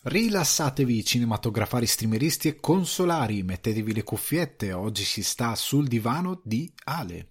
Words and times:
Rilassatevi 0.00 1.04
cinematografari 1.04 1.84
streameristi 1.84 2.46
e 2.46 2.60
consolari, 2.60 3.42
mettetevi 3.42 3.92
le 3.92 4.04
cuffiette, 4.04 4.72
oggi 4.72 5.02
si 5.02 5.24
sta 5.24 5.56
sul 5.56 5.88
divano 5.88 6.40
di 6.44 6.72
Ale. 6.84 7.30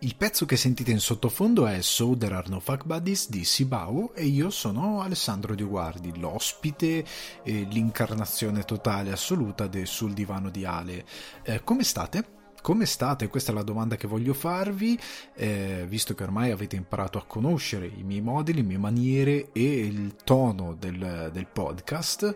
Il 0.00 0.16
pezzo 0.16 0.44
che 0.44 0.56
sentite 0.56 0.90
in 0.90 0.98
sottofondo 0.98 1.68
è 1.68 1.80
So 1.82 2.16
There 2.16 2.34
Are 2.34 2.48
No 2.48 2.58
Fuck 2.58 2.84
Buddies 2.84 3.30
di 3.30 3.44
Sibau 3.44 4.10
e 4.12 4.24
io 4.24 4.50
sono 4.50 5.00
Alessandro 5.00 5.54
Dioguardi, 5.54 6.18
l'ospite 6.18 7.06
e 7.44 7.66
l'incarnazione 7.70 8.64
totale 8.64 9.12
assoluta 9.12 9.68
del 9.68 9.86
Sul 9.86 10.12
Divano 10.12 10.50
di 10.50 10.64
Ale. 10.64 11.06
Eh, 11.44 11.62
come 11.62 11.84
state? 11.84 12.33
Come 12.64 12.86
state? 12.86 13.28
Questa 13.28 13.52
è 13.52 13.54
la 13.54 13.62
domanda 13.62 13.96
che 13.96 14.06
voglio 14.06 14.32
farvi, 14.32 14.98
eh, 15.34 15.84
visto 15.86 16.14
che 16.14 16.22
ormai 16.22 16.50
avete 16.50 16.76
imparato 16.76 17.18
a 17.18 17.24
conoscere 17.26 17.84
i 17.84 18.02
miei 18.02 18.22
modi, 18.22 18.54
le 18.54 18.62
mie 18.62 18.78
maniere 18.78 19.52
e 19.52 19.80
il 19.80 20.14
tono 20.24 20.74
del, 20.74 21.28
del 21.30 21.46
podcast 21.46 22.34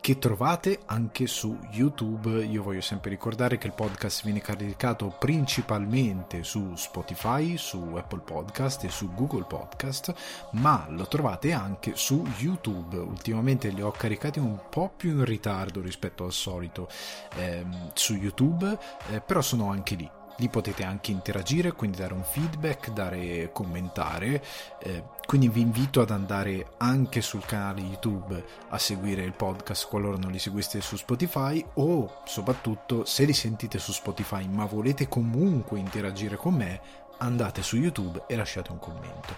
che 0.00 0.18
trovate 0.18 0.80
anche 0.86 1.26
su 1.26 1.58
YouTube. 1.70 2.44
Io 2.44 2.62
voglio 2.62 2.80
sempre 2.80 3.10
ricordare 3.10 3.58
che 3.58 3.66
il 3.66 3.72
podcast 3.72 4.24
viene 4.24 4.40
caricato 4.40 5.16
principalmente 5.18 6.44
su 6.44 6.74
Spotify, 6.76 7.56
su 7.56 7.94
Apple 7.96 8.20
Podcast 8.20 8.84
e 8.84 8.90
su 8.90 9.12
Google 9.14 9.44
Podcast, 9.44 10.14
ma 10.52 10.86
lo 10.90 11.06
trovate 11.06 11.52
anche 11.52 11.92
su 11.96 12.26
YouTube. 12.38 12.96
Ultimamente 12.96 13.68
li 13.68 13.82
ho 13.82 13.90
caricati 13.90 14.38
un 14.38 14.58
po' 14.70 14.92
più 14.96 15.10
in 15.10 15.24
ritardo 15.24 15.80
rispetto 15.80 16.24
al 16.24 16.32
solito 16.32 16.88
ehm, 17.34 17.90
su 17.94 18.14
YouTube, 18.14 18.78
eh, 19.10 19.20
però 19.20 19.40
sono 19.40 19.70
anche 19.70 19.94
lì 19.94 20.15
lì 20.36 20.48
potete 20.48 20.84
anche 20.84 21.10
interagire, 21.10 21.72
quindi 21.72 21.98
dare 21.98 22.14
un 22.14 22.22
feedback, 22.22 22.90
dare 22.90 23.50
commentare. 23.52 24.42
Eh, 24.80 25.04
quindi 25.26 25.48
vi 25.48 25.60
invito 25.60 26.00
ad 26.00 26.10
andare 26.10 26.74
anche 26.78 27.20
sul 27.20 27.44
canale 27.44 27.80
YouTube 27.80 28.44
a 28.68 28.78
seguire 28.78 29.22
il 29.22 29.32
podcast 29.32 29.88
qualora 29.88 30.16
non 30.16 30.30
li 30.30 30.38
seguiste 30.38 30.80
su 30.80 30.96
Spotify 30.96 31.64
o 31.74 32.22
soprattutto 32.24 33.04
se 33.04 33.24
li 33.24 33.32
sentite 33.32 33.78
su 33.78 33.92
Spotify 33.92 34.46
ma 34.46 34.64
volete 34.66 35.08
comunque 35.08 35.80
interagire 35.80 36.36
con 36.36 36.54
me, 36.54 36.80
andate 37.18 37.62
su 37.62 37.76
YouTube 37.76 38.24
e 38.28 38.36
lasciate 38.36 38.70
un 38.70 38.78
commento. 38.78 39.34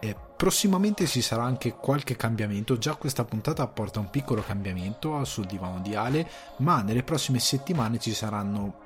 Eh, 0.00 0.14
prossimamente 0.36 1.06
ci 1.06 1.22
sarà 1.22 1.44
anche 1.44 1.76
qualche 1.76 2.14
cambiamento, 2.14 2.76
già 2.76 2.94
questa 2.94 3.24
puntata 3.24 3.62
apporta 3.62 4.00
un 4.00 4.10
piccolo 4.10 4.42
cambiamento 4.42 5.24
sul 5.24 5.46
divano 5.46 5.80
di 5.80 5.94
Ale, 5.94 6.28
ma 6.58 6.82
nelle 6.82 7.02
prossime 7.02 7.38
settimane 7.38 7.98
ci 7.98 8.12
saranno 8.12 8.83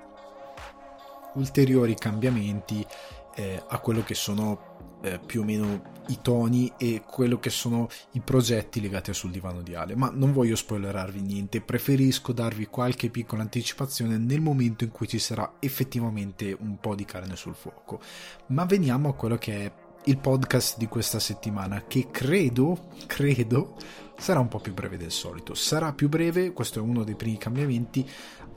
ulteriori 1.39 1.95
cambiamenti 1.95 2.85
eh, 3.35 3.63
a 3.67 3.79
quello 3.79 4.03
che 4.03 4.15
sono 4.15 4.97
eh, 5.03 5.21
più 5.25 5.43
o 5.43 5.45
meno 5.45 5.97
i 6.09 6.19
toni 6.23 6.73
e 6.77 7.03
quello 7.07 7.39
che 7.39 7.51
sono 7.51 7.89
i 8.13 8.21
progetti 8.21 8.81
legati 8.81 9.11
a 9.11 9.13
sul 9.13 9.31
divano 9.31 9.63
di 9.63 9.75
Ale. 9.75 9.95
Ma 9.95 10.11
non 10.13 10.33
voglio 10.33 10.57
spoilerarvi 10.57 11.21
niente, 11.21 11.61
preferisco 11.61 12.33
darvi 12.33 12.67
qualche 12.67 13.11
piccola 13.11 13.43
anticipazione 13.43 14.17
nel 14.19 14.41
momento 14.41 14.85
in 14.85 14.91
cui 14.91 15.07
ci 15.07 15.19
sarà 15.19 15.55
effettivamente 15.61 16.57
un 16.59 16.79
po' 16.81 16.95
di 16.95 17.05
carne 17.05 17.37
sul 17.37 17.55
fuoco. 17.55 18.01
Ma 18.47 18.65
veniamo 18.65 19.11
a 19.11 19.15
quello 19.15 19.37
che 19.37 19.65
è 19.65 19.73
il 20.05 20.19
podcast 20.19 20.79
di 20.79 20.87
questa 20.87 21.19
settimana 21.19 21.85
che 21.87 22.09
credo, 22.11 22.89
credo 23.07 23.77
sarà 24.17 24.41
un 24.41 24.49
po' 24.49 24.59
più 24.59 24.75
breve 24.75 24.97
del 24.97 25.13
solito. 25.13 25.55
Sarà 25.55 25.93
più 25.93 26.09
breve, 26.09 26.53
questo 26.53 26.81
è 26.81 26.83
uno 26.83 27.05
dei 27.05 27.15
primi 27.15 27.39
cambiamenti, 27.39 28.09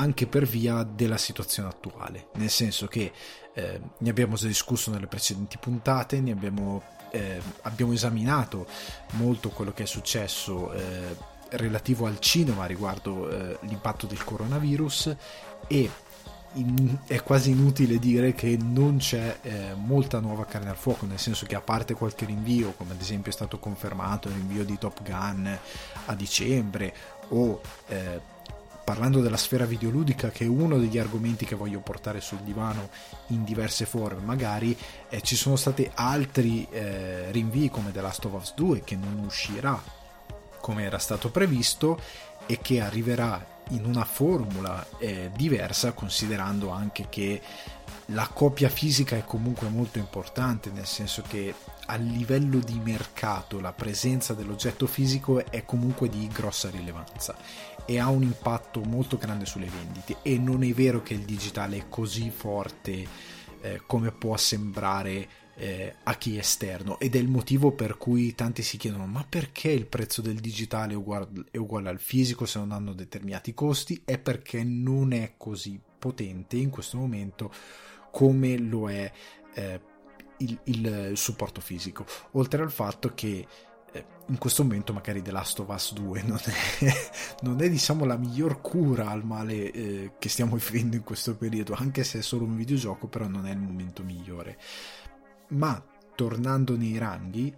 anche 0.01 0.25
per 0.25 0.45
via 0.45 0.81
della 0.81 1.17
situazione 1.17 1.69
attuale, 1.69 2.29
nel 2.33 2.49
senso 2.49 2.87
che 2.87 3.11
eh, 3.53 3.79
ne 3.99 4.09
abbiamo 4.09 4.35
già 4.35 4.47
discusso 4.47 4.89
nelle 4.89 5.05
precedenti 5.05 5.59
puntate, 5.59 6.19
ne 6.19 6.31
abbiamo, 6.31 6.81
eh, 7.11 7.39
abbiamo 7.61 7.93
esaminato 7.93 8.65
molto 9.11 9.49
quello 9.49 9.71
che 9.73 9.83
è 9.83 9.85
successo 9.85 10.73
eh, 10.73 11.15
relativo 11.51 12.07
al 12.07 12.19
cinema 12.19 12.65
riguardo 12.65 13.29
eh, 13.29 13.59
l'impatto 13.61 14.07
del 14.07 14.23
coronavirus 14.23 15.15
e 15.67 15.89
in, 16.53 16.97
è 17.05 17.21
quasi 17.21 17.51
inutile 17.51 17.99
dire 17.99 18.33
che 18.33 18.57
non 18.59 18.97
c'è 18.97 19.37
eh, 19.41 19.73
molta 19.75 20.19
nuova 20.19 20.45
carne 20.45 20.71
al 20.71 20.77
fuoco, 20.77 21.05
nel 21.05 21.19
senso 21.19 21.45
che 21.45 21.55
a 21.55 21.61
parte 21.61 21.93
qualche 21.93 22.25
rinvio, 22.25 22.71
come 22.71 22.93
ad 22.93 22.99
esempio 22.99 23.31
è 23.31 23.33
stato 23.35 23.59
confermato 23.59 24.29
il 24.29 24.33
rinvio 24.33 24.65
di 24.65 24.77
Top 24.79 25.03
Gun 25.03 25.59
a 26.05 26.15
dicembre, 26.15 26.93
o 27.29 27.61
eh, 27.87 28.30
parlando 28.83 29.21
della 29.21 29.37
sfera 29.37 29.65
videoludica, 29.65 30.29
che 30.29 30.45
è 30.45 30.47
uno 30.47 30.77
degli 30.77 30.97
argomenti 30.97 31.45
che 31.45 31.55
voglio 31.55 31.79
portare 31.79 32.21
sul 32.21 32.39
divano 32.39 32.89
in 33.27 33.43
diverse 33.43 33.85
forme, 33.85 34.21
magari 34.21 34.75
eh, 35.09 35.21
ci 35.21 35.35
sono 35.35 35.55
stati 35.55 35.89
altri 35.95 36.67
eh, 36.71 37.31
rinvii 37.31 37.69
come 37.69 37.91
The 37.91 38.01
Last 38.01 38.25
of 38.25 38.33
Us 38.33 38.53
2 38.55 38.81
che 38.81 38.95
non 38.95 39.21
uscirà 39.25 39.99
come 40.59 40.83
era 40.83 40.99
stato 40.99 41.31
previsto 41.31 41.99
e 42.45 42.59
che 42.61 42.81
arriverà 42.81 43.59
in 43.69 43.85
una 43.85 44.05
formula 44.05 44.85
eh, 44.97 45.31
diversa 45.35 45.93
considerando 45.93 46.69
anche 46.69 47.07
che 47.09 47.41
la 48.07 48.27
copia 48.27 48.67
fisica 48.67 49.15
è 49.15 49.23
comunque 49.23 49.69
molto 49.69 49.97
importante 49.99 50.69
nel 50.71 50.85
senso 50.85 51.23
che 51.25 51.53
a 51.85 51.95
livello 51.95 52.59
di 52.59 52.79
mercato 52.83 53.59
la 53.59 53.73
presenza 53.73 54.33
dell'oggetto 54.33 54.87
fisico 54.87 55.45
è 55.49 55.65
comunque 55.65 56.09
di 56.09 56.27
grossa 56.27 56.69
rilevanza 56.69 57.35
e 57.85 57.99
ha 57.99 58.09
un 58.09 58.23
impatto 58.23 58.81
molto 58.83 59.17
grande 59.17 59.45
sulle 59.45 59.67
vendite. 59.67 60.17
E 60.21 60.37
non 60.37 60.63
è 60.63 60.71
vero 60.71 61.01
che 61.01 61.13
il 61.13 61.25
digitale 61.25 61.77
è 61.77 61.85
così 61.89 62.29
forte 62.29 63.07
eh, 63.61 63.81
come 63.85 64.11
può 64.11 64.37
sembrare 64.37 65.27
eh, 65.61 65.93
a 66.03 66.15
chi 66.15 66.39
esterno 66.39 66.99
ed 66.99 67.15
è 67.15 67.19
il 67.19 67.27
motivo 67.27 67.71
per 67.71 67.95
cui 67.95 68.33
tanti 68.33 68.63
si 68.63 68.77
chiedono 68.77 69.05
ma 69.05 69.23
perché 69.27 69.69
il 69.69 69.85
prezzo 69.85 70.23
del 70.23 70.39
digitale 70.39 70.93
è 70.93 70.95
uguale, 70.95 71.27
è 71.51 71.57
uguale 71.57 71.89
al 71.89 71.99
fisico 71.99 72.47
se 72.47 72.57
non 72.57 72.71
hanno 72.71 72.93
determinati 72.93 73.53
costi? 73.53 74.01
È 74.03 74.17
perché 74.17 74.63
non 74.63 75.13
è 75.13 75.33
così 75.37 75.79
potente 75.99 76.57
in 76.57 76.71
questo 76.71 76.97
momento 76.97 77.53
come 78.09 78.57
lo 78.57 78.89
è 78.89 79.11
eh, 79.53 79.81
il, 80.37 80.59
il, 80.63 81.11
supporto 81.13 81.61
fisico. 81.61 82.07
Oltre 82.31 82.63
al 82.63 82.71
fatto 82.71 83.13
che 83.13 83.45
eh, 83.91 84.05
in 84.29 84.39
questo 84.39 84.63
momento 84.63 84.93
magari 84.93 85.21
The 85.21 85.31
Last 85.31 85.59
of 85.59 85.67
Us 85.67 85.93
2 85.93 86.23
non 86.25 86.39
è, 86.43 86.93
non 87.41 87.61
è 87.61 87.69
diciamo 87.69 88.05
la 88.05 88.17
miglior 88.17 88.61
cura 88.61 89.09
al 89.09 89.23
male 89.23 89.71
eh, 89.71 90.11
che 90.17 90.27
stiamo 90.27 90.55
vivendo 90.55 90.95
in 90.95 91.03
questo 91.03 91.35
periodo 91.35 91.75
anche 91.75 92.03
se 92.03 92.17
è 92.17 92.21
solo 92.23 92.45
un 92.45 92.55
videogioco 92.55 93.07
però 93.07 93.27
non 93.27 93.45
è 93.45 93.51
il 93.51 93.59
momento 93.59 94.01
migliore 94.01 94.57
ma 95.51 95.81
tornando 96.15 96.75
nei 96.75 96.97
ranghi, 96.97 97.53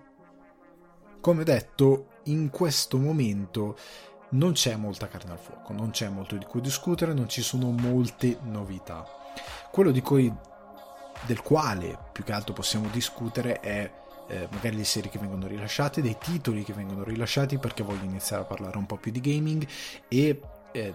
come 1.19 1.43
detto, 1.43 2.07
in 2.23 2.49
questo 2.49 2.97
momento 2.97 3.77
non 4.29 4.53
c'è 4.53 4.75
molta 4.75 5.07
carne 5.07 5.31
al 5.31 5.39
fuoco, 5.39 5.73
non 5.73 5.91
c'è 5.91 6.09
molto 6.09 6.35
di 6.35 6.45
cui 6.45 6.61
discutere, 6.61 7.13
non 7.13 7.29
ci 7.29 7.41
sono 7.41 7.71
molte 7.71 8.39
novità. 8.43 9.05
Quello 9.71 9.91
di 9.91 10.01
cui, 10.01 10.33
del 11.25 11.41
quale 11.41 11.97
più 12.11 12.23
che 12.23 12.33
altro 12.33 12.53
possiamo 12.53 12.87
discutere 12.89 13.59
è 13.59 13.91
eh, 14.27 14.47
magari 14.51 14.77
le 14.77 14.83
serie 14.83 15.09
che 15.09 15.19
vengono 15.19 15.47
rilasciate, 15.47 16.01
dei 16.01 16.17
titoli 16.17 16.63
che 16.63 16.73
vengono 16.73 17.03
rilasciati 17.03 17.57
perché 17.57 17.83
voglio 17.83 18.03
iniziare 18.03 18.43
a 18.43 18.45
parlare 18.45 18.77
un 18.77 18.85
po' 18.85 18.97
più 18.97 19.11
di 19.11 19.19
gaming 19.19 19.67
e 20.07 20.41
eh, 20.71 20.93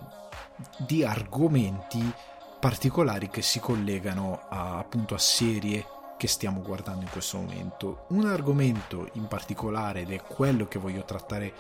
di 0.79 1.05
argomenti 1.05 2.13
particolari 2.59 3.29
che 3.29 3.43
si 3.43 3.61
collegano 3.61 4.41
a, 4.49 4.79
appunto 4.79 5.15
a 5.15 5.19
serie 5.19 5.87
che 6.19 6.29
stiamo 6.29 6.61
guardando 6.61 7.05
in 7.05 7.11
questo 7.11 7.39
momento. 7.39 8.05
Un 8.09 8.27
argomento 8.27 9.09
in 9.13 9.27
particolare, 9.27 10.03
ed 10.03 10.11
è 10.11 10.21
quello 10.21 10.69
che 10.69 10.79
voglio 10.79 11.05
trattare 11.05 11.55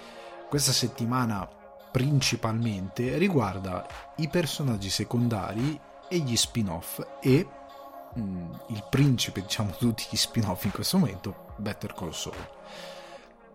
questa 0.50 0.72
settimana 0.72 1.48
principalmente, 1.90 3.16
riguarda 3.16 3.86
i 4.16 4.28
personaggi 4.28 4.90
secondari 4.90 5.80
e 6.08 6.18
gli 6.18 6.36
spin-off 6.36 7.00
e 7.22 7.46
mh, 8.14 8.20
mm, 8.20 8.52
il 8.66 8.84
principe, 8.90 9.40
diciamo, 9.40 9.70
tutti 9.70 10.04
gli 10.10 10.16
spin-off 10.16 10.64
in 10.64 10.72
questo 10.72 10.98
momento, 10.98 11.54
Better 11.56 11.94
Call 11.94 12.10
Saul 12.10 12.56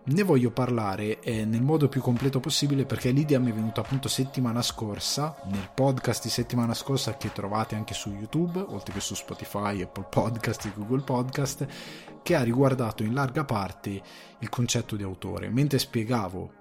ne 0.06 0.22
voglio 0.22 0.50
parlare 0.50 1.20
eh, 1.20 1.46
nel 1.46 1.62
modo 1.62 1.88
più 1.88 2.02
completo 2.02 2.38
possibile 2.38 2.84
perché 2.84 3.10
l'idea 3.10 3.38
mi 3.38 3.50
è 3.50 3.54
venuta 3.54 3.80
appunto 3.80 4.08
settimana 4.08 4.60
scorsa, 4.60 5.34
nel 5.46 5.70
podcast 5.74 6.24
di 6.24 6.28
settimana 6.28 6.74
scorsa 6.74 7.16
che 7.16 7.32
trovate 7.32 7.74
anche 7.74 7.94
su 7.94 8.10
YouTube, 8.10 8.58
oltre 8.60 8.92
che 8.92 9.00
su 9.00 9.14
Spotify, 9.14 9.80
Apple 9.80 10.06
Podcast 10.10 10.66
e 10.66 10.72
Google 10.74 11.02
Podcast, 11.02 11.66
che 12.22 12.34
ha 12.34 12.42
riguardato 12.42 13.02
in 13.02 13.14
larga 13.14 13.44
parte 13.44 14.02
il 14.38 14.48
concetto 14.50 14.94
di 14.96 15.02
autore. 15.02 15.48
Mentre 15.48 15.78
spiegavo, 15.78 16.52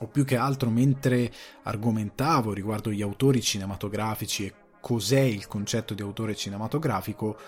o 0.00 0.06
più 0.08 0.26
che 0.26 0.36
altro 0.36 0.68
mentre 0.68 1.32
argomentavo 1.62 2.52
riguardo 2.52 2.90
gli 2.90 3.00
autori 3.00 3.40
cinematografici 3.40 4.44
e 4.44 4.54
cos'è 4.82 5.20
il 5.20 5.46
concetto 5.46 5.94
di 5.94 6.02
autore 6.02 6.36
cinematografico, 6.36 7.38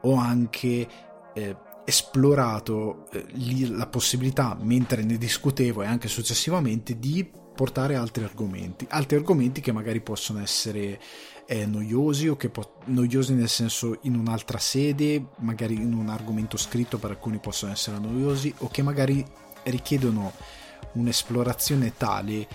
ho 0.00 0.14
anche... 0.16 0.88
Eh, 1.34 1.70
esplorato 1.84 3.08
eh, 3.12 3.24
la 3.68 3.86
possibilità, 3.86 4.56
mentre 4.60 5.02
ne 5.02 5.18
discutevo 5.18 5.82
e 5.82 5.86
anche 5.86 6.08
successivamente, 6.08 6.98
di 6.98 7.28
portare 7.54 7.96
altri 7.96 8.24
argomenti, 8.24 8.86
altri 8.88 9.16
argomenti 9.16 9.60
che 9.60 9.72
magari 9.72 10.00
possono 10.00 10.40
essere 10.40 11.00
eh, 11.46 11.66
noiosi 11.66 12.28
o 12.28 12.36
che 12.36 12.48
po- 12.48 12.78
noiosi 12.86 13.34
nel 13.34 13.48
senso 13.48 13.98
in 14.02 14.16
un'altra 14.16 14.58
sede, 14.58 15.26
magari 15.38 15.74
in 15.74 15.92
un 15.92 16.08
argomento 16.08 16.56
scritto 16.56 16.98
per 16.98 17.10
alcuni 17.10 17.38
possono 17.38 17.72
essere 17.72 17.98
noiosi 17.98 18.52
o 18.58 18.68
che 18.68 18.82
magari 18.82 19.24
richiedono 19.64 20.32
un'esplorazione 20.94 21.94
tale 21.96 22.46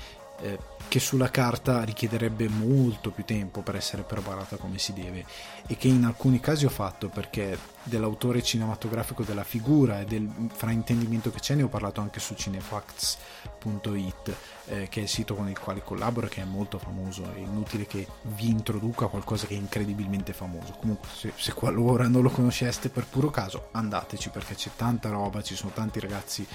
eh, 0.42 0.58
che 0.88 1.00
sulla 1.00 1.30
carta 1.30 1.84
richiederebbe 1.84 2.48
molto 2.48 3.12
più 3.12 3.26
tempo 3.26 3.62
per 3.62 3.76
essere 3.76 4.04
preparata 4.04 4.56
come 4.56 4.78
si 4.78 4.94
deve 4.94 5.26
e 5.68 5.76
che 5.76 5.90
in 5.90 6.06
alcuni 6.06 6.40
casi 6.40 6.66
ho 6.66 6.70
fatto 6.70 7.10
perché 7.10 7.58
dell'autore 7.84 8.42
cinematografico 8.42 9.24
della 9.24 9.44
figura 9.44 10.00
e 10.00 10.06
del 10.06 10.30
fraintendimento 10.54 11.32
che 11.32 11.40
c'è 11.40 11.56
ne 11.56 11.64
ho 11.64 11.68
parlato 11.68 12.00
anche 12.02 12.20
su 12.20 12.36
cinefacts.it 12.36 14.36
eh, 14.68 14.88
che 14.90 15.00
è 15.00 15.04
il 15.04 15.10
sito 15.10 15.36
con 15.36 15.50
il 15.50 15.60
quale 15.60 15.82
collaboro 15.82 16.28
che 16.28 16.42
è 16.42 16.46
molto 16.46 16.78
famoso. 16.78 17.24
È 17.34 17.38
inutile 17.38 17.86
che 17.86 18.08
vi 18.24 18.50
introduca 18.50 19.08
qualcosa 19.08 19.48
che 19.48 19.56
è 19.56 19.58
incredibilmente 19.58 20.34
famoso. 20.34 20.74
Comunque 20.80 21.08
se, 21.14 21.32
se 21.36 21.54
qualora 21.54 22.08
non 22.08 22.22
lo 22.22 22.30
conosceste 22.30 22.90
per 22.90 23.06
puro 23.06 23.30
caso 23.30 23.70
andateci 23.72 24.30
perché 24.30 24.56
c'è 24.56 24.72
tanta 24.76 25.10
roba 25.10 25.42
ci 25.42 25.56
sono 25.56 25.72
tanti 25.74 26.00
ragazzi 26.00 26.46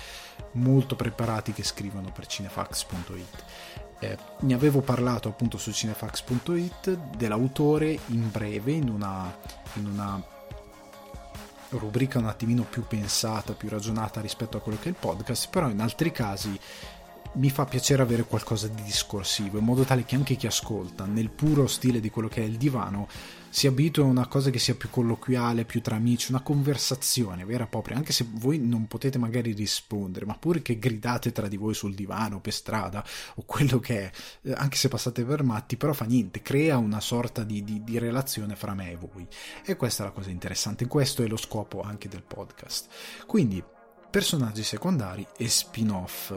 molto 0.53 0.97
preparati 0.97 1.53
che 1.53 1.63
scrivono 1.63 2.11
per 2.13 2.27
cinefax.it 2.27 3.45
eh, 4.01 4.17
ne 4.41 4.55
avevo 4.55 4.81
parlato 4.81 5.29
appunto 5.29 5.59
su 5.59 5.73
cinefax.it 5.73 7.17
dell'autore 7.17 7.99
in 8.07 8.31
breve 8.31 8.73
in 8.73 8.89
una, 8.89 9.35
in 9.75 9.87
una 9.87 10.23
rubrica 11.71 12.19
un 12.19 12.27
attimino 12.27 12.65
più 12.69 12.87
pensata, 12.87 13.55
più 13.55 13.69
ragionata 13.69 14.21
rispetto 14.21 14.57
a 14.57 14.61
quello 14.61 14.79
che 14.79 14.87
è 14.87 14.89
il 14.89 14.97
podcast, 14.99 15.49
però 15.51 15.69
in 15.69 15.81
altri 15.81 16.11
casi 16.11 16.59
mi 17.35 17.49
fa 17.49 17.65
piacere 17.65 18.03
avere 18.03 18.25
qualcosa 18.25 18.69
di 18.69 18.83
discorsivo, 18.83 19.59
in 19.59 19.65
modo 19.65 19.85
tale 19.85 20.05
che 20.05 20.17
anche 20.17 20.35
chi 20.35 20.47
ascolta, 20.47 21.07
nel 21.07 21.31
puro 21.31 21.67
stile 21.67 22.01
di 22.01 22.11
quello 22.11 22.29
che 22.29 22.43
è 22.43 22.45
il 22.45 22.57
divano, 22.57 23.09
si 23.53 23.67
abitua 23.67 24.05
a 24.05 24.09
una 24.09 24.27
cosa 24.29 24.49
che 24.49 24.59
sia 24.59 24.75
più 24.75 24.89
colloquiale, 24.89 25.67
più 25.67 25.83
tra 25.83 25.97
amici, 25.97 26.31
una 26.31 26.41
conversazione 26.41 27.45
vera 27.45 27.65
e 27.65 27.67
propria, 27.67 27.99
anche 27.99 28.15
se 28.15 28.27
voi 28.27 28.59
non 28.59 28.87
potete 28.87 29.19
magari 29.19 29.53
rispondere, 29.53 30.25
ma 30.25 30.39
pure 30.39 30.63
che 30.63 30.79
gridate 30.79 31.33
tra 31.33 31.49
di 31.49 31.59
voi 31.59 31.75
sul 31.75 31.95
divano, 31.95 32.41
per 32.41 32.55
strada, 32.55 33.05
o 33.35 33.43
quello 33.45 33.79
che 33.79 34.05
è, 34.05 34.11
eh, 34.49 34.55
anche 34.57 34.79
se 34.79 34.89
passate 34.89 35.23
per 35.23 35.43
matti, 35.43 35.77
però 35.77 35.93
fa 35.93 36.07
niente, 36.07 36.41
crea 36.41 36.79
una 36.79 37.01
sorta 37.01 37.45
di, 37.45 37.63
di, 37.63 37.85
di 37.85 37.99
relazione 37.99 38.57
fra 38.57 38.73
me 38.73 38.93
e 38.93 38.97
voi. 38.97 39.29
E 39.67 39.77
questa 39.77 40.05
è 40.05 40.07
la 40.07 40.13
cosa 40.13 40.31
interessante, 40.31 40.87
questo 40.87 41.23
è 41.23 41.27
lo 41.27 41.37
scopo 41.37 41.83
anche 41.83 42.09
del 42.09 42.23
podcast. 42.23 42.89
Quindi, 43.27 43.63
personaggi 44.11 44.63
secondari 44.63 45.27
e 45.37 45.47
spin-off 45.47 46.35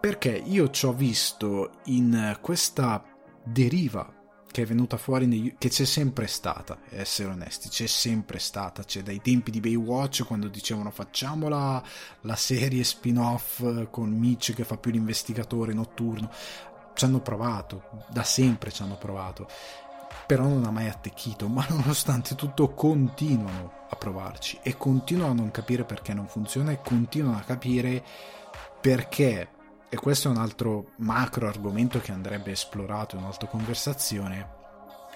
perché 0.00 0.30
io 0.30 0.70
ci 0.70 0.86
ho 0.86 0.94
visto 0.94 1.72
in 1.86 2.38
questa 2.40 3.04
deriva 3.44 4.17
che 4.58 4.64
è 4.64 4.66
venuta 4.66 4.96
fuori 4.96 5.26
negli, 5.26 5.54
che 5.56 5.68
c'è 5.68 5.84
sempre 5.84 6.26
stata, 6.26 6.78
essere 6.90 7.28
onesti, 7.28 7.68
c'è 7.68 7.86
sempre 7.86 8.40
stata, 8.40 8.82
c'è 8.82 9.04
dai 9.04 9.20
tempi 9.20 9.52
di 9.52 9.60
Baywatch 9.60 10.24
quando 10.24 10.48
dicevano 10.48 10.90
facciamola 10.90 11.80
la 12.22 12.34
serie 12.34 12.82
spin-off 12.82 13.88
con 13.90 14.10
Mitch 14.10 14.54
che 14.54 14.64
fa 14.64 14.76
più 14.76 14.90
l'investigatore 14.90 15.72
notturno, 15.72 16.28
ci 16.92 17.04
hanno 17.04 17.20
provato, 17.20 18.04
da 18.08 18.24
sempre 18.24 18.72
ci 18.72 18.82
hanno 18.82 18.96
provato, 18.96 19.48
però 20.26 20.42
non 20.48 20.64
ha 20.64 20.72
mai 20.72 20.88
attecchito, 20.88 21.46
ma 21.46 21.64
nonostante 21.70 22.34
tutto 22.34 22.74
continuano 22.74 23.86
a 23.90 23.94
provarci 23.94 24.58
e 24.60 24.76
continuano 24.76 25.30
a 25.30 25.34
non 25.34 25.52
capire 25.52 25.84
perché 25.84 26.14
non 26.14 26.26
funziona 26.26 26.72
e 26.72 26.80
continuano 26.82 27.38
a 27.38 27.42
capire 27.42 28.04
perché 28.80 29.50
e 29.88 29.96
questo 29.96 30.28
è 30.28 30.30
un 30.30 30.36
altro 30.36 30.90
macro 30.96 31.48
argomento 31.48 32.00
che 32.00 32.12
andrebbe 32.12 32.50
esplorato 32.50 33.16
in 33.16 33.22
un'altra 33.22 33.48
conversazione, 33.48 34.56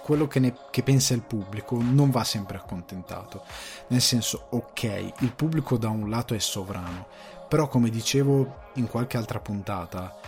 quello 0.02 0.26
che, 0.26 0.40
ne, 0.40 0.54
che, 0.70 0.82
pensa 0.82 1.14
il 1.14 1.22
pubblico 1.22 1.78
non 1.80 2.10
va 2.10 2.24
sempre 2.24 2.56
accontentato. 2.56 3.44
Nel 3.88 4.00
senso, 4.00 4.46
ok, 4.50 5.12
il 5.20 5.32
pubblico 5.34 5.76
da 5.76 5.88
un 5.88 6.10
lato 6.10 6.34
è 6.34 6.38
sovrano, 6.38 7.06
però 7.48 7.68
come 7.68 7.90
dicevo 7.90 8.70
in 8.74 8.88
qualche 8.88 9.16
altra 9.16 9.40
puntata, 9.40 10.18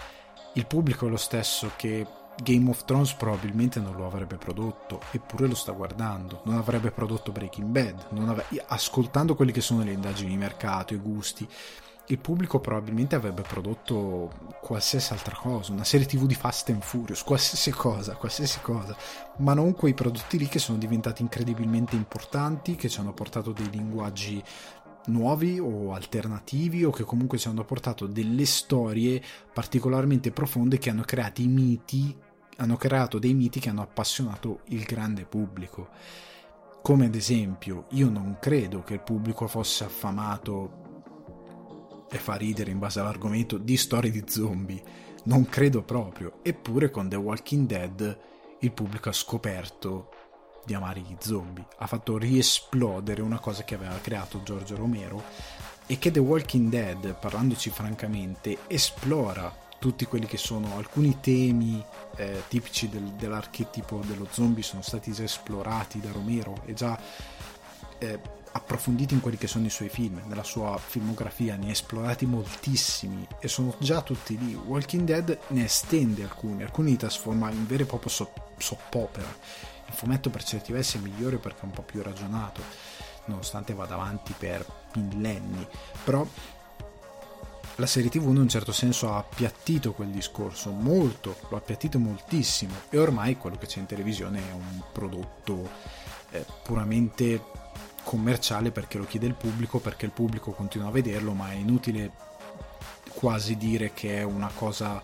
il 0.55 0.67
pubblico 0.67 1.06
è 1.06 1.11
lo 1.11 1.17
stesso 1.17 1.73
che 1.76 2.06
Game 2.43 2.69
of 2.69 2.85
Thrones 2.85 3.14
probabilmente 3.14 3.81
non 3.81 3.96
lo 3.96 4.06
avrebbe 4.06 4.37
prodotto, 4.37 5.00
eppure 5.11 5.49
lo 5.49 5.55
sta 5.55 5.73
guardando. 5.73 6.43
Non 6.44 6.56
avrebbe 6.56 6.91
prodotto 6.91 7.32
Breaking 7.32 7.69
Bad, 7.69 8.06
avrebbe, 8.29 8.64
ascoltando 8.69 9.35
quelle 9.35 9.52
che 9.52 9.61
sono 9.61 9.82
le 9.82 9.93
indagini 9.93 10.31
di 10.31 10.37
mercato, 10.37 10.94
i 10.94 10.99
gusti 10.99 11.49
il 12.08 12.18
pubblico 12.18 12.60
probabilmente 12.60 13.14
avrebbe 13.14 13.42
prodotto 13.42 14.30
qualsiasi 14.60 15.12
altra 15.12 15.36
cosa, 15.36 15.72
una 15.72 15.84
serie 15.84 16.06
tv 16.06 16.26
di 16.26 16.34
Fast 16.34 16.68
and 16.68 16.82
Furious, 16.82 17.22
qualsiasi 17.22 17.70
cosa, 17.70 18.14
qualsiasi 18.14 18.60
cosa, 18.60 18.94
ma 19.38 19.54
non 19.54 19.74
quei 19.74 19.94
prodotti 19.94 20.36
lì 20.36 20.46
che 20.46 20.58
sono 20.58 20.76
diventati 20.76 21.22
incredibilmente 21.22 21.96
importanti, 21.96 22.74
che 22.74 22.88
ci 22.88 23.00
hanno 23.00 23.14
portato 23.14 23.52
dei 23.52 23.70
linguaggi 23.70 24.42
nuovi 25.06 25.58
o 25.58 25.92
alternativi 25.94 26.84
o 26.84 26.90
che 26.90 27.04
comunque 27.04 27.38
ci 27.38 27.48
hanno 27.48 27.64
portato 27.64 28.06
delle 28.06 28.46
storie 28.46 29.22
particolarmente 29.52 30.30
profonde 30.30 30.78
che 30.78 30.90
hanno 30.90 31.02
creato 31.02 31.40
i 31.40 31.46
miti, 31.46 32.14
hanno 32.56 32.76
creato 32.76 33.18
dei 33.18 33.34
miti 33.34 33.60
che 33.60 33.70
hanno 33.70 33.82
appassionato 33.82 34.60
il 34.68 34.82
grande 34.82 35.24
pubblico. 35.24 35.88
Come 36.82 37.06
ad 37.06 37.14
esempio, 37.14 37.86
io 37.92 38.10
non 38.10 38.36
credo 38.38 38.82
che 38.82 38.94
il 38.94 39.00
pubblico 39.00 39.46
fosse 39.46 39.84
affamato 39.84 40.83
e 42.14 42.19
fa 42.19 42.37
ridere 42.37 42.70
in 42.70 42.78
base 42.78 43.00
all'argomento 43.00 43.58
di 43.58 43.76
storie 43.76 44.12
di 44.12 44.22
zombie. 44.28 44.81
Non 45.25 45.49
credo 45.49 45.82
proprio. 45.82 46.38
Eppure 46.43 46.88
con 46.88 47.08
The 47.08 47.16
Walking 47.16 47.66
Dead 47.66 48.19
il 48.61 48.70
pubblico 48.70 49.08
ha 49.08 49.12
scoperto 49.12 50.11
di 50.64 50.75
amare 50.75 51.00
gli 51.00 51.16
zombie. 51.19 51.66
Ha 51.78 51.88
fatto 51.88 52.16
riesplodere 52.16 53.20
una 53.20 53.40
cosa 53.40 53.64
che 53.64 53.75
aveva 53.75 53.99
creato 54.00 54.44
Giorgio 54.44 54.76
Romero 54.76 55.25
e 55.87 55.99
che 55.99 56.12
The 56.12 56.20
Walking 56.20 56.70
Dead, 56.70 57.16
parlandoci 57.19 57.70
francamente, 57.70 58.58
esplora 58.69 59.52
tutti 59.81 60.05
quelli 60.05 60.26
che 60.26 60.38
sono 60.38 60.76
alcuni 60.76 61.19
temi 61.20 61.84
eh, 62.14 62.44
tipici 62.46 62.88
del, 62.88 63.10
dell'archetipo 63.14 64.02
dello 64.06 64.28
zombie 64.31 64.62
sono 64.62 64.82
stati 64.82 65.10
già 65.10 65.25
esplorati 65.25 65.99
da 65.99 66.12
Romero 66.12 66.62
e 66.64 66.75
già 66.75 66.96
eh, 67.99 68.20
approfonditi 68.56 69.14
in 69.14 69.20
quelli 69.20 69.36
che 69.36 69.48
sono 69.48 69.66
i 69.66 69.70
suoi 69.70 69.88
film, 69.88 70.22
nella 70.26 70.44
sua 70.44 70.78
filmografia, 70.78 71.56
ne 71.56 71.68
ha 71.68 71.70
esplorati 71.70 72.24
moltissimi 72.24 73.26
e 73.40 73.48
sono 73.48 73.74
già 73.78 74.00
tutti 74.00 74.38
lì. 74.38 74.54
Walking 74.54 75.04
Dead 75.04 75.38
ne 75.48 75.64
estende 75.64 76.22
alcuni, 76.22 76.62
alcuni 76.62 76.90
li 76.90 76.96
trasforma 76.96 77.50
in 77.50 77.66
vero 77.66 77.82
e 77.82 77.86
proprio 77.86 78.10
soppopera. 78.56 79.28
Il 79.86 79.92
fumetto 79.92 80.30
per 80.30 80.44
certi 80.44 80.72
versi 80.72 80.98
è 80.98 81.00
migliore 81.00 81.38
perché 81.38 81.62
è 81.62 81.64
un 81.64 81.72
po' 81.72 81.82
più 81.82 82.00
ragionato, 82.00 82.62
nonostante 83.26 83.74
vada 83.74 83.94
avanti 83.94 84.32
per 84.38 84.64
millenni, 84.94 85.66
però 86.04 86.24
la 87.78 87.86
serie 87.86 88.08
tv 88.08 88.28
in 88.28 88.36
un 88.36 88.48
certo 88.48 88.70
senso 88.70 89.12
ha 89.12 89.17
appiattito 89.17 89.94
quel 89.94 90.10
discorso 90.10 90.70
molto, 90.70 91.36
lo 91.48 91.56
ha 91.56 91.58
appiattito 91.58 91.98
moltissimo 91.98 92.74
e 92.88 92.98
ormai 92.98 93.36
quello 93.36 93.56
che 93.56 93.67
c'è 93.67 93.81
in 93.81 93.86
televisione 93.86 94.38
è 94.48 94.52
un 94.52 94.81
prodotto 94.93 95.69
eh, 96.31 96.46
puramente 96.62 97.62
commerciale 98.05 98.70
perché 98.70 98.99
lo 98.99 99.05
chiede 99.05 99.27
il 99.27 99.34
pubblico, 99.34 99.81
perché 99.81 100.05
il 100.05 100.13
pubblico 100.13 100.53
continua 100.53 100.89
a 100.89 100.93
vederlo, 100.93 101.32
ma 101.32 101.51
è 101.51 101.55
inutile 101.55 102.13
quasi 103.15 103.56
dire 103.56 103.93
che 103.93 104.19
è 104.19 104.23
una 104.23 104.51
cosa 104.55 105.03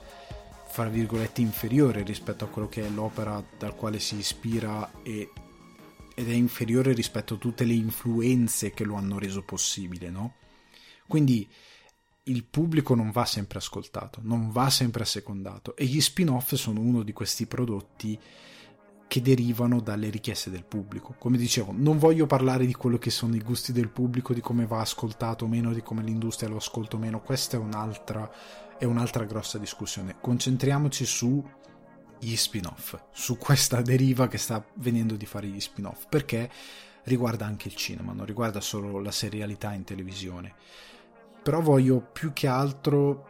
fra 0.69 0.89
virgolette 0.89 1.41
inferiore 1.41 2.03
rispetto 2.03 2.45
a 2.45 2.49
quello 2.49 2.69
che 2.69 2.87
è 2.87 2.89
l'opera 2.89 3.43
dal 3.59 3.75
quale 3.75 3.99
si 3.99 4.17
ispira 4.17 5.03
e, 5.03 5.31
ed 6.15 6.29
è 6.31 6.33
inferiore 6.33 6.93
rispetto 6.93 7.35
a 7.35 7.39
tutte 7.39 7.65
le 7.65 7.73
influenze 7.73 8.71
che 8.71 8.85
lo 8.85 8.95
hanno 8.95 9.19
reso 9.19 9.43
possibile, 9.43 10.11
no? 10.11 10.35
Quindi 11.09 11.49
il 12.25 12.45
pubblico 12.45 12.95
non 12.95 13.11
va 13.11 13.25
sempre 13.25 13.59
ascoltato, 13.59 14.21
non 14.23 14.51
va 14.53 14.71
sempre 14.71 15.03
assecondato 15.03 15.75
e 15.75 15.87
gli 15.87 16.01
spin-off 16.01 16.55
sono 16.55 16.81
uno 16.81 17.03
di 17.03 17.13
questi 17.13 17.47
prodotti 17.47 18.19
che 19.11 19.21
derivano 19.21 19.81
dalle 19.81 20.09
richieste 20.09 20.51
del 20.51 20.63
pubblico. 20.63 21.17
Come 21.19 21.37
dicevo, 21.37 21.75
non 21.75 21.99
voglio 21.99 22.27
parlare 22.27 22.65
di 22.65 22.75
quello 22.75 22.97
che 22.97 23.11
sono 23.11 23.35
i 23.35 23.41
gusti 23.41 23.73
del 23.73 23.89
pubblico, 23.89 24.33
di 24.33 24.41
come 24.41 24.67
va 24.67 24.79
ascoltato 24.79 25.49
meno, 25.49 25.73
di 25.73 25.83
come 25.83 26.05
l'industria 26.05 26.49
lo 26.49 26.59
ascolta 26.59 26.97
meno, 26.97 27.21
questa 27.21 27.57
è 27.57 27.61
un'altra, 27.61 28.31
è 28.79 28.85
un'altra 28.85 29.25
grossa 29.25 29.59
discussione. 29.59 30.15
Concentriamoci 30.21 31.05
su 31.05 31.45
gli 32.21 32.37
spin-off, 32.37 32.97
su 33.11 33.37
questa 33.37 33.83
deriva 33.83 34.29
che 34.29 34.39
sta 34.39 34.65
venendo 34.75 35.17
di 35.17 35.27
fare 35.27 35.49
gli 35.49 35.59
spin-off, 35.59 36.05
perché 36.09 36.49
riguarda 37.03 37.47
anche 37.47 37.67
il 37.67 37.75
cinema, 37.75 38.13
non 38.13 38.27
riguarda 38.27 38.61
solo 38.61 39.01
la 39.01 39.11
serialità 39.11 39.73
in 39.73 39.83
televisione. 39.83 40.55
Però 41.43 41.61
voglio 41.61 42.01
più 42.01 42.33
che 42.33 42.47
altro 42.47 43.30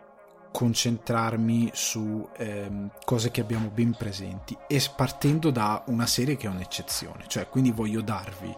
concentrarmi 0.50 1.71
su 1.73 2.28
ehm, 2.37 2.90
cose 3.04 3.30
che 3.30 3.40
abbiamo 3.40 3.69
ben 3.69 3.95
presenti 3.97 4.57
e 4.66 4.83
partendo 4.95 5.50
da 5.50 5.83
una 5.87 6.07
serie 6.07 6.37
che 6.37 6.47
è 6.47 6.50
un'eccezione, 6.50 7.25
cioè 7.28 7.49
quindi 7.49 7.71
voglio 7.71 8.00
darvi 8.00 8.54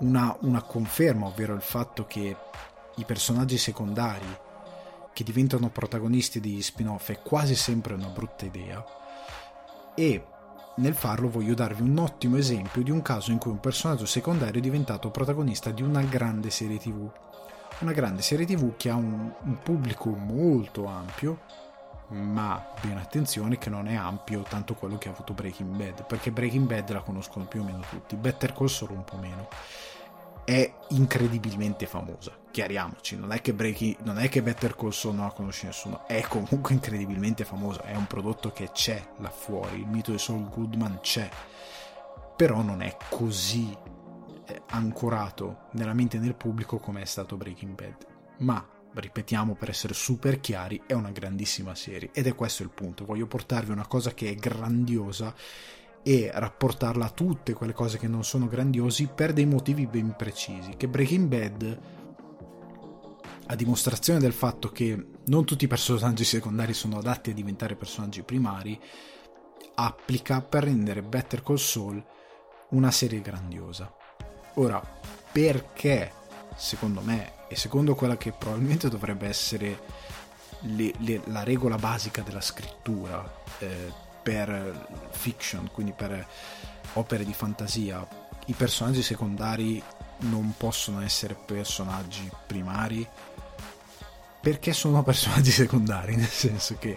una, 0.00 0.36
una 0.40 0.62
conferma, 0.62 1.26
ovvero 1.26 1.54
il 1.54 1.62
fatto 1.62 2.06
che 2.06 2.36
i 2.96 3.04
personaggi 3.04 3.58
secondari 3.58 4.46
che 5.12 5.24
diventano 5.24 5.70
protagonisti 5.70 6.40
degli 6.40 6.62
spin-off 6.62 7.10
è 7.10 7.20
quasi 7.22 7.54
sempre 7.54 7.94
una 7.94 8.08
brutta 8.08 8.44
idea 8.44 8.84
e 9.94 10.24
nel 10.76 10.94
farlo 10.94 11.28
voglio 11.28 11.54
darvi 11.54 11.82
un 11.82 11.98
ottimo 11.98 12.36
esempio 12.36 12.82
di 12.82 12.90
un 12.92 13.02
caso 13.02 13.32
in 13.32 13.38
cui 13.38 13.50
un 13.50 13.58
personaggio 13.58 14.06
secondario 14.06 14.60
è 14.60 14.62
diventato 14.62 15.10
protagonista 15.10 15.70
di 15.70 15.82
una 15.82 16.02
grande 16.02 16.50
serie 16.50 16.78
tv. 16.78 17.10
Una 17.80 17.92
grande 17.92 18.22
serie 18.22 18.44
tv 18.44 18.76
che 18.76 18.90
ha 18.90 18.96
un, 18.96 19.32
un 19.40 19.58
pubblico 19.62 20.08
molto 20.10 20.86
ampio, 20.86 21.42
ma 22.08 22.72
ben 22.80 22.96
attenzione 22.96 23.56
che 23.56 23.70
non 23.70 23.86
è 23.86 23.94
ampio 23.94 24.42
tanto 24.42 24.74
quello 24.74 24.98
che 24.98 25.08
ha 25.08 25.12
avuto 25.12 25.32
Breaking 25.32 25.76
Bad, 25.76 26.04
perché 26.06 26.32
Breaking 26.32 26.66
Bad 26.66 26.90
la 26.90 27.02
conoscono 27.02 27.44
più 27.44 27.60
o 27.60 27.64
meno 27.64 27.82
tutti, 27.88 28.16
Better 28.16 28.52
Call 28.52 28.66
Saul 28.66 28.90
un 28.90 29.04
po' 29.04 29.16
meno 29.16 29.48
è 30.44 30.72
incredibilmente 30.88 31.86
famosa. 31.86 32.32
Chiariamoci, 32.50 33.16
non 33.16 33.32
è 33.32 33.40
che, 33.42 33.52
Breaking, 33.52 33.98
non 34.00 34.18
è 34.18 34.30
che 34.30 34.42
Better 34.42 34.74
Call 34.74 34.90
Saul 34.90 35.14
non 35.14 35.26
la 35.26 35.32
conosce 35.32 35.66
nessuno, 35.66 36.06
è 36.06 36.22
comunque 36.22 36.72
incredibilmente 36.74 37.44
famosa, 37.44 37.82
è 37.82 37.94
un 37.94 38.06
prodotto 38.06 38.50
che 38.50 38.70
c'è 38.72 39.00
là 39.18 39.30
fuori, 39.30 39.78
il 39.78 39.86
mito 39.86 40.10
di 40.10 40.18
Saul 40.18 40.48
Goodman 40.48 40.98
c'è, 41.00 41.28
però 42.34 42.62
non 42.62 42.80
è 42.80 42.96
così 43.10 43.76
ancorato 44.70 45.66
nella 45.72 45.94
mente 45.94 46.18
del 46.18 46.34
pubblico 46.34 46.78
come 46.78 47.02
è 47.02 47.04
stato 47.04 47.36
Breaking 47.36 47.74
Bad. 47.74 48.06
Ma, 48.38 48.66
ripetiamo 48.94 49.54
per 49.54 49.70
essere 49.70 49.94
super 49.94 50.40
chiari, 50.40 50.82
è 50.86 50.92
una 50.92 51.10
grandissima 51.10 51.74
serie 51.74 52.10
ed 52.12 52.26
è 52.26 52.34
questo 52.34 52.62
il 52.62 52.70
punto, 52.70 53.04
voglio 53.04 53.26
portarvi 53.26 53.72
una 53.72 53.86
cosa 53.86 54.12
che 54.12 54.30
è 54.30 54.34
grandiosa 54.34 55.34
e 56.02 56.30
rapportarla 56.32 57.06
a 57.06 57.10
tutte 57.10 57.52
quelle 57.52 57.72
cose 57.72 57.98
che 57.98 58.08
non 58.08 58.24
sono 58.24 58.46
grandiosi 58.46 59.08
per 59.14 59.32
dei 59.32 59.46
motivi 59.46 59.86
ben 59.86 60.14
precisi. 60.16 60.74
Che 60.76 60.88
Breaking 60.88 61.28
Bad, 61.28 61.80
a 63.46 63.54
dimostrazione 63.54 64.18
del 64.18 64.32
fatto 64.32 64.70
che 64.70 65.06
non 65.26 65.44
tutti 65.44 65.64
i 65.64 65.68
personaggi 65.68 66.24
secondari 66.24 66.72
sono 66.72 66.98
adatti 66.98 67.30
a 67.30 67.34
diventare 67.34 67.76
personaggi 67.76 68.22
primari, 68.22 68.80
applica 69.74 70.40
per 70.40 70.64
rendere 70.64 71.02
Better 71.02 71.42
Call 71.42 71.56
Saul 71.56 72.02
una 72.70 72.90
serie 72.90 73.20
grandiosa. 73.20 73.94
Ora, 74.58 74.82
perché 75.30 76.12
secondo 76.56 77.00
me 77.00 77.46
e 77.48 77.54
secondo 77.54 77.94
quella 77.94 78.16
che 78.16 78.32
probabilmente 78.32 78.88
dovrebbe 78.88 79.28
essere 79.28 79.80
le, 80.62 80.92
le, 80.98 81.20
la 81.26 81.44
regola 81.44 81.76
basica 81.76 82.22
della 82.22 82.40
scrittura, 82.40 83.24
eh, 83.58 83.92
per 84.20 84.88
fiction, 85.10 85.70
quindi 85.72 85.92
per 85.92 86.26
opere 86.94 87.24
di 87.24 87.32
fantasia, 87.32 88.06
i 88.46 88.52
personaggi 88.52 89.00
secondari 89.00 89.80
non 90.22 90.52
possono 90.56 91.02
essere 91.02 91.34
personaggi 91.34 92.28
primari? 92.46 93.06
Perché 94.40 94.72
sono 94.72 95.04
personaggi 95.04 95.52
secondari, 95.52 96.16
nel 96.16 96.26
senso 96.26 96.76
che 96.78 96.96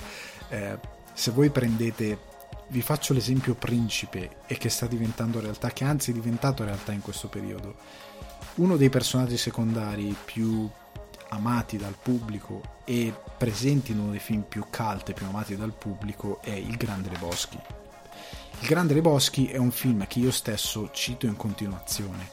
eh, 0.49 0.79
se 1.13 1.29
voi 1.29 1.51
prendete 1.51 2.17
vi 2.67 2.81
faccio 2.81 3.13
l'esempio 3.13 3.55
principe 3.55 4.37
e 4.47 4.57
che 4.57 4.69
sta 4.69 4.87
diventando 4.87 5.39
realtà, 5.39 5.71
che 5.71 5.83
anzi 5.83 6.11
è 6.11 6.13
diventato 6.13 6.63
realtà 6.63 6.91
in 6.91 7.01
questo 7.01 7.27
periodo. 7.27 7.75
Uno 8.55 8.77
dei 8.77 8.89
personaggi 8.89 9.37
secondari 9.37 10.15
più 10.25 10.69
amati 11.29 11.77
dal 11.77 11.95
pubblico 12.01 12.79
e 12.85 13.13
presenti 13.37 13.91
in 13.91 13.99
uno 13.99 14.11
dei 14.11 14.19
film 14.19 14.41
più 14.41 14.65
cult 14.69 15.09
e 15.09 15.13
più 15.13 15.25
amati 15.25 15.55
dal 15.55 15.73
pubblico 15.73 16.41
è 16.41 16.51
Il 16.51 16.77
Grande 16.77 17.09
Leboschi. 17.09 17.59
Il 18.59 18.67
Grande 18.67 18.93
Leboschi 18.93 19.47
è 19.47 19.57
un 19.57 19.71
film 19.71 20.05
che 20.07 20.19
io 20.19 20.31
stesso 20.31 20.89
cito 20.91 21.25
in 21.25 21.35
continuazione 21.35 22.29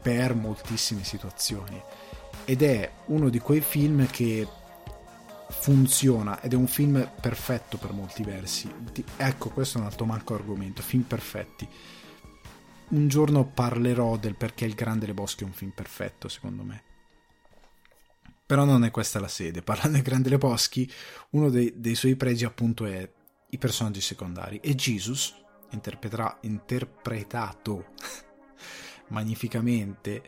per 0.00 0.34
moltissime 0.34 1.02
situazioni 1.02 1.82
ed 2.44 2.62
è 2.62 2.90
uno 3.06 3.28
di 3.28 3.40
quei 3.40 3.60
film 3.60 4.06
che 4.06 4.46
funziona 5.58 6.40
ed 6.40 6.52
è 6.52 6.56
un 6.56 6.68
film 6.68 7.10
perfetto 7.20 7.76
per 7.76 7.92
molti 7.92 8.22
versi. 8.22 8.72
Ecco, 9.16 9.50
questo 9.50 9.78
è 9.78 9.80
un 9.80 9.86
altro 9.86 10.04
manco 10.04 10.34
argomento, 10.34 10.82
film 10.82 11.02
perfetti. 11.02 11.68
Un 12.88 13.08
giorno 13.08 13.44
parlerò 13.44 14.16
del 14.16 14.36
perché 14.36 14.64
Il 14.64 14.74
Grande 14.74 15.06
Leboschi 15.06 15.42
è 15.42 15.46
un 15.46 15.52
film 15.52 15.70
perfetto, 15.70 16.28
secondo 16.28 16.62
me 16.62 16.82
però 18.46 18.64
non 18.64 18.84
è 18.84 18.92
questa 18.92 19.18
la 19.18 19.26
sede. 19.26 19.62
Parlando 19.62 19.96
di 19.96 20.04
Grande 20.04 20.28
Leboschi, 20.28 20.88
uno 21.30 21.50
dei, 21.50 21.72
dei, 21.76 21.96
suoi 21.96 22.14
pregi 22.14 22.44
appunto 22.44 22.86
è 22.86 23.10
i 23.50 23.58
personaggi 23.58 24.00
secondari. 24.00 24.60
E 24.60 24.76
Jesus, 24.76 25.34
interpretato 25.70 27.86
magnificamente, 29.10 30.22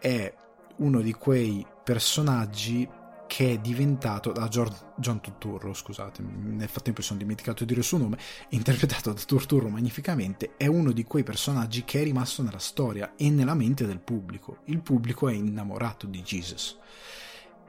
è 0.00 0.34
uno 0.78 1.00
di 1.00 1.12
quei 1.12 1.64
personaggi 1.84 2.88
che 3.26 3.52
è 3.52 3.58
diventato 3.58 4.32
da 4.32 4.48
John 4.48 5.20
Turturro, 5.20 5.74
scusate, 5.74 6.22
nel 6.22 6.68
frattempo 6.68 7.00
mi 7.00 7.06
sono 7.06 7.18
dimenticato 7.18 7.60
di 7.60 7.66
dire 7.66 7.80
il 7.80 7.86
suo 7.86 7.98
nome, 7.98 8.18
interpretato 8.50 9.12
da 9.12 9.20
Turturro 9.20 9.68
magnificamente, 9.68 10.54
è 10.56 10.66
uno 10.66 10.92
di 10.92 11.04
quei 11.04 11.22
personaggi 11.22 11.84
che 11.84 12.00
è 12.00 12.04
rimasto 12.04 12.42
nella 12.42 12.58
storia 12.58 13.14
e 13.16 13.30
nella 13.30 13.54
mente 13.54 13.86
del 13.86 14.00
pubblico. 14.00 14.58
Il 14.64 14.80
pubblico 14.80 15.28
è 15.28 15.32
innamorato 15.32 16.06
di 16.06 16.22
Jesus 16.22 16.78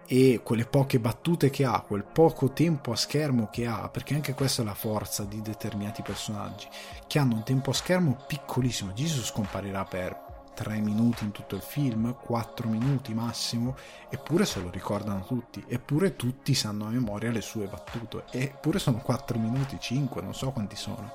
e 0.09 0.39
quelle 0.41 0.65
poche 0.65 0.99
battute 0.99 1.49
che 1.49 1.65
ha, 1.65 1.81
quel 1.81 2.05
poco 2.05 2.51
tempo 2.53 2.93
a 2.93 2.95
schermo 2.95 3.49
che 3.51 3.65
ha, 3.65 3.89
perché 3.89 4.13
anche 4.13 4.33
questa 4.33 4.61
è 4.61 4.65
la 4.65 4.73
forza 4.73 5.25
di 5.25 5.41
determinati 5.41 6.01
personaggi, 6.01 6.67
che 7.07 7.19
hanno 7.19 7.35
un 7.35 7.43
tempo 7.43 7.71
a 7.71 7.73
schermo 7.73 8.23
piccolissimo. 8.25 8.93
Jesus 8.93 9.31
comparirà 9.31 9.83
per 9.83 10.26
3 10.57 10.79
minuti 10.79 11.23
in 11.23 11.29
tutto 11.29 11.55
il 11.55 11.61
film, 11.61 12.15
4 12.19 12.67
minuti 12.67 13.13
massimo, 13.13 13.77
eppure 14.09 14.43
se 14.43 14.59
lo 14.59 14.71
ricordano 14.71 15.23
tutti, 15.23 15.63
eppure 15.67 16.15
tutti 16.15 16.55
sanno 16.55 16.87
a 16.87 16.89
memoria 16.89 17.29
le 17.29 17.41
sue 17.41 17.67
battute, 17.67 18.23
eppure 18.31 18.79
sono 18.79 18.97
4 18.97 19.37
minuti, 19.37 19.77
5, 19.79 20.19
non 20.23 20.33
so 20.33 20.49
quanti 20.49 20.75
sono. 20.75 21.13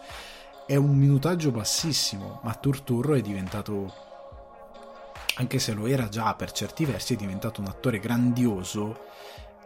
È 0.65 0.77
un 0.77 0.97
minutaggio 0.97 1.51
bassissimo, 1.51 2.39
ma 2.45 2.55
Turturro 2.55 3.15
è 3.15 3.21
diventato 3.21 4.11
anche 5.35 5.59
se 5.59 5.73
lo 5.73 5.87
era 5.87 6.09
già 6.09 6.35
per 6.35 6.53
certi 6.53 6.85
versi, 6.85 7.15
è 7.15 7.17
diventato 7.17 7.61
un 7.61 7.67
attore 7.67 7.99
grandioso 7.99 9.07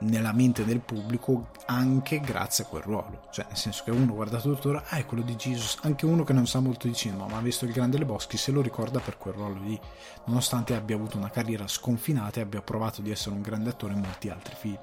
nella 0.00 0.32
mente 0.32 0.64
del 0.64 0.80
pubblico 0.80 1.48
anche 1.66 2.20
grazie 2.20 2.64
a 2.64 2.66
quel 2.66 2.82
ruolo. 2.82 3.28
Cioè, 3.30 3.46
nel 3.48 3.56
senso 3.56 3.84
che 3.84 3.90
uno 3.90 4.14
guarda 4.14 4.40
tuttora, 4.40 4.84
ah, 4.88 4.96
è 4.96 5.06
quello 5.06 5.22
di 5.22 5.36
Jesus, 5.36 5.78
anche 5.82 6.06
uno 6.06 6.24
che 6.24 6.32
non 6.32 6.46
sa 6.46 6.60
molto 6.60 6.86
di 6.86 6.94
cinema, 6.94 7.26
ma 7.26 7.38
ha 7.38 7.40
visto 7.42 7.64
il 7.64 7.72
Grande 7.72 7.98
Leboschi, 7.98 8.36
se 8.36 8.52
lo 8.52 8.60
ricorda 8.60 9.00
per 9.00 9.16
quel 9.18 9.34
ruolo 9.34 9.60
lì, 9.60 9.78
nonostante 10.24 10.74
abbia 10.74 10.96
avuto 10.96 11.16
una 11.16 11.30
carriera 11.30 11.66
sconfinata 11.66 12.40
e 12.40 12.42
abbia 12.42 12.62
provato 12.62 13.00
di 13.00 13.10
essere 13.10 13.34
un 13.34 13.42
grande 13.42 13.70
attore 13.70 13.94
in 13.94 14.00
molti 14.00 14.28
altri 14.28 14.54
film. 14.54 14.78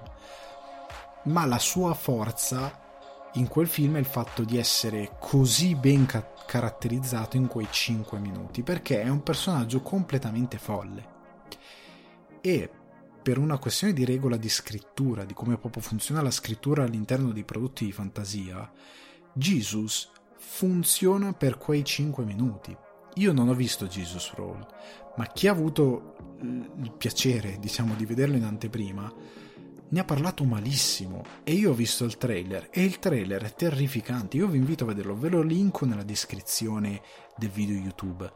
Ma 1.24 1.46
la 1.46 1.60
sua 1.60 1.94
forza 1.94 2.82
in 3.34 3.48
quel 3.48 3.68
film 3.68 3.96
è 3.96 4.00
il 4.00 4.06
fatto 4.06 4.44
di 4.44 4.58
essere 4.58 5.16
così 5.20 5.76
ben 5.76 6.06
ca- 6.06 6.34
caratterizzato 6.46 7.38
in 7.38 7.48
quei 7.48 7.68
5 7.70 8.20
minuti, 8.20 8.62
perché 8.62 9.02
è 9.02 9.10
un 9.10 9.24
personaggio 9.24 9.82
completamente 9.82 10.58
folle. 10.58 11.12
E 12.42 12.70
per 13.24 13.38
una 13.38 13.58
questione 13.58 13.94
di 13.94 14.04
regola 14.04 14.36
di 14.36 14.50
scrittura, 14.50 15.24
di 15.24 15.34
come 15.34 15.58
proprio 15.58 15.82
funziona 15.82 16.22
la 16.22 16.30
scrittura 16.30 16.84
all'interno 16.84 17.32
dei 17.32 17.46
prodotti 17.46 17.86
di 17.86 17.92
fantasia, 17.94 18.70
Jesus 19.34 20.12
funziona 20.38 21.34
per 21.34 21.58
quei 21.58 21.86
5 21.86 22.26
minuti. 22.26 22.76
Io 23.16 23.32
non 23.32 23.48
ho 23.48 23.54
visto 23.54 23.88
Jesus 23.88 24.34
Roll, 24.34 24.66
ma 25.16 25.26
chi 25.28 25.48
ha 25.48 25.52
avuto 25.52 26.38
il 26.42 26.94
piacere, 26.98 27.58
diciamo, 27.60 27.96
di 27.96 28.06
vederlo 28.06 28.36
in 28.36 28.44
anteprima, 28.44 29.12
ne 29.88 30.00
ha 30.00 30.04
parlato 30.04 30.44
malissimo 30.44 31.24
e 31.44 31.54
io 31.54 31.70
ho 31.70 31.74
visto 31.76 32.04
il 32.04 32.18
trailer 32.18 32.68
e 32.72 32.84
il 32.84 33.00
trailer 33.00 33.44
è 33.44 33.54
terrificante. 33.54 34.38
Io 34.38 34.48
vi 34.48 34.58
invito 34.58 34.84
a 34.84 34.88
vederlo, 34.88 35.16
ve 35.16 35.30
lo 35.30 35.42
linko 35.42 35.86
nella 35.86 36.04
descrizione 36.04 37.02
del 37.38 37.50
video 37.50 37.78
YouTube. 37.78 38.32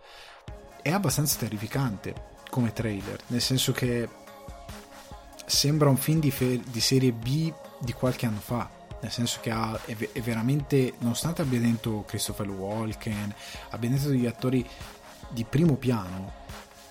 È 0.82 0.92
abbastanza 0.92 1.40
terrificante 1.40 2.36
come 2.50 2.72
trailer, 2.72 3.22
nel 3.28 3.42
senso 3.42 3.72
che 3.74 4.08
sembra 5.48 5.88
un 5.90 5.96
film 5.96 6.20
di, 6.20 6.30
fe- 6.30 6.62
di 6.70 6.82
serie 6.82 7.14
B 7.14 7.52
di 7.80 7.94
qualche 7.94 8.26
anno 8.26 8.40
fa. 8.40 8.70
Nel 9.00 9.12
senso 9.12 9.40
che 9.42 9.50
ha, 9.50 9.80
è, 9.86 9.96
è 9.96 10.22
veramente, 10.22 10.94
nonostante 11.00 11.42
abbia 11.42 11.60
dentro 11.60 12.04
Christopher 12.06 12.50
Walken, 12.50 13.34
abbia 13.70 13.90
dentro 13.90 14.10
degli 14.10 14.26
attori 14.26 14.68
di 15.30 15.46
primo 15.46 15.76
piano, 15.76 16.34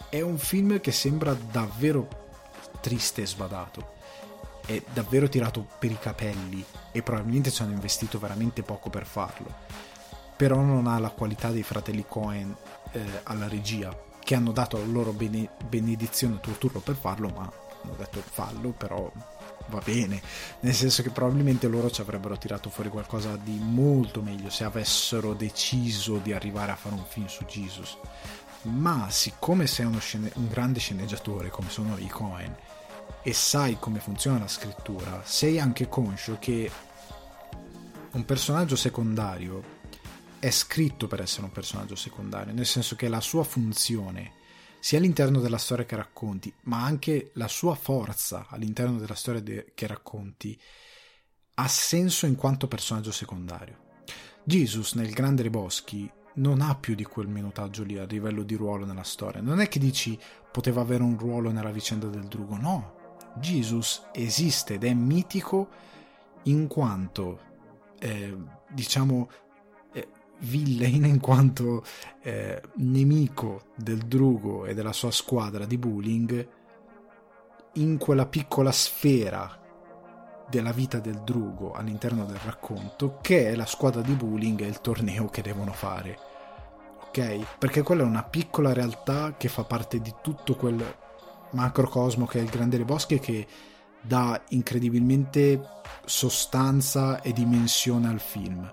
è 0.08 0.20
un 0.20 0.38
film 0.38 0.80
che 0.80 0.92
sembra 0.92 1.34
davvero 1.34 2.24
triste 2.80 3.22
e 3.22 3.26
sbadato 3.26 3.94
è 4.66 4.82
davvero 4.92 5.28
tirato 5.28 5.64
per 5.78 5.92
i 5.92 5.98
capelli 5.98 6.62
e 6.90 7.00
probabilmente 7.00 7.50
ci 7.50 7.62
hanno 7.62 7.72
investito 7.72 8.18
veramente 8.18 8.62
poco 8.62 8.90
per 8.90 9.06
farlo. 9.06 9.54
Però 10.36 10.60
non 10.60 10.86
ha 10.88 10.98
la 10.98 11.10
qualità 11.10 11.50
dei 11.50 11.62
fratelli 11.62 12.04
Cohen 12.06 12.54
eh, 12.92 13.04
alla 13.22 13.48
regia, 13.48 13.96
che 14.18 14.34
hanno 14.34 14.50
dato 14.50 14.76
la 14.76 14.84
loro 14.84 15.12
bene- 15.12 15.48
benedizione 15.68 16.34
a 16.34 16.38
Turturro 16.38 16.80
per 16.80 16.96
farlo, 16.96 17.28
ma 17.28 17.50
hanno 17.86 17.96
detto 17.96 18.20
fallo, 18.20 18.70
però 18.70 19.10
va 19.68 19.80
bene. 19.84 20.20
Nel 20.60 20.74
senso 20.74 21.02
che 21.02 21.10
probabilmente 21.10 21.68
loro 21.68 21.90
ci 21.90 22.00
avrebbero 22.00 22.36
tirato 22.38 22.70
fuori 22.70 22.88
qualcosa 22.88 23.36
di 23.36 23.58
molto 23.60 24.22
meglio 24.22 24.50
se 24.50 24.64
avessero 24.64 25.34
deciso 25.34 26.18
di 26.18 26.32
arrivare 26.32 26.72
a 26.72 26.76
fare 26.76 26.94
un 26.94 27.04
film 27.06 27.26
su 27.26 27.44
Jesus. 27.44 27.96
Ma 28.62 29.08
siccome 29.10 29.66
sei 29.66 29.88
scene- 30.00 30.32
un 30.34 30.48
grande 30.48 30.80
sceneggiatore 30.80 31.50
come 31.50 31.70
sono 31.70 31.96
i 31.98 32.08
Cohen 32.08 32.54
e 33.22 33.32
sai 33.32 33.76
come 33.78 34.00
funziona 34.00 34.38
la 34.38 34.48
scrittura, 34.48 35.22
sei 35.24 35.58
anche 35.60 35.88
conscio 35.88 36.36
che 36.38 36.70
un 38.12 38.24
personaggio 38.24 38.76
secondario 38.76 39.74
è 40.38 40.50
scritto 40.50 41.06
per 41.06 41.20
essere 41.20 41.44
un 41.44 41.52
personaggio 41.52 41.96
secondario, 41.96 42.52
nel 42.52 42.66
senso 42.66 42.94
che 42.94 43.08
la 43.08 43.20
sua 43.20 43.44
funzione, 43.44 44.32
sia 44.80 44.98
all'interno 44.98 45.40
della 45.40 45.58
storia 45.58 45.84
che 45.84 45.96
racconti, 45.96 46.52
ma 46.62 46.84
anche 46.84 47.30
la 47.34 47.48
sua 47.48 47.74
forza 47.74 48.46
all'interno 48.48 48.98
della 48.98 49.14
storia 49.14 49.40
de- 49.40 49.72
che 49.74 49.86
racconti, 49.86 50.58
ha 51.54 51.68
senso 51.68 52.26
in 52.26 52.36
quanto 52.36 52.68
personaggio 52.68 53.12
secondario. 53.12 53.84
Jesus 54.44 54.94
nel 54.94 55.10
Grande 55.10 55.42
dei 55.42 55.50
Boschi 55.50 56.10
non 56.34 56.60
ha 56.60 56.74
più 56.76 56.94
di 56.94 57.04
quel 57.04 57.28
minutaggio 57.28 57.82
lì 57.82 57.98
a 57.98 58.04
livello 58.04 58.42
di 58.42 58.54
ruolo 58.54 58.84
nella 58.84 59.02
storia. 59.02 59.40
Non 59.40 59.60
è 59.60 59.68
che 59.68 59.78
dici 59.78 60.18
poteva 60.52 60.80
avere 60.80 61.02
un 61.02 61.18
ruolo 61.18 61.50
nella 61.50 61.70
vicenda 61.70 62.06
del 62.06 62.26
drugo, 62.26 62.56
no. 62.56 62.94
Jesus 63.40 64.06
esiste 64.12 64.74
ed 64.74 64.84
è 64.84 64.94
mitico 64.94 65.68
in 66.44 66.66
quanto, 66.66 67.40
eh, 67.98 68.36
diciamo, 68.70 69.28
villain, 70.40 71.04
in 71.04 71.20
quanto 71.20 71.84
eh, 72.22 72.60
nemico 72.76 73.66
del 73.74 73.98
drugo 73.98 74.66
e 74.66 74.74
della 74.74 74.92
sua 74.92 75.10
squadra 75.10 75.64
di 75.64 75.78
bullying 75.78 76.48
in 77.74 77.98
quella 77.98 78.26
piccola 78.26 78.72
sfera 78.72 79.60
della 80.48 80.72
vita 80.72 80.98
del 80.98 81.22
drugo 81.24 81.72
all'interno 81.72 82.24
del 82.24 82.38
racconto 82.44 83.18
che 83.20 83.50
è 83.50 83.54
la 83.54 83.66
squadra 83.66 84.00
di 84.00 84.14
bullying 84.14 84.60
e 84.60 84.66
il 84.66 84.80
torneo 84.80 85.26
che 85.26 85.42
devono 85.42 85.72
fare 85.72 86.18
ok? 87.08 87.58
Perché 87.58 87.82
quella 87.82 88.02
è 88.02 88.06
una 88.06 88.22
piccola 88.22 88.72
realtà 88.72 89.34
che 89.36 89.48
fa 89.48 89.64
parte 89.64 90.00
di 90.00 90.14
tutto 90.22 90.54
quel 90.54 90.82
macrocosmo 91.50 92.26
che 92.26 92.38
è 92.38 92.42
il 92.42 92.50
grande 92.50 92.76
dei 92.76 92.84
boschi 92.84 93.18
che 93.18 93.46
dà 94.00 94.40
incredibilmente 94.50 95.60
sostanza 96.04 97.20
e 97.22 97.32
dimensione 97.32 98.08
al 98.08 98.20
film 98.20 98.72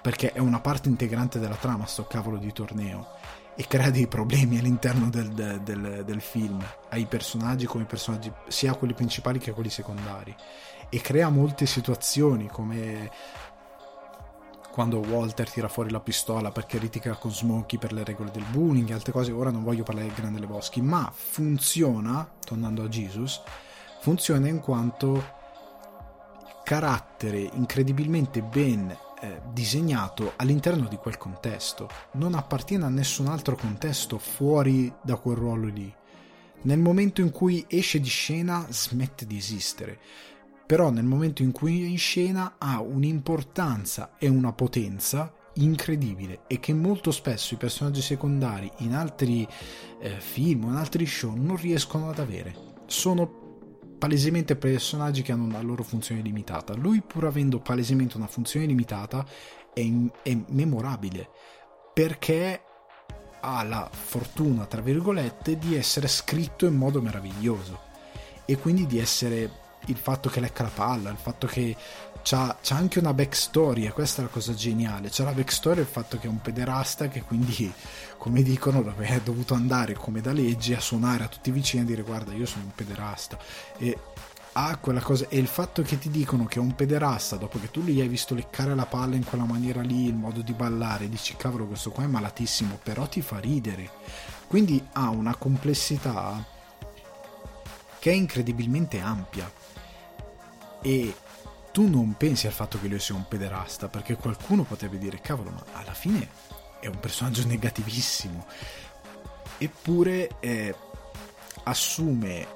perché 0.00 0.32
è 0.32 0.38
una 0.38 0.60
parte 0.60 0.88
integrante 0.88 1.38
della 1.38 1.56
trama 1.56 1.86
sto 1.86 2.06
cavolo 2.06 2.36
di 2.36 2.52
torneo 2.52 3.06
e 3.54 3.66
crea 3.66 3.90
dei 3.90 4.06
problemi 4.06 4.58
all'interno 4.58 5.10
del, 5.10 5.28
del, 5.28 6.02
del, 6.04 6.20
film 6.20 6.64
ai 6.88 7.04
personaggi 7.04 7.66
come 7.66 7.84
personaggi 7.84 8.32
sia 8.48 8.74
quelli 8.74 8.94
principali 8.94 9.38
che 9.38 9.52
quelli 9.52 9.68
secondari. 9.68 10.34
E 10.88 11.00
crea 11.00 11.28
molte 11.28 11.66
situazioni 11.66 12.48
come 12.48 13.10
quando 14.70 14.98
Walter 15.00 15.50
tira 15.50 15.68
fuori 15.68 15.90
la 15.90 16.00
pistola 16.00 16.52
perché 16.52 16.78
litiga 16.78 17.16
con 17.16 17.32
Smokey 17.32 17.78
per 17.78 17.92
le 17.92 18.04
regole 18.04 18.30
del 18.30 18.44
bullying 18.48 18.88
e 18.88 18.94
altre 18.94 19.12
cose, 19.12 19.32
ora 19.32 19.50
non 19.50 19.62
voglio 19.62 19.82
parlare 19.82 20.06
del 20.06 20.16
Grande 20.16 20.40
Lebowski, 20.40 20.80
ma 20.80 21.12
funziona, 21.14 22.26
tornando 22.42 22.84
a 22.84 22.88
Jesus, 22.88 23.42
funziona 24.00 24.48
in 24.48 24.60
quanto 24.60 25.38
carattere 26.64 27.40
incredibilmente 27.40 28.42
ben 28.42 28.96
disegnato 29.52 30.32
all'interno 30.36 30.86
di 30.88 30.96
quel 30.96 31.18
contesto, 31.18 31.88
non 32.12 32.34
appartiene 32.34 32.84
a 32.84 32.88
nessun 32.88 33.26
altro 33.26 33.56
contesto 33.56 34.18
fuori 34.18 34.92
da 35.02 35.16
quel 35.16 35.36
ruolo 35.36 35.66
lì. 35.66 35.92
Nel 36.62 36.78
momento 36.78 37.20
in 37.20 37.30
cui 37.30 37.64
esce 37.68 38.00
di 38.00 38.08
scena 38.08 38.66
smette 38.68 39.26
di 39.26 39.36
esistere 39.36 39.98
però 40.70 40.90
nel 40.90 41.04
momento 41.04 41.42
in 41.42 41.50
cui 41.50 41.82
è 41.82 41.86
in 41.88 41.98
scena 41.98 42.54
ha 42.56 42.80
un'importanza 42.80 44.12
e 44.18 44.28
una 44.28 44.52
potenza 44.52 45.34
incredibile 45.54 46.42
e 46.46 46.60
che 46.60 46.72
molto 46.72 47.10
spesso 47.10 47.54
i 47.54 47.56
personaggi 47.56 48.00
secondari 48.00 48.70
in 48.78 48.94
altri 48.94 49.44
eh, 50.00 50.20
film 50.20 50.66
o 50.66 50.68
in 50.68 50.76
altri 50.76 51.06
show 51.06 51.34
non 51.34 51.56
riescono 51.56 52.08
ad 52.08 52.20
avere. 52.20 52.54
Sono 52.86 53.39
palesemente 54.00 54.56
personaggi 54.56 55.20
che 55.20 55.30
hanno 55.30 55.44
una 55.44 55.60
loro 55.60 55.82
funzione 55.82 56.22
limitata. 56.22 56.74
Lui, 56.74 57.02
pur 57.02 57.26
avendo 57.26 57.58
palesemente 57.60 58.16
una 58.16 58.26
funzione 58.26 58.64
limitata, 58.64 59.24
è, 59.74 59.86
è 60.22 60.36
memorabile 60.48 61.28
perché 61.92 62.62
ha 63.40 63.62
la 63.62 63.88
fortuna, 63.92 64.64
tra 64.64 64.80
virgolette, 64.80 65.58
di 65.58 65.76
essere 65.76 66.08
scritto 66.08 66.64
in 66.64 66.76
modo 66.76 67.02
meraviglioso 67.02 67.78
e 68.46 68.56
quindi 68.56 68.86
di 68.86 68.98
essere 68.98 69.59
il 69.86 69.96
fatto 69.96 70.28
che 70.28 70.40
lecca 70.40 70.64
la 70.64 70.70
palla, 70.72 71.10
il 71.10 71.16
fatto 71.16 71.46
che 71.46 71.76
c'ha, 72.22 72.56
c'ha, 72.62 72.76
anche 72.76 72.98
una 72.98 73.14
backstory 73.14 73.86
e 73.86 73.92
questa 73.92 74.20
è 74.20 74.24
la 74.24 74.30
cosa 74.30 74.54
geniale. 74.54 75.08
C'è 75.08 75.24
la 75.24 75.32
backstory 75.32 75.80
il 75.80 75.86
fatto 75.86 76.18
che 76.18 76.26
è 76.26 76.30
un 76.30 76.40
pederasta 76.40 77.08
che 77.08 77.22
quindi, 77.22 77.72
come 78.16 78.42
dicono, 78.42 78.94
è 78.96 79.20
dovuto 79.20 79.54
andare 79.54 79.94
come 79.94 80.20
da 80.20 80.32
legge 80.32 80.76
a 80.76 80.80
suonare 80.80 81.24
a 81.24 81.28
tutti 81.28 81.48
i 81.48 81.52
vicini 81.52 81.82
e 81.82 81.86
dire 81.86 82.02
guarda 82.02 82.32
io 82.32 82.46
sono 82.46 82.64
un 82.64 82.74
pederasta. 82.74 83.38
E 83.78 83.98
ha 84.52 84.76
quella 84.78 85.00
cosa 85.00 85.26
e 85.28 85.38
il 85.38 85.46
fatto 85.46 85.82
che 85.82 85.96
ti 85.98 86.10
dicono 86.10 86.44
che 86.46 86.58
è 86.58 86.62
un 86.62 86.74
pederasta 86.74 87.36
dopo 87.36 87.60
che 87.60 87.70
tu 87.70 87.82
gli 87.82 88.00
hai 88.00 88.08
visto 88.08 88.34
leccare 88.34 88.74
la 88.74 88.86
palla 88.86 89.14
in 89.14 89.24
quella 89.24 89.44
maniera 89.44 89.80
lì, 89.80 90.06
il 90.06 90.14
modo 90.14 90.40
di 90.40 90.52
ballare, 90.52 91.08
dici 91.08 91.36
cavolo 91.36 91.66
questo 91.66 91.90
qua 91.90 92.04
è 92.04 92.08
malatissimo, 92.08 92.78
però 92.82 93.06
ti 93.06 93.22
fa 93.22 93.38
ridere. 93.38 93.90
Quindi 94.48 94.84
ha 94.92 95.10
una 95.10 95.36
complessità 95.36 96.44
che 98.00 98.10
è 98.10 98.14
incredibilmente 98.14 98.98
ampia 98.98 99.48
e 100.82 101.14
tu 101.72 101.88
non 101.88 102.16
pensi 102.16 102.46
al 102.46 102.52
fatto 102.52 102.80
che 102.80 102.88
lui 102.88 102.98
sia 102.98 103.14
un 103.14 103.28
pederasta, 103.28 103.88
perché 103.88 104.16
qualcuno 104.16 104.64
potrebbe 104.64 104.98
dire, 104.98 105.20
cavolo, 105.20 105.50
ma 105.50 105.64
alla 105.72 105.94
fine 105.94 106.28
è 106.80 106.86
un 106.86 106.98
personaggio 106.98 107.46
negativissimo. 107.46 108.46
Eppure 109.58 110.40
eh, 110.40 110.74
assume 111.64 112.46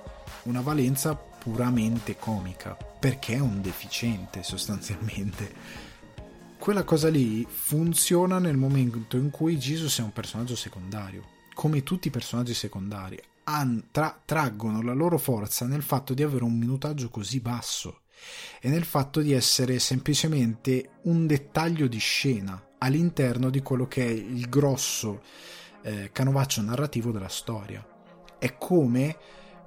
una 0.45 0.63
valenza 0.63 1.15
puramente 1.15 2.17
comica, 2.17 2.75
perché 2.75 3.35
è 3.35 3.41
un 3.41 3.61
deficiente 3.61 4.43
sostanzialmente. 4.43 5.93
Quella 6.59 6.85
cosa 6.85 7.11
lì 7.11 7.47
funziona 7.49 8.39
nel 8.39 8.57
momento 8.57 9.17
in 9.17 9.31
cui 9.31 9.59
Jesus 9.59 9.99
è 9.99 10.03
un 10.03 10.13
personaggio 10.13 10.57
secondario, 10.57 11.25
come 11.53 11.83
tutti 11.83 12.09
i 12.09 12.11
personaggi 12.11 12.55
secondari. 12.55 13.21
Tra- 13.91 14.19
traggono 14.25 14.81
la 14.81 14.95
loro 14.95 15.19
forza 15.19 15.67
nel 15.67 15.83
fatto 15.83 16.15
di 16.15 16.23
avere 16.23 16.45
un 16.45 16.57
minutaggio 16.57 17.11
così 17.11 17.41
basso 17.41 18.04
e 18.61 18.69
nel 18.69 18.85
fatto 18.85 19.21
di 19.21 19.33
essere 19.33 19.79
semplicemente 19.79 20.91
un 21.03 21.27
dettaglio 21.27 21.87
di 21.87 21.99
scena 21.99 22.63
all'interno 22.79 23.51
di 23.51 23.61
quello 23.61 23.87
che 23.87 24.05
è 24.05 24.11
il 24.11 24.49
grosso 24.49 25.23
eh, 25.83 26.11
canovaccio 26.13 26.63
narrativo 26.63 27.11
della 27.11 27.29
storia. 27.29 27.87
È 28.39 28.57
come 28.57 29.17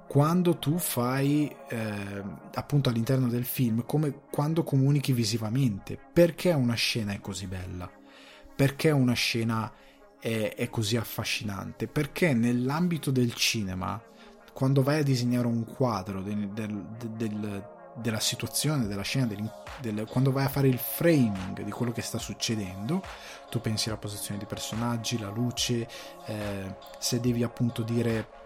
quando 0.08 0.56
tu 0.56 0.78
fai 0.78 1.54
eh, 1.68 2.22
appunto 2.54 2.88
all'interno 2.88 3.28
del 3.28 3.44
film, 3.44 3.84
come 3.84 4.22
quando 4.30 4.64
comunichi 4.64 5.12
visivamente, 5.12 5.98
perché 6.12 6.52
una 6.52 6.74
scena 6.74 7.12
è 7.12 7.20
così 7.20 7.46
bella, 7.46 7.90
perché 8.56 8.90
una 8.90 9.12
scena 9.12 9.70
è, 10.18 10.54
è 10.56 10.70
così 10.70 10.96
affascinante, 10.96 11.86
perché 11.86 12.32
nell'ambito 12.32 13.10
del 13.10 13.34
cinema, 13.34 14.02
quando 14.52 14.82
vai 14.82 15.00
a 15.00 15.04
disegnare 15.04 15.46
un 15.46 15.64
quadro 15.64 16.22
del, 16.22 16.48
del, 16.48 16.86
del 17.14 17.76
della 18.00 18.20
situazione, 18.20 18.86
della 18.86 19.02
scena, 19.02 19.26
del, 19.26 19.50
del, 19.80 20.06
quando 20.08 20.32
vai 20.32 20.44
a 20.44 20.48
fare 20.48 20.68
il 20.68 20.78
framing 20.78 21.62
di 21.62 21.70
quello 21.70 21.92
che 21.92 22.02
sta 22.02 22.18
succedendo, 22.18 23.02
tu 23.50 23.60
pensi 23.60 23.88
alla 23.88 23.98
posizione 23.98 24.38
dei 24.38 24.46
personaggi, 24.46 25.18
la 25.18 25.30
luce, 25.30 25.88
eh, 26.26 26.74
se 26.98 27.20
devi 27.20 27.42
appunto 27.42 27.82
dire 27.82 28.36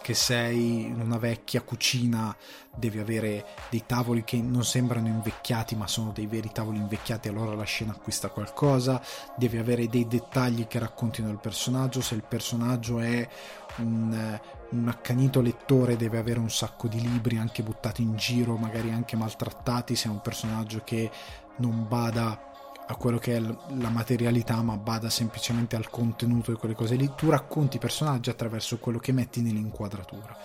che 0.00 0.14
sei 0.14 0.86
in 0.86 1.00
una 1.00 1.18
vecchia 1.18 1.60
cucina, 1.60 2.34
devi 2.74 2.98
avere 2.98 3.44
dei 3.68 3.84
tavoli 3.86 4.24
che 4.24 4.40
non 4.40 4.64
sembrano 4.64 5.08
invecchiati 5.08 5.76
ma 5.76 5.86
sono 5.86 6.10
dei 6.10 6.26
veri 6.26 6.50
tavoli 6.52 6.78
invecchiati, 6.78 7.28
allora 7.28 7.54
la 7.54 7.64
scena 7.64 7.92
acquista 7.92 8.28
qualcosa, 8.28 9.02
devi 9.36 9.58
avere 9.58 9.88
dei 9.88 10.06
dettagli 10.06 10.66
che 10.66 10.78
raccontino 10.78 11.28
il 11.28 11.38
personaggio, 11.38 12.00
se 12.00 12.14
il 12.14 12.24
personaggio 12.26 12.98
è 12.98 13.28
un, 13.76 14.40
un 14.70 14.88
accanito 14.88 15.40
lettore 15.40 15.96
deve 15.96 16.18
avere 16.18 16.38
un 16.38 16.50
sacco 16.50 16.88
di 16.88 17.00
libri 17.00 17.36
anche 17.36 17.62
buttati 17.62 18.02
in 18.02 18.16
giro, 18.16 18.56
magari 18.56 18.90
anche 18.90 19.16
maltrattati, 19.16 19.96
se 19.96 20.08
è 20.08 20.10
un 20.10 20.20
personaggio 20.20 20.82
che 20.84 21.10
non 21.56 21.86
bada 21.88 22.48
a 22.86 22.96
quello 22.96 23.18
che 23.18 23.36
è 23.36 23.40
la 23.40 23.88
materialità, 23.88 24.60
ma 24.62 24.76
bada 24.76 25.08
semplicemente 25.10 25.76
al 25.76 25.88
contenuto 25.90 26.50
di 26.50 26.58
quelle 26.58 26.74
cose 26.74 26.96
lì. 26.96 27.12
Tu 27.14 27.30
racconti 27.30 27.76
i 27.76 27.80
personaggi 27.80 28.30
attraverso 28.30 28.78
quello 28.78 28.98
che 28.98 29.12
metti 29.12 29.40
nell'inquadratura. 29.40 30.36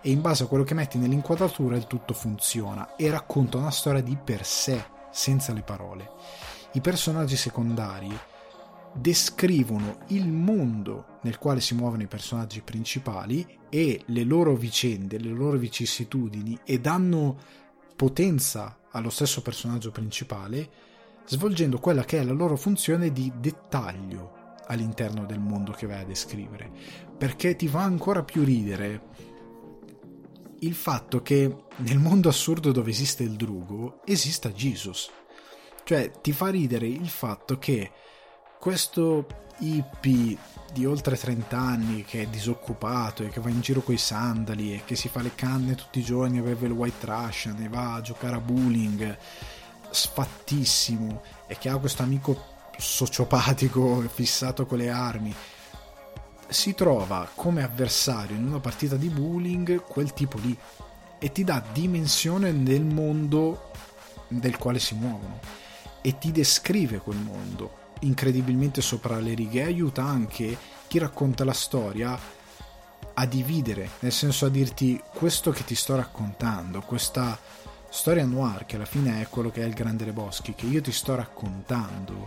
E 0.00 0.10
in 0.10 0.20
base 0.20 0.42
a 0.42 0.46
quello 0.46 0.64
che 0.64 0.74
metti 0.74 0.98
nell'inquadratura 0.98 1.76
il 1.76 1.86
tutto 1.86 2.12
funziona 2.12 2.96
e 2.96 3.08
racconta 3.08 3.58
una 3.58 3.70
storia 3.70 4.02
di 4.02 4.16
per 4.22 4.44
sé, 4.44 4.84
senza 5.10 5.52
le 5.52 5.62
parole. 5.62 6.10
I 6.72 6.80
personaggi 6.80 7.36
secondari 7.36 8.18
descrivono 8.94 9.98
il 10.08 10.30
mondo 10.30 11.18
nel 11.22 11.38
quale 11.38 11.60
si 11.60 11.74
muovono 11.74 12.02
i 12.02 12.08
personaggi 12.08 12.60
principali 12.62 13.46
e 13.68 14.02
le 14.06 14.24
loro 14.24 14.54
vicende, 14.54 15.18
le 15.18 15.30
loro 15.30 15.56
vicissitudini 15.56 16.58
e 16.64 16.80
danno 16.80 17.38
potenza 17.96 18.78
allo 18.90 19.10
stesso 19.10 19.42
personaggio 19.42 19.90
principale, 19.90 20.70
svolgendo 21.26 21.78
quella 21.78 22.04
che 22.04 22.18
è 22.18 22.24
la 22.24 22.32
loro 22.32 22.56
funzione 22.56 23.12
di 23.12 23.32
dettaglio 23.36 24.40
all'interno 24.66 25.24
del 25.24 25.40
mondo 25.40 25.72
che 25.72 25.86
vai 25.86 26.00
a 26.00 26.04
descrivere. 26.04 26.70
Perché 27.16 27.56
ti 27.56 27.68
fa 27.68 27.82
ancora 27.82 28.22
più 28.22 28.44
ridere 28.44 29.30
il 30.60 30.74
fatto 30.74 31.22
che 31.22 31.64
nel 31.76 31.98
mondo 31.98 32.28
assurdo 32.28 32.72
dove 32.72 32.90
esiste 32.90 33.22
il 33.22 33.36
drugo 33.36 34.00
esista 34.04 34.50
Jesus. 34.50 35.10
Cioè 35.84 36.10
ti 36.20 36.32
fa 36.32 36.50
ridere 36.50 36.86
il 36.86 37.08
fatto 37.08 37.58
che 37.58 37.90
questo 38.62 39.26
hippie 39.58 40.38
di 40.72 40.86
oltre 40.86 41.16
30 41.16 41.58
anni 41.58 42.04
che 42.04 42.22
è 42.22 42.26
disoccupato 42.28 43.24
e 43.24 43.28
che 43.28 43.40
va 43.40 43.50
in 43.50 43.60
giro 43.60 43.80
coi 43.80 43.98
sandali 43.98 44.72
e 44.72 44.82
che 44.84 44.94
si 44.94 45.08
fa 45.08 45.20
le 45.20 45.34
canne 45.34 45.74
tutti 45.74 45.98
i 45.98 46.04
giorni 46.04 46.38
a 46.38 46.42
bere 46.42 46.66
il 46.66 46.70
white 46.70 47.00
trash 47.00 47.52
e 47.58 47.68
va 47.68 47.94
a 47.94 48.00
giocare 48.02 48.36
a 48.36 48.38
bowling 48.38 49.18
sfattissimo 49.90 51.22
e 51.48 51.58
che 51.58 51.70
ha 51.70 51.76
questo 51.76 52.04
amico 52.04 52.40
sociopatico 52.78 54.00
fissato 54.08 54.64
con 54.64 54.78
le 54.78 54.90
armi 54.90 55.34
si 56.46 56.72
trova 56.76 57.28
come 57.34 57.64
avversario 57.64 58.36
in 58.36 58.46
una 58.46 58.60
partita 58.60 58.94
di 58.94 59.08
bowling 59.08 59.82
quel 59.82 60.12
tipo 60.12 60.38
lì 60.38 60.56
e 61.18 61.32
ti 61.32 61.42
dà 61.42 61.60
dimensione 61.72 62.52
nel 62.52 62.84
mondo 62.84 63.72
del 64.28 64.56
quale 64.56 64.78
si 64.78 64.94
muovono 64.94 65.40
e 66.00 66.16
ti 66.16 66.30
descrive 66.30 66.98
quel 66.98 67.18
mondo 67.18 67.81
incredibilmente 68.02 68.80
sopra 68.80 69.18
le 69.18 69.34
righe 69.34 69.64
aiuta 69.64 70.02
anche 70.04 70.56
chi 70.86 70.98
racconta 70.98 71.44
la 71.44 71.52
storia 71.52 72.18
a 73.14 73.26
dividere, 73.26 73.90
nel 74.00 74.12
senso 74.12 74.46
a 74.46 74.48
dirti 74.48 75.00
questo 75.12 75.50
che 75.50 75.64
ti 75.64 75.74
sto 75.74 75.96
raccontando, 75.96 76.80
questa 76.80 77.38
storia 77.90 78.24
noir 78.24 78.64
che 78.64 78.76
alla 78.76 78.84
fine 78.84 79.20
è 79.20 79.28
quello 79.28 79.50
che 79.50 79.62
è 79.62 79.66
il 79.66 79.74
Grande 79.74 80.04
Le 80.04 80.12
Boschi, 80.12 80.54
che 80.54 80.66
io 80.66 80.80
ti 80.80 80.92
sto 80.92 81.14
raccontando, 81.14 82.26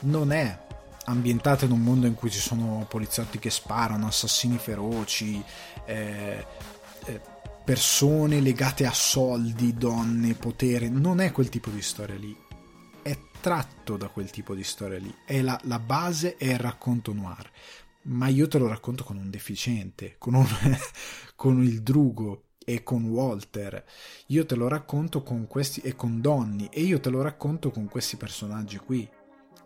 non 0.00 0.32
è 0.32 0.58
ambientata 1.04 1.64
in 1.64 1.72
un 1.72 1.80
mondo 1.80 2.06
in 2.06 2.14
cui 2.14 2.30
ci 2.30 2.38
sono 2.38 2.86
poliziotti 2.88 3.38
che 3.38 3.50
sparano, 3.50 4.06
assassini 4.06 4.58
feroci, 4.58 5.42
eh, 5.86 6.44
eh, 7.06 7.20
persone 7.64 8.40
legate 8.40 8.86
a 8.86 8.92
soldi, 8.92 9.74
donne, 9.74 10.34
potere, 10.34 10.88
non 10.88 11.20
è 11.20 11.32
quel 11.32 11.48
tipo 11.48 11.70
di 11.70 11.82
storia 11.82 12.16
lì 12.16 12.48
tratto 13.40 13.96
da 13.96 14.08
quel 14.08 14.30
tipo 14.30 14.54
di 14.54 14.62
storia 14.62 14.98
lì. 14.98 15.12
È 15.24 15.40
la, 15.40 15.58
la 15.64 15.78
base 15.78 16.36
è 16.36 16.52
il 16.52 16.58
racconto 16.58 17.12
noir. 17.12 17.50
Ma 18.02 18.28
io 18.28 18.48
te 18.48 18.58
lo 18.58 18.68
racconto 18.68 19.04
con 19.04 19.16
un 19.16 19.30
deficiente, 19.30 20.16
con, 20.18 20.34
un, 20.34 20.46
con 21.36 21.62
il 21.62 21.82
drugo 21.82 22.44
e 22.64 22.82
con 22.82 23.04
Walter. 23.04 23.84
Io 24.26 24.46
te 24.46 24.54
lo 24.54 24.68
racconto 24.68 25.22
con 25.22 25.46
questi 25.46 25.80
e 25.80 25.96
con 25.96 26.20
Donny 26.20 26.68
e 26.70 26.82
io 26.82 27.00
te 27.00 27.10
lo 27.10 27.22
racconto 27.22 27.70
con 27.70 27.88
questi 27.88 28.16
personaggi 28.16 28.78
qui. 28.78 29.08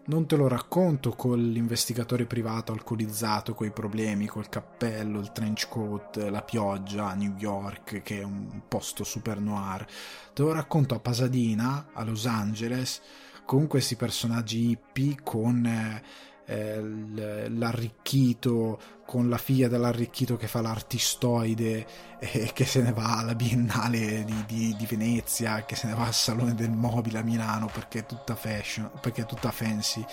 Non 0.06 0.26
te 0.26 0.36
lo 0.36 0.48
racconto 0.48 1.12
con 1.12 1.38
l'investigatore 1.38 2.26
privato 2.26 2.72
alcolizzato, 2.72 3.54
coi 3.54 3.70
problemi, 3.72 4.26
col 4.26 4.50
cappello, 4.50 5.18
il 5.18 5.32
trench 5.32 5.66
coat, 5.68 6.16
la 6.28 6.42
pioggia 6.42 7.08
a 7.08 7.14
New 7.14 7.34
York, 7.38 8.02
che 8.02 8.20
è 8.20 8.22
un 8.22 8.64
posto 8.68 9.02
super 9.02 9.40
noir. 9.40 9.86
Te 10.34 10.42
lo 10.42 10.52
racconto 10.52 10.94
a 10.94 11.00
Pasadena, 11.00 11.88
a 11.94 12.04
Los 12.04 12.26
Angeles, 12.26 13.00
con 13.44 13.66
questi 13.66 13.96
personaggi 13.96 14.70
hippie, 14.70 15.16
con 15.22 16.02
eh, 16.46 17.48
l'arricchito, 17.48 18.78
con 19.06 19.28
la 19.28 19.38
figlia 19.38 19.68
dell'arricchito 19.68 20.36
che 20.36 20.46
fa 20.46 20.60
l'artistoide 20.60 21.86
e 22.18 22.50
che 22.52 22.64
se 22.64 22.82
ne 22.82 22.92
va 22.92 23.18
alla 23.18 23.34
Biennale 23.34 24.24
di, 24.24 24.44
di, 24.46 24.76
di, 24.76 24.86
Venezia, 24.86 25.64
che 25.64 25.76
se 25.76 25.86
ne 25.86 25.94
va 25.94 26.06
al 26.06 26.14
Salone 26.14 26.54
del 26.54 26.70
Mobile 26.70 27.18
a 27.18 27.22
Milano 27.22 27.68
perché 27.72 28.00
è 28.00 28.06
tutta 28.06 28.34
fashion, 28.34 28.90
perché 29.00 29.22
è 29.22 29.26
tutta 29.26 29.50
fancy. 29.50 30.04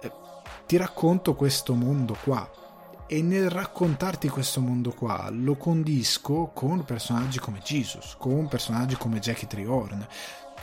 Eh, 0.00 0.12
ti 0.66 0.76
racconto 0.76 1.34
questo 1.34 1.74
mondo 1.74 2.16
qua 2.22 2.48
e 3.06 3.20
nel 3.20 3.50
raccontarti 3.50 4.28
questo 4.28 4.60
mondo 4.60 4.90
qua 4.92 5.28
lo 5.30 5.56
condisco 5.56 6.50
con 6.54 6.84
personaggi 6.84 7.38
come 7.38 7.60
Jesus, 7.62 8.16
con 8.18 8.48
personaggi 8.48 8.96
come 8.96 9.18
Jackie 9.18 9.46
Triorn, 9.46 10.06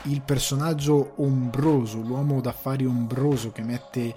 il 0.03 0.21
personaggio 0.21 1.13
ombroso, 1.17 1.99
l'uomo 1.99 2.41
d'affari 2.41 2.85
ombroso 2.85 3.51
che 3.51 3.61
mette 3.61 4.15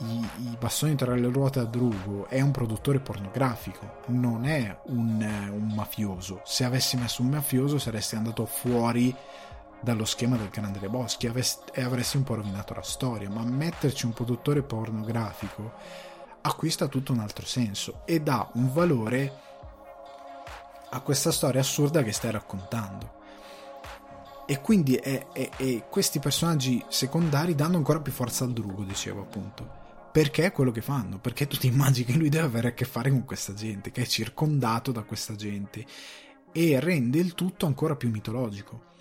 i, 0.00 0.28
i, 0.38 0.56
bastoni 0.58 0.96
tra 0.96 1.14
le 1.14 1.28
ruote 1.28 1.60
a 1.60 1.64
Drugo 1.64 2.26
è 2.28 2.40
un 2.40 2.50
produttore 2.50 2.98
pornografico, 2.98 4.00
non 4.06 4.44
è 4.44 4.76
un, 4.86 5.48
un 5.52 5.72
mafioso. 5.74 6.40
Se 6.44 6.64
avessi 6.64 6.96
messo 6.96 7.22
un 7.22 7.28
mafioso 7.28 7.78
saresti 7.78 8.16
andato 8.16 8.44
fuori 8.44 9.14
dallo 9.80 10.04
schema 10.04 10.36
del 10.36 10.48
Grande 10.48 10.88
Boschi 10.88 11.26
e 11.26 11.82
avresti 11.82 12.16
un 12.16 12.24
po' 12.24 12.34
rovinato 12.34 12.74
la 12.74 12.82
storia, 12.82 13.30
ma 13.30 13.44
metterci 13.44 14.06
un 14.06 14.12
produttore 14.12 14.62
pornografico 14.62 15.72
acquista 16.42 16.88
tutto 16.88 17.12
un 17.12 17.20
altro 17.20 17.46
senso 17.46 18.02
e 18.04 18.20
dà 18.20 18.48
un 18.54 18.72
valore 18.72 19.40
a 20.90 21.00
questa 21.00 21.32
storia 21.32 21.60
assurda 21.60 22.02
che 22.02 22.12
stai 22.12 22.30
raccontando 22.30 23.22
e 24.46 24.60
quindi 24.60 24.94
è, 24.96 25.28
è, 25.32 25.50
è, 25.56 25.86
questi 25.88 26.18
personaggi 26.18 26.82
secondari 26.88 27.54
danno 27.54 27.76
ancora 27.76 28.00
più 28.00 28.12
forza 28.12 28.44
al 28.44 28.52
drugo, 28.52 28.82
dicevo 28.82 29.22
appunto. 29.22 29.82
Perché 30.12 30.44
è 30.44 30.52
quello 30.52 30.70
che 30.70 30.82
fanno? 30.82 31.18
Perché 31.18 31.46
tu 31.46 31.56
ti 31.56 31.66
immagini 31.66 32.06
che 32.06 32.18
lui 32.18 32.28
deve 32.28 32.46
avere 32.46 32.68
a 32.68 32.72
che 32.74 32.84
fare 32.84 33.10
con 33.10 33.24
questa 33.24 33.54
gente, 33.54 33.90
che 33.90 34.02
è 34.02 34.06
circondato 34.06 34.92
da 34.92 35.02
questa 35.02 35.34
gente 35.34 35.84
e 36.52 36.78
rende 36.78 37.18
il 37.18 37.34
tutto 37.34 37.66
ancora 37.66 37.96
più 37.96 38.10
mitologico. 38.10 38.92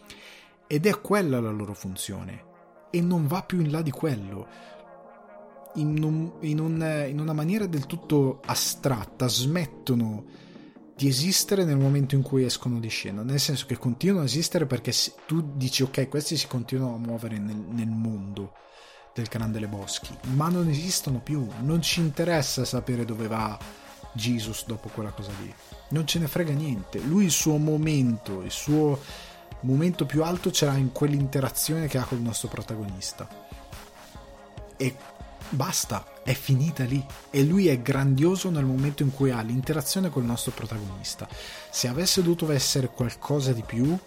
Ed 0.65 0.87
è 0.87 1.01
quella 1.01 1.39
la 1.39 1.51
loro 1.51 1.73
funzione 1.75 2.45
e 2.89 3.01
non 3.01 3.27
va 3.27 3.43
più 3.43 3.59
in 3.59 3.69
là 3.69 3.81
di 3.81 3.91
quello. 3.91 4.47
In, 5.75 6.01
un, 6.01 6.31
in, 6.39 6.59
un, 6.59 7.05
in 7.07 7.19
una 7.19 7.33
maniera 7.33 7.67
del 7.67 7.85
tutto 7.85 8.39
astratta 8.45 9.27
smettono 9.27 10.25
di 11.03 11.09
esistere 11.09 11.65
nel 11.65 11.75
momento 11.75 12.15
in 12.15 12.21
cui 12.21 12.45
escono 12.45 12.79
di 12.79 12.87
scena, 12.87 13.23
nel 13.23 13.41
senso 13.41 13.65
che 13.65 13.77
continuano 13.77 14.23
a 14.23 14.25
esistere 14.25 14.65
perché 14.65 14.93
tu 15.25 15.51
dici 15.55 15.83
ok, 15.83 16.07
questi 16.07 16.37
si 16.37 16.47
continuano 16.47 16.95
a 16.95 16.97
muovere 16.97 17.37
nel, 17.39 17.57
nel 17.57 17.89
mondo 17.89 18.53
del 19.13 19.27
Grande 19.27 19.59
Le 19.59 19.67
Boschi, 19.67 20.15
ma 20.35 20.47
non 20.47 20.69
esistono 20.69 21.19
più, 21.19 21.45
non 21.59 21.81
ci 21.81 21.99
interessa 21.99 22.63
sapere 22.63 23.03
dove 23.03 23.27
va 23.27 23.59
Jesus 24.13 24.65
dopo 24.65 24.87
quella 24.87 25.11
cosa 25.11 25.31
lì, 25.41 25.53
non 25.89 26.07
ce 26.07 26.19
ne 26.19 26.27
frega 26.27 26.53
niente, 26.53 26.99
lui 26.99 27.25
il 27.25 27.31
suo 27.31 27.57
momento, 27.57 28.41
il 28.41 28.51
suo 28.51 28.97
momento 29.63 30.05
più 30.05 30.23
alto 30.23 30.51
c'era 30.51 30.77
in 30.77 30.93
quell'interazione 30.93 31.87
che 31.87 31.97
ha 31.97 32.05
con 32.05 32.19
il 32.19 32.23
nostro 32.23 32.47
protagonista. 32.47 33.27
E 34.77 34.95
basta, 35.49 36.05
è 36.23 36.33
finita 36.33 36.83
lì. 36.83 37.03
E 37.29 37.43
lui 37.43 37.67
è 37.67 37.81
grandioso 37.81 38.49
nel 38.49 38.65
momento 38.65 39.03
in 39.03 39.13
cui 39.13 39.31
ha 39.31 39.41
l'interazione 39.41 40.09
con 40.09 40.23
il 40.23 40.29
nostro 40.29 40.51
protagonista. 40.51 41.27
Se 41.69 41.87
avesse 41.87 42.21
dovuto 42.21 42.51
essere 42.51 42.89
qualcosa 42.89 43.53
di 43.53 43.63
più, 43.63 43.97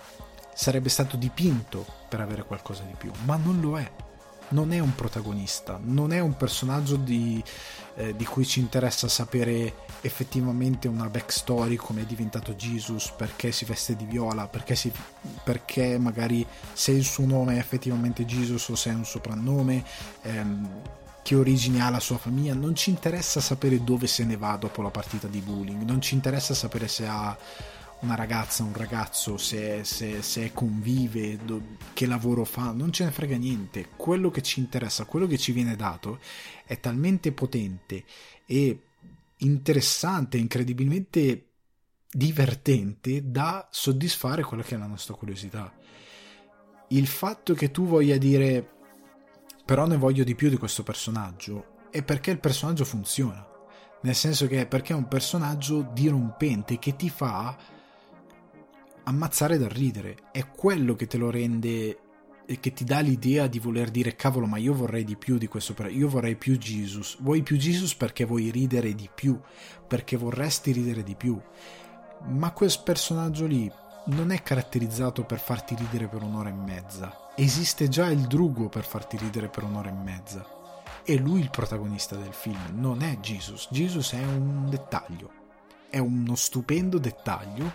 sarebbe 0.55 0.88
stato 0.88 1.16
dipinto 1.16 1.85
per 2.09 2.20
avere 2.20 2.44
qualcosa 2.44 2.83
di 2.83 2.94
più, 2.96 3.11
ma 3.25 3.37
non 3.37 3.61
lo 3.61 3.79
è. 3.79 3.90
Non 4.49 4.72
è 4.72 4.79
un 4.79 4.94
protagonista, 4.94 5.79
non 5.83 6.12
è 6.12 6.20
un 6.20 6.37
personaggio 6.37 6.94
di, 6.94 7.42
eh, 7.96 8.14
di 8.14 8.25
cui 8.25 8.46
ci 8.46 8.61
interessa 8.61 9.09
sapere 9.09 9.75
effettivamente 10.03 10.87
una 10.87 11.11
backstory 11.11 11.75
come 11.75 12.03
è 12.03 12.05
diventato 12.05 12.55
Jesus, 12.55 13.12
perché 13.16 13.51
si 13.51 13.64
veste 13.64 13.96
di 13.96 14.05
viola, 14.05 14.46
perché, 14.46 14.77
si, 14.77 14.92
perché 15.42 15.99
magari 15.99 16.46
se 16.72 16.92
il 16.92 17.05
suo 17.05 17.27
nome 17.27 17.57
è 17.57 17.59
effettivamente 17.59 18.25
Jesus 18.25 18.68
o 18.68 18.77
se 18.77 18.90
è 18.90 18.94
un 18.94 19.05
soprannome. 19.05 19.85
Ehm, 20.22 20.68
che 21.26 21.34
origine 21.34 21.80
ha 21.80 21.90
la 21.90 21.98
sua 21.98 22.18
famiglia, 22.18 22.54
non 22.54 22.76
ci 22.76 22.88
interessa 22.88 23.40
sapere 23.40 23.82
dove 23.82 24.06
se 24.06 24.24
ne 24.24 24.36
va 24.36 24.54
dopo 24.54 24.80
la 24.80 24.90
partita 24.90 25.26
di 25.26 25.40
bowling, 25.40 25.82
non 25.82 26.00
ci 26.00 26.14
interessa 26.14 26.54
sapere 26.54 26.86
se 26.86 27.04
ha 27.04 27.36
una 28.02 28.14
ragazza, 28.14 28.62
un 28.62 28.72
ragazzo, 28.72 29.36
se, 29.36 29.82
se, 29.82 30.22
se 30.22 30.52
convive, 30.52 31.36
do, 31.44 31.60
che 31.94 32.06
lavoro 32.06 32.44
fa, 32.44 32.70
non 32.70 32.92
ce 32.92 33.02
ne 33.02 33.10
frega 33.10 33.36
niente. 33.36 33.88
Quello 33.96 34.30
che 34.30 34.40
ci 34.40 34.60
interessa, 34.60 35.04
quello 35.04 35.26
che 35.26 35.36
ci 35.36 35.50
viene 35.50 35.74
dato 35.74 36.20
è 36.64 36.78
talmente 36.78 37.32
potente 37.32 38.04
e 38.46 38.82
interessante, 39.38 40.36
incredibilmente 40.36 41.48
divertente 42.08 43.28
da 43.28 43.66
soddisfare 43.72 44.44
quella 44.44 44.62
che 44.62 44.76
è 44.76 44.78
la 44.78 44.86
nostra 44.86 45.14
curiosità. 45.14 45.74
Il 46.90 47.08
fatto 47.08 47.52
che 47.54 47.72
tu 47.72 47.84
voglia 47.84 48.16
dire 48.16 48.75
però 49.66 49.85
ne 49.87 49.96
voglio 49.96 50.22
di 50.22 50.37
più 50.37 50.48
di 50.48 50.57
questo 50.57 50.85
personaggio 50.85 51.74
è 51.90 52.02
perché 52.02 52.31
il 52.31 52.38
personaggio 52.38 52.85
funziona. 52.85 53.44
Nel 54.02 54.14
senso 54.14 54.46
che 54.46 54.61
è 54.61 54.66
perché 54.66 54.92
è 54.92 54.96
un 54.96 55.09
personaggio 55.09 55.90
dirompente 55.92 56.79
che 56.79 56.94
ti 56.94 57.11
fa 57.11 57.57
ammazzare 59.05 59.59
dal 59.59 59.70
ridere. 59.70 60.16
È 60.31 60.46
quello 60.46 60.94
che 60.94 61.09
te 61.09 61.16
lo 61.16 61.31
rende 61.31 61.98
e 62.46 62.61
che 62.61 62.72
ti 62.72 62.85
dà 62.85 63.00
l'idea 63.00 63.48
di 63.48 63.59
voler 63.59 63.90
dire 63.90 64.14
cavolo 64.14 64.46
ma 64.46 64.57
io 64.57 64.72
vorrei 64.72 65.02
di 65.02 65.16
più 65.16 65.37
di 65.37 65.48
questo 65.48 65.74
io 65.88 66.09
vorrei 66.09 66.37
più 66.37 66.57
Jesus 66.57 67.16
vuoi 67.18 67.42
più 67.42 67.57
Jesus 67.57 67.96
perché 67.96 68.24
vuoi 68.24 68.50
ridere 68.50 68.94
di 68.94 69.11
più 69.12 69.37
perché 69.85 70.16
vorresti 70.16 70.70
ridere 70.70 71.02
di 71.02 71.16
più 71.16 71.37
ma 72.29 72.52
quel 72.52 72.72
personaggio 72.85 73.46
lì 73.46 73.68
non 74.07 74.31
è 74.31 74.42
caratterizzato 74.42 75.24
per 75.24 75.40
farti 75.40 75.74
ridere 75.74 76.07
per 76.07 76.22
un'ora 76.22 76.50
e 76.50 76.52
mezza. 76.52 77.25
Esiste 77.38 77.88
già 77.88 78.09
il 78.09 78.27
drugo 78.27 78.68
per 78.68 78.85
farti 78.85 79.16
ridere 79.18 79.49
per 79.49 79.62
un'ora 79.62 79.90
e 79.90 79.92
mezza. 79.92 80.44
È 81.05 81.14
lui 81.16 81.40
il 81.40 81.51
protagonista 81.51 82.16
del 82.16 82.33
film, 82.33 82.59
non 82.72 83.03
è 83.03 83.18
Jesus. 83.18 83.68
Jesus 83.70 84.12
è 84.12 84.25
un 84.25 84.68
dettaglio. 84.70 85.31
è 85.90 85.99
uno 85.99 86.35
stupendo 86.35 86.99
dettaglio 86.99 87.72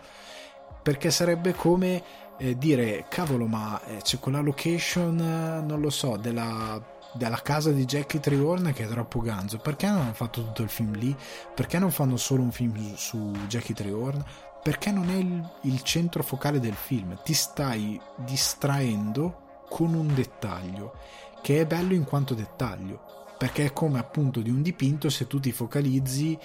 perché 0.82 1.12
sarebbe 1.12 1.54
come 1.54 2.04
eh, 2.38 2.58
dire 2.58 3.06
cavolo 3.10 3.45
ma 3.45 3.80
eh, 3.86 3.97
c'è 4.02 4.19
quella 4.19 4.41
location 4.41 5.19
eh, 5.19 5.62
non 5.62 5.80
lo 5.80 5.89
so 5.89 6.17
della, 6.17 6.82
della 7.13 7.41
casa 7.41 7.71
di 7.71 7.86
Jackie 7.86 8.19
Trehorn 8.19 8.74
che 8.74 8.84
è 8.84 8.88
troppo 8.88 9.19
ganzo 9.21 9.60
perché 9.60 9.88
non 9.88 10.02
hanno 10.02 10.13
fatto 10.13 10.43
tutto 10.43 10.62
il 10.63 10.69
film 10.69 10.93
lì 10.93 11.15
perché 11.56 11.80
non 11.80 11.91
fanno 11.91 12.17
solo 12.17 12.41
un 12.43 12.52
film 12.52 12.76
su, 12.95 12.95
su 12.95 13.32
Jackie 13.47 13.76
Trehorn 13.76 14.24
perché 14.62 14.91
non 14.91 15.10
è 15.10 15.15
il, 15.15 15.50
il 15.62 15.82
centro 15.84 16.21
focale 16.24 16.60
del 16.60 16.76
film 16.76 17.17
ti 17.24 17.34
stai 17.34 18.00
distraendo 18.17 19.50
con 19.71 19.93
un 19.93 20.13
dettaglio 20.13 20.95
che 21.41 21.62
è 21.62 21.65
bello 21.65 21.93
in 21.93 22.03
quanto 22.03 22.34
dettaglio 22.34 23.36
perché 23.38 23.65
è 23.65 23.73
come 23.73 23.99
appunto 23.99 24.41
di 24.41 24.49
un 24.49 24.62
dipinto 24.62 25.10
se 25.10 25.27
tu 25.27 25.39
ti 25.39 25.53
focalizzi 25.53 26.38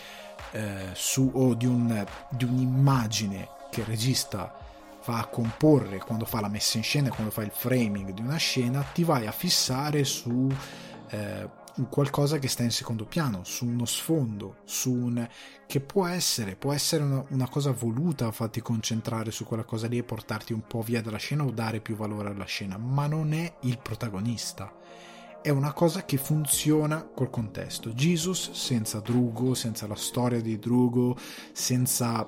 eh, 0.53 0.91
su 0.93 1.29
o 1.35 1.55
di, 1.55 1.67
un, 1.67 2.07
di 2.31 2.45
un'immagine 2.45 3.49
che 3.69 3.81
il 3.81 3.87
regista 3.87 4.57
va 5.05 5.19
a 5.19 5.27
comporre 5.27 5.99
quando 5.99 6.25
fa 6.25 6.41
la 6.41 6.49
messa 6.49 6.79
in 6.79 6.85
scena, 6.85 7.11
quando 7.11 7.31
fa 7.31 7.43
il 7.43 7.51
framing 7.53 8.13
di 8.13 8.23
una 8.23 8.37
scena, 8.37 8.83
ti 8.83 9.05
vai 9.05 9.27
a 9.27 9.33
fissare 9.33 10.05
su 10.05 10.49
eh, 11.11 11.49
qualcosa 11.91 12.39
che 12.39 12.49
sta 12.49 12.63
in 12.63 12.71
secondo 12.71 13.05
piano, 13.05 13.45
su 13.45 13.67
uno 13.67 13.85
sfondo, 13.85 14.57
su 14.65 14.93
un 14.93 15.29
che 15.67 15.81
può 15.81 16.07
essere, 16.07 16.57
può 16.57 16.73
essere 16.73 17.03
una, 17.03 17.25
una, 17.31 17.49
cosa 17.49 17.73
voluta, 17.73 18.31
farti 18.33 18.63
concentrare 18.63 19.31
su 19.31 19.45
quella 19.45 19.65
cosa 19.65 19.87
lì 19.87 19.99
e 19.99 20.03
portarti 20.03 20.53
un 20.53 20.63
po' 20.67 20.81
via 20.81 21.03
dalla 21.03 21.19
scena 21.19 21.45
o 21.45 21.51
dare 21.51 21.81
più 21.81 21.97
valore 21.97 22.31
alla 22.31 22.45
scena, 22.45 22.79
ma 22.79 23.07
non 23.07 23.33
è 23.33 23.57
il 23.63 23.79
protagonista. 23.79 24.73
È 25.43 25.51
una 25.51 25.73
cosa 25.73 26.05
che 26.05 26.17
funziona 26.17 27.05
col 27.05 27.31
contesto. 27.31 27.91
Jesus 27.91 28.53
senza 28.53 29.01
Drugo, 29.01 29.55
senza 29.55 29.87
la 29.87 29.95
storia 29.95 30.41
di 30.41 30.59
Drugo, 30.59 31.17
senza 31.53 32.25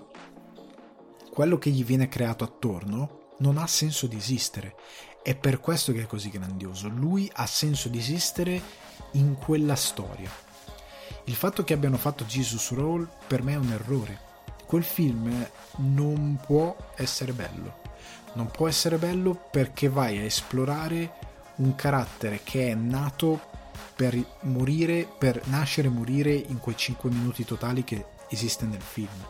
quello 1.31 1.59
che 1.59 1.71
gli 1.71 1.85
viene 1.85 2.09
creato 2.09 2.45
attorno 2.45 3.19
non 3.39 3.59
ha 3.59 3.67
senso 3.67 4.07
di 4.07 4.17
esistere. 4.17 4.77
È 5.23 5.37
per 5.37 5.61
questo 5.61 5.93
che 5.93 6.03
è 6.03 6.07
così 6.07 6.31
grandioso. 6.31 6.89
Lui 6.89 7.31
ha 7.35 7.47
senso 7.47 7.89
di 7.89 7.99
esistere 7.99 8.63
in 9.13 9.37
quella 9.37 9.75
storia. 9.75 10.31
Il 11.25 11.35
fatto 11.35 11.65
che 11.65 11.75
abbiano 11.75 11.97
fatto 11.97 12.25
Jesus 12.25 12.73
Roll 12.73 13.09
per 13.27 13.43
me 13.43 13.53
è 13.53 13.57
un 13.57 13.71
errore. 13.71 14.27
Quel 14.67 14.85
film 14.85 15.47
non 15.77 16.39
può 16.45 16.77
essere 16.97 17.33
bello. 17.33 17.81
Non 18.35 18.51
può 18.51 18.69
essere 18.69 18.97
bello 18.97 19.35
perché 19.51 19.89
vai 19.89 20.19
a 20.19 20.23
esplorare 20.23 21.13
un 21.57 21.75
carattere 21.75 22.41
che 22.45 22.71
è 22.71 22.75
nato 22.75 23.41
per 23.95 24.17
morire, 24.43 25.09
per 25.19 25.41
nascere 25.47 25.89
e 25.89 25.91
morire 25.91 26.33
in 26.33 26.59
quei 26.59 26.77
5 26.77 27.11
minuti 27.11 27.45
totali 27.45 27.83
che 27.85 28.05
esiste 28.29 28.65
nel 28.65 28.83
film 28.83 29.27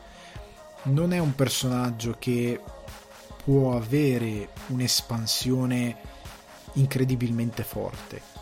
non 0.84 1.12
è 1.12 1.18
un 1.18 1.34
personaggio 1.34 2.16
che 2.18 2.60
può 3.44 3.76
avere 3.76 4.50
un'espansione 4.68 5.96
incredibilmente 6.74 7.62
forte. 7.62 8.37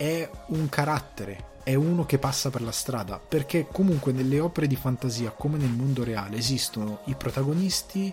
È 0.00 0.30
un 0.46 0.70
carattere, 0.70 1.58
è 1.62 1.74
uno 1.74 2.06
che 2.06 2.18
passa 2.18 2.48
per 2.48 2.62
la 2.62 2.72
strada, 2.72 3.18
perché 3.18 3.66
comunque 3.70 4.12
nelle 4.12 4.40
opere 4.40 4.66
di 4.66 4.74
fantasia 4.74 5.30
come 5.30 5.58
nel 5.58 5.68
mondo 5.68 6.04
reale 6.04 6.38
esistono 6.38 7.00
i 7.04 7.14
protagonisti 7.14 8.10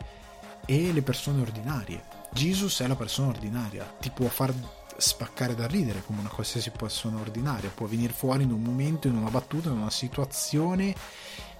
e 0.65 0.91
le 0.91 1.01
persone 1.01 1.39
ordinarie. 1.39 2.03
Jesus 2.33 2.81
è 2.81 2.87
la 2.87 2.97
persona 2.97 3.29
ordinaria, 3.29 3.85
ti 4.01 4.09
può 4.09 4.27
far 4.27 4.53
spaccare 4.97 5.55
da 5.55 5.65
ridere 5.65 6.03
come 6.05 6.19
una 6.19 6.27
qualsiasi 6.27 6.71
persona 6.71 7.21
ordinaria, 7.21 7.71
può 7.73 7.87
venire 7.87 8.11
fuori 8.11 8.43
in 8.43 8.51
un 8.51 8.61
momento, 8.61 9.07
in 9.07 9.15
una 9.15 9.29
battuta, 9.29 9.69
in 9.69 9.77
una 9.77 9.89
situazione 9.89 10.93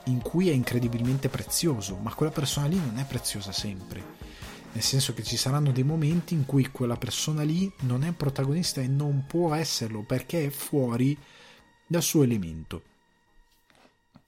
in 0.08 0.22
cui 0.22 0.50
è 0.50 0.54
incredibilmente 0.54 1.30
prezioso, 1.30 1.96
ma 2.02 2.14
quella 2.14 2.34
persona 2.34 2.68
lì 2.68 2.76
non 2.76 2.98
è 2.98 3.06
preziosa 3.06 3.54
sempre. 3.54 4.17
Nel 4.78 4.86
senso 4.86 5.16
che 5.16 5.24
ci 5.24 5.38
saranno 5.38 5.72
dei 5.72 5.82
momenti 5.82 6.36
in 6.36 6.46
cui 6.46 6.70
quella 6.70 6.98
persona 6.98 7.42
lì 7.42 7.74
non 7.80 8.04
è 8.04 8.12
protagonista 8.12 8.80
e 8.80 8.88
non 8.88 9.26
può 9.28 9.56
esserlo 9.56 10.04
perché 10.04 10.46
è 10.46 10.50
fuori 10.52 11.18
dal 11.88 12.04
suo 12.04 12.22
elemento. 12.22 12.84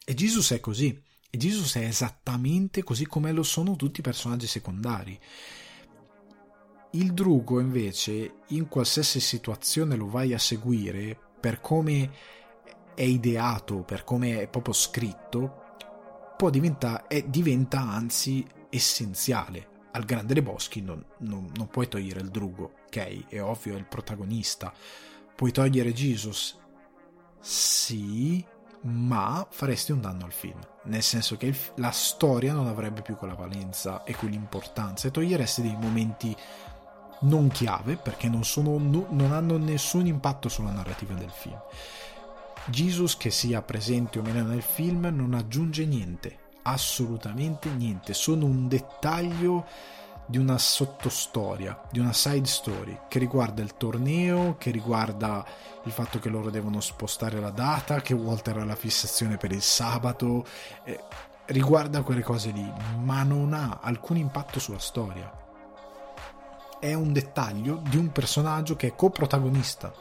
E 0.04 0.16
Jesus 0.16 0.50
è 0.54 0.60
così. 0.60 1.00
E 1.30 1.38
Jesus 1.38 1.76
è 1.76 1.84
esattamente 1.86 2.82
così 2.82 3.06
come 3.06 3.32
lo 3.32 3.44
sono 3.44 3.76
tutti 3.76 4.00
i 4.00 4.02
personaggi 4.02 4.48
secondari. 4.48 5.20
Il 6.94 7.14
drugo 7.14 7.60
invece 7.60 8.38
in 8.48 8.68
qualsiasi 8.70 9.20
situazione 9.20 9.96
lo 9.96 10.10
vai 10.10 10.34
a 10.34 10.40
seguire 10.40 11.16
per 11.40 11.62
come 11.62 12.12
è 12.96 13.04
ideato, 13.04 13.84
per 13.84 14.04
come 14.04 14.42
è 14.42 14.48
proprio 14.48 14.74
scritto, 14.74 15.76
può 16.36 16.50
diventare, 16.50 17.30
diventa 17.30 17.82
anzi 17.82 18.44
essenziale. 18.72 19.78
Al 19.92 20.06
Grande 20.06 20.42
Boschi 20.42 20.82
non, 20.82 21.04
non, 21.20 21.52
non 21.56 21.68
puoi 21.68 21.88
togliere 21.88 22.20
il 22.20 22.30
drugo, 22.30 22.74
ok? 22.86 23.28
È 23.28 23.42
ovvio, 23.42 23.76
è 23.76 23.78
il 23.78 23.86
protagonista. 23.86 24.72
Puoi 25.36 25.52
togliere 25.52 25.94
Jesus? 25.94 26.58
Sì, 27.40 28.46
ma 28.82 29.46
faresti 29.50 29.92
un 29.92 30.02
danno 30.02 30.26
al 30.26 30.32
film. 30.32 30.60
Nel 30.84 31.02
senso 31.02 31.38
che 31.38 31.48
il, 31.48 31.58
la 31.76 31.92
storia 31.92 32.54
non 32.54 32.68
avrebbe 32.68 33.02
più 33.02 33.16
quella 33.16 33.34
valenza 33.34 34.04
e 34.04 34.16
quell'importanza 34.16 35.08
e 35.08 35.12
toglieresti 35.12 35.62
dei 35.62 35.76
momenti 35.80 36.36
non 37.22 37.50
chiave 37.50 37.98
perché 37.98 38.30
non, 38.30 38.46
sono, 38.46 38.78
non 38.78 39.32
hanno 39.32 39.58
nessun 39.58 40.06
impatto 40.06 40.50
sulla 40.50 40.72
narrativa 40.72 41.14
del 41.14 41.32
film. 41.32 41.60
Jesus 42.68 43.18
che 43.18 43.32
sia 43.32 43.62
presente 43.62 44.20
o 44.20 44.22
meno 44.22 44.44
nel 44.44 44.62
film 44.62 45.08
non 45.12 45.34
aggiunge 45.34 45.86
niente, 45.86 46.38
assolutamente 46.64 47.70
niente, 47.70 48.14
sono 48.14 48.46
un 48.46 48.68
dettaglio 48.68 49.66
di 50.26 50.38
una 50.38 50.60
sottostoria, 50.60 51.82
di 51.92 51.98
una 51.98 52.14
side 52.14 52.46
story 52.46 53.00
che 53.08 53.18
riguarda 53.18 53.64
il 53.64 53.76
torneo, 53.76 54.58
che 54.58 54.70
riguarda 54.70 55.44
il 55.86 55.92
fatto 55.92 56.20
che 56.20 56.30
loro 56.30 56.52
devono 56.52 56.82
spostare 56.82 57.40
la 57.40 57.50
data, 57.50 58.02
che 58.02 58.14
Walter 58.14 58.58
ha 58.58 58.64
la 58.66 58.76
fissazione 58.76 59.38
per 59.38 59.52
il 59.52 59.64
sabato, 59.64 60.46
eh, 60.84 61.04
riguarda 61.48 62.04
quelle 62.04 62.22
cose 62.22 62.52
lì, 62.52 62.72
ma 63.00 63.24
non 63.24 63.54
ha 63.54 63.80
alcun 63.82 64.18
impatto 64.18 64.60
sulla 64.60 64.78
storia. 64.78 65.32
È 66.80 66.94
un 66.94 67.12
dettaglio 67.12 67.82
di 67.90 67.98
un 67.98 68.12
personaggio 68.12 68.76
che 68.76 68.88
è 68.90 68.96
coprotagonista 68.96 69.92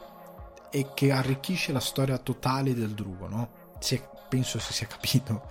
e 0.71 0.91
che 0.93 1.11
arricchisce 1.11 1.73
la 1.73 1.81
storia 1.81 2.19
totale 2.19 2.75
del 2.75 2.91
Drugo, 2.91 3.29
no? 3.29 3.49
Si 3.79 3.99
penso 4.29 4.59
si 4.59 4.75
sia 4.75 4.87
capito. 4.87 5.47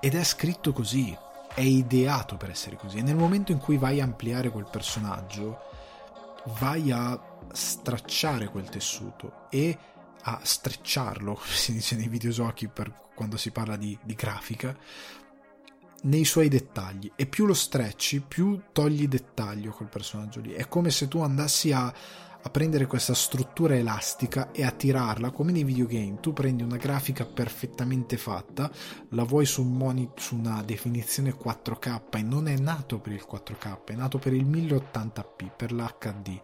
Ed 0.00 0.14
è 0.14 0.24
scritto 0.24 0.72
così, 0.72 1.16
è 1.54 1.60
ideato 1.60 2.36
per 2.36 2.50
essere 2.50 2.76
così. 2.76 2.98
E 2.98 3.02
nel 3.02 3.16
momento 3.16 3.52
in 3.52 3.58
cui 3.58 3.76
vai 3.76 4.00
a 4.00 4.04
ampliare 4.04 4.50
quel 4.50 4.68
personaggio, 4.70 5.60
vai 6.58 6.90
a 6.90 7.20
stracciare 7.52 8.48
quel 8.48 8.68
tessuto 8.68 9.46
e 9.50 9.76
a 10.22 10.40
strecciarlo, 10.42 11.34
come 11.34 11.46
si 11.54 11.72
dice 11.72 11.96
nei 11.96 12.08
videogiochi 12.08 12.70
quando 13.14 13.36
si 13.36 13.50
parla 13.50 13.76
di, 13.76 13.96
di 14.02 14.14
grafica, 14.14 14.76
nei 16.02 16.24
suoi 16.24 16.48
dettagli. 16.48 17.12
E 17.14 17.26
più 17.26 17.46
lo 17.46 17.54
strecci, 17.54 18.20
più 18.20 18.62
togli 18.72 19.06
dettaglio 19.06 19.72
quel 19.72 19.88
personaggio 19.88 20.40
lì. 20.40 20.52
È 20.52 20.68
come 20.68 20.90
se 20.90 21.08
tu 21.08 21.20
andassi 21.20 21.72
a 21.72 21.92
a 22.42 22.50
prendere 22.50 22.86
questa 22.86 23.14
struttura 23.14 23.76
elastica 23.76 24.50
e 24.52 24.64
a 24.64 24.70
tirarla 24.70 25.30
come 25.30 25.52
nei 25.52 25.64
videogame. 25.64 26.18
Tu 26.20 26.32
prendi 26.32 26.62
una 26.62 26.76
grafica 26.76 27.24
perfettamente 27.24 28.16
fatta, 28.16 28.70
la 29.10 29.24
vuoi 29.24 29.46
su, 29.46 29.62
monitor, 29.62 30.20
su 30.20 30.36
una 30.36 30.62
definizione 30.62 31.36
4K 31.36 32.00
e 32.10 32.22
non 32.22 32.48
è 32.48 32.56
nato 32.58 32.98
per 32.98 33.12
il 33.12 33.26
4K, 33.30 33.84
è 33.86 33.94
nato 33.94 34.18
per 34.18 34.32
il 34.32 34.46
1080p, 34.46 35.50
per 35.56 35.72
l'HD. 35.72 36.40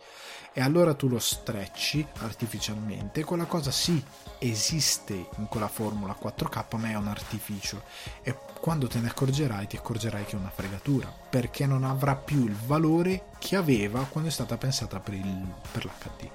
E 0.59 0.61
allora 0.61 0.95
tu 0.95 1.07
lo 1.07 1.21
strecci 1.21 2.05
artificialmente. 2.19 3.23
Quella 3.23 3.45
cosa 3.45 3.71
sì 3.71 4.05
esiste 4.39 5.29
in 5.37 5.47
quella 5.47 5.69
formula 5.69 6.19
4K, 6.21 6.77
ma 6.79 6.91
è 6.91 6.97
un 6.97 7.07
artificio. 7.07 7.85
E 8.25 8.37
quando 8.59 8.89
te 8.89 8.99
ne 8.99 9.07
accorgerai, 9.07 9.69
ti 9.69 9.77
accorgerai 9.77 10.25
che 10.25 10.33
è 10.33 10.41
una 10.41 10.51
fregatura, 10.51 11.07
perché 11.31 11.65
non 11.65 11.85
avrà 11.85 12.17
più 12.17 12.45
il 12.45 12.57
valore 12.57 13.27
che 13.39 13.55
aveva 13.55 14.05
quando 14.07 14.31
è 14.31 14.33
stata 14.33 14.57
pensata 14.57 14.99
per, 14.99 15.15
il, 15.15 15.47
per 15.71 15.85
l'HD. 15.85 16.29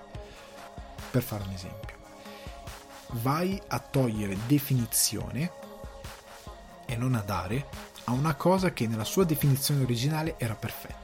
Per 1.12 1.22
fare 1.22 1.44
un 1.44 1.52
esempio, 1.52 1.98
vai 3.22 3.62
a 3.68 3.80
togliere 3.80 4.38
definizione 4.48 5.52
e 6.86 6.96
non 6.96 7.14
a 7.16 7.22
dare 7.22 7.66
a 8.06 8.14
una 8.14 8.36
cosa 8.36 8.72
che 8.72 8.88
nella 8.88 9.04
sua 9.04 9.26
definizione 9.26 9.84
originale 9.84 10.36
era 10.38 10.56
perfetta. 10.56 11.03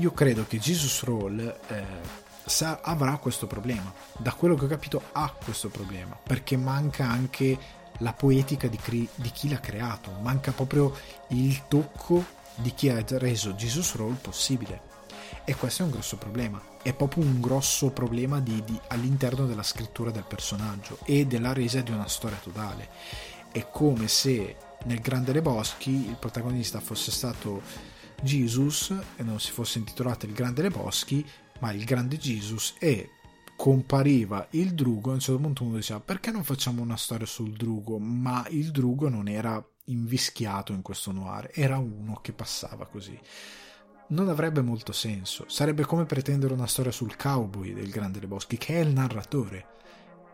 Io 0.00 0.12
credo 0.12 0.46
che 0.46 0.58
Jesus 0.58 1.02
Roll 1.02 1.38
eh, 1.40 1.84
sa, 2.46 2.80
avrà 2.82 3.18
questo 3.18 3.46
problema. 3.46 3.92
Da 4.16 4.32
quello 4.32 4.54
che 4.54 4.64
ho 4.64 4.68
capito 4.68 5.02
ha 5.12 5.30
questo 5.30 5.68
problema, 5.68 6.18
perché 6.20 6.56
manca 6.56 7.06
anche 7.06 7.58
la 7.98 8.14
poetica 8.14 8.66
di, 8.66 8.78
cri- 8.78 9.08
di 9.14 9.30
chi 9.30 9.50
l'ha 9.50 9.60
creato, 9.60 10.10
manca 10.22 10.52
proprio 10.52 10.96
il 11.28 11.68
tocco 11.68 12.24
di 12.54 12.72
chi 12.72 12.88
ha 12.88 13.04
reso 13.06 13.52
Jesus 13.52 13.94
Roll 13.94 14.14
possibile. 14.14 14.88
E 15.44 15.54
questo 15.54 15.82
è 15.82 15.84
un 15.84 15.92
grosso 15.92 16.16
problema, 16.16 16.62
è 16.80 16.94
proprio 16.94 17.22
un 17.22 17.38
grosso 17.38 17.90
problema 17.90 18.40
di, 18.40 18.64
di, 18.64 18.80
all'interno 18.88 19.44
della 19.44 19.62
scrittura 19.62 20.10
del 20.10 20.24
personaggio 20.26 20.96
e 21.04 21.26
della 21.26 21.52
resa 21.52 21.82
di 21.82 21.90
una 21.90 22.08
storia 22.08 22.38
totale. 22.42 22.88
È 23.52 23.68
come 23.70 24.08
se 24.08 24.56
nel 24.84 25.00
Grande 25.00 25.34
Leboschi 25.34 26.08
il 26.08 26.16
protagonista 26.18 26.80
fosse 26.80 27.10
stato 27.10 27.60
Jesus 28.22 28.94
e 29.16 29.22
non 29.22 29.40
si 29.40 29.50
fosse 29.50 29.78
intitolato 29.78 30.26
il 30.26 30.32
Grande 30.32 30.62
Leboschi, 30.62 31.24
ma 31.60 31.72
il 31.72 31.84
Grande 31.84 32.18
Jesus 32.18 32.74
e 32.78 33.10
compariva 33.56 34.46
il 34.52 34.72
Drugo, 34.72 35.10
a 35.10 35.14
un 35.14 35.20
certo 35.20 35.40
punto 35.40 35.64
uno 35.64 35.76
diceva 35.76 36.00
perché 36.00 36.30
non 36.30 36.44
facciamo 36.44 36.80
una 36.80 36.96
storia 36.96 37.26
sul 37.26 37.52
Drugo? 37.52 37.98
Ma 37.98 38.46
il 38.48 38.70
Drugo 38.70 39.10
non 39.10 39.28
era 39.28 39.62
invischiato 39.84 40.72
in 40.72 40.80
questo 40.80 41.12
noir, 41.12 41.50
era 41.52 41.76
uno 41.76 42.20
che 42.22 42.32
passava 42.32 42.86
così. 42.86 43.18
Non 44.08 44.28
avrebbe 44.28 44.62
molto 44.62 44.92
senso, 44.92 45.44
sarebbe 45.48 45.84
come 45.84 46.04
pretendere 46.04 46.54
una 46.54 46.66
storia 46.66 46.90
sul 46.90 47.16
cowboy 47.16 47.74
del 47.74 47.90
Grande 47.90 48.20
Leboschi, 48.20 48.56
che 48.56 48.76
è 48.76 48.80
il 48.80 48.94
narratore, 48.94 49.66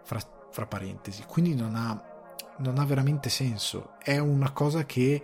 fra, 0.04 0.20
fra 0.52 0.66
parentesi, 0.66 1.24
quindi 1.26 1.54
non 1.54 1.74
ha, 1.74 2.00
non 2.58 2.78
ha 2.78 2.84
veramente 2.84 3.28
senso, 3.28 3.94
è 3.98 4.18
una 4.18 4.52
cosa 4.52 4.86
che 4.86 5.22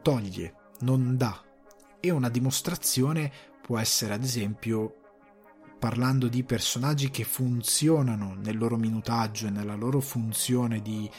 toglie, 0.00 0.54
non 0.80 1.16
dà, 1.16 1.44
e 2.00 2.10
una 2.10 2.28
dimostrazione 2.28 3.30
può 3.60 3.78
essere 3.78 4.14
ad 4.14 4.22
esempio 4.22 5.00
parlando 5.78 6.28
di 6.28 6.42
personaggi 6.42 7.10
che 7.10 7.24
funzionano 7.24 8.34
nel 8.34 8.56
loro 8.56 8.76
minutaggio 8.76 9.46
e 9.46 9.50
nella 9.50 9.74
loro 9.74 10.00
funzione 10.00 10.80
di 10.80 11.10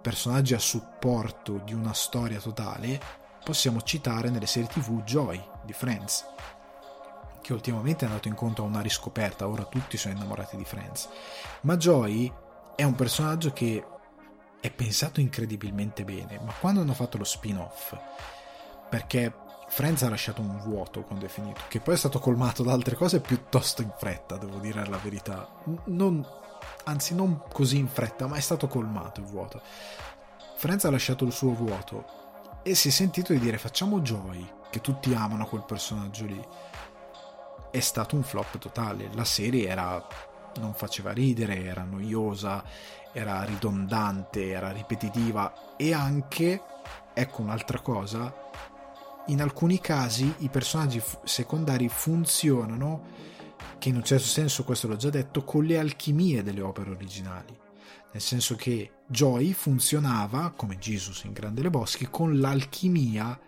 personaggi 0.00 0.54
a 0.54 0.58
supporto 0.58 1.60
di 1.64 1.74
una 1.74 1.92
storia 1.92 2.40
totale, 2.40 3.00
possiamo 3.44 3.82
citare 3.82 4.30
nelle 4.30 4.46
serie 4.46 4.68
TV 4.68 5.02
Joy 5.02 5.42
di 5.64 5.72
Friends, 5.72 6.24
che 7.42 7.52
ultimamente 7.52 8.04
è 8.04 8.08
andato 8.08 8.28
incontro 8.28 8.64
a 8.64 8.68
una 8.68 8.80
riscoperta, 8.80 9.48
ora 9.48 9.64
tutti 9.64 9.96
sono 9.96 10.14
innamorati 10.14 10.56
di 10.56 10.64
Friends. 10.64 11.08
Ma 11.62 11.76
Joy 11.76 12.32
è 12.74 12.84
un 12.84 12.94
personaggio 12.94 13.52
che 13.52 13.84
è 14.60 14.70
pensato 14.70 15.20
incredibilmente 15.20 16.04
bene, 16.04 16.40
ma 16.42 16.52
quando 16.52 16.80
hanno 16.80 16.94
fatto 16.94 17.18
lo 17.18 17.24
spin-off, 17.24 17.96
perché 18.88 19.46
Friends 19.68 20.02
ha 20.02 20.08
lasciato 20.08 20.40
un 20.40 20.58
vuoto 20.60 21.02
quando 21.02 21.26
è 21.26 21.28
finito, 21.28 21.60
che 21.68 21.80
poi 21.80 21.94
è 21.94 21.98
stato 21.98 22.18
colmato 22.18 22.62
da 22.62 22.72
altre 22.72 22.96
cose 22.96 23.20
piuttosto 23.20 23.82
in 23.82 23.92
fretta, 23.96 24.36
devo 24.36 24.58
dire 24.58 24.84
la 24.86 24.98
verità. 24.98 25.48
Non, 25.84 26.26
anzi, 26.84 27.14
non 27.14 27.42
così 27.52 27.76
in 27.76 27.88
fretta, 27.88 28.26
ma 28.26 28.36
è 28.36 28.40
stato 28.40 28.66
colmato 28.66 29.20
il 29.20 29.26
vuoto. 29.26 29.60
Friends 30.56 30.84
ha 30.84 30.90
lasciato 30.90 31.24
il 31.24 31.32
suo 31.32 31.52
vuoto 31.52 32.60
e 32.62 32.74
si 32.74 32.88
è 32.88 32.90
sentito 32.90 33.32
di 33.32 33.38
dire 33.38 33.58
facciamo 33.58 34.00
Joy, 34.00 34.44
che 34.70 34.80
tutti 34.80 35.14
amano 35.14 35.46
quel 35.46 35.64
personaggio 35.64 36.24
lì. 36.24 36.44
È 37.70 37.80
stato 37.80 38.16
un 38.16 38.22
flop 38.22 38.58
totale. 38.58 39.10
La 39.12 39.24
serie 39.24 39.68
era 39.68 40.04
non 40.58 40.74
faceva 40.74 41.12
ridere, 41.12 41.64
era 41.64 41.84
noiosa, 41.84 42.64
era 43.12 43.42
ridondante, 43.44 44.48
era 44.48 44.72
ripetitiva 44.72 45.76
e 45.76 45.92
anche, 45.92 46.62
ecco 47.14 47.42
un'altra 47.42 47.80
cosa, 47.80 48.47
in 49.28 49.40
alcuni 49.40 49.80
casi 49.80 50.32
i 50.38 50.48
personaggi 50.48 51.02
secondari 51.24 51.88
funzionano, 51.88 53.16
che 53.78 53.88
in 53.88 53.96
un 53.96 54.04
certo 54.04 54.26
senso 54.26 54.64
questo 54.64 54.88
l'ho 54.88 54.96
già 54.96 55.10
detto, 55.10 55.44
con 55.44 55.64
le 55.64 55.78
alchimie 55.78 56.42
delle 56.42 56.60
opere 56.60 56.90
originali. 56.90 57.56
Nel 58.10 58.22
senso 58.22 58.56
che 58.56 58.90
Joy 59.06 59.52
funzionava, 59.52 60.52
come 60.56 60.78
Jesus 60.78 61.24
in 61.24 61.32
Grande 61.32 61.62
Le 61.62 61.70
Boschi, 61.70 62.08
con 62.10 62.38
l'alchimia 62.38 63.38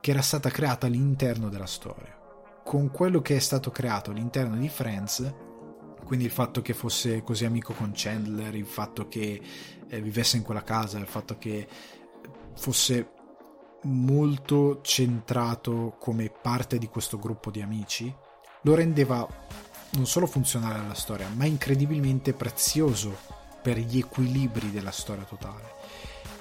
che 0.00 0.10
era 0.10 0.22
stata 0.22 0.50
creata 0.50 0.86
all'interno 0.86 1.48
della 1.48 1.66
storia. 1.66 2.20
Con 2.62 2.90
quello 2.90 3.22
che 3.22 3.36
è 3.36 3.40
stato 3.40 3.70
creato 3.70 4.10
all'interno 4.10 4.56
di 4.56 4.68
Friends, 4.68 5.32
quindi 6.04 6.26
il 6.26 6.30
fatto 6.30 6.60
che 6.60 6.74
fosse 6.74 7.22
così 7.22 7.46
amico 7.46 7.72
con 7.72 7.92
Chandler, 7.94 8.54
il 8.54 8.66
fatto 8.66 9.08
che 9.08 9.40
eh, 9.88 10.00
vivesse 10.02 10.36
in 10.36 10.42
quella 10.42 10.62
casa, 10.62 10.98
il 10.98 11.06
fatto 11.06 11.38
che 11.38 11.66
fosse 12.54 13.13
molto 13.84 14.80
centrato 14.82 15.96
come 15.98 16.30
parte 16.30 16.78
di 16.78 16.88
questo 16.88 17.18
gruppo 17.18 17.50
di 17.50 17.62
amici, 17.62 18.12
lo 18.62 18.74
rendeva 18.74 19.26
non 19.90 20.06
solo 20.06 20.26
funzionale 20.26 20.78
alla 20.78 20.94
storia, 20.94 21.28
ma 21.34 21.44
incredibilmente 21.44 22.32
prezioso 22.32 23.16
per 23.62 23.78
gli 23.78 23.98
equilibri 23.98 24.70
della 24.70 24.90
storia 24.90 25.24
totale. 25.24 25.72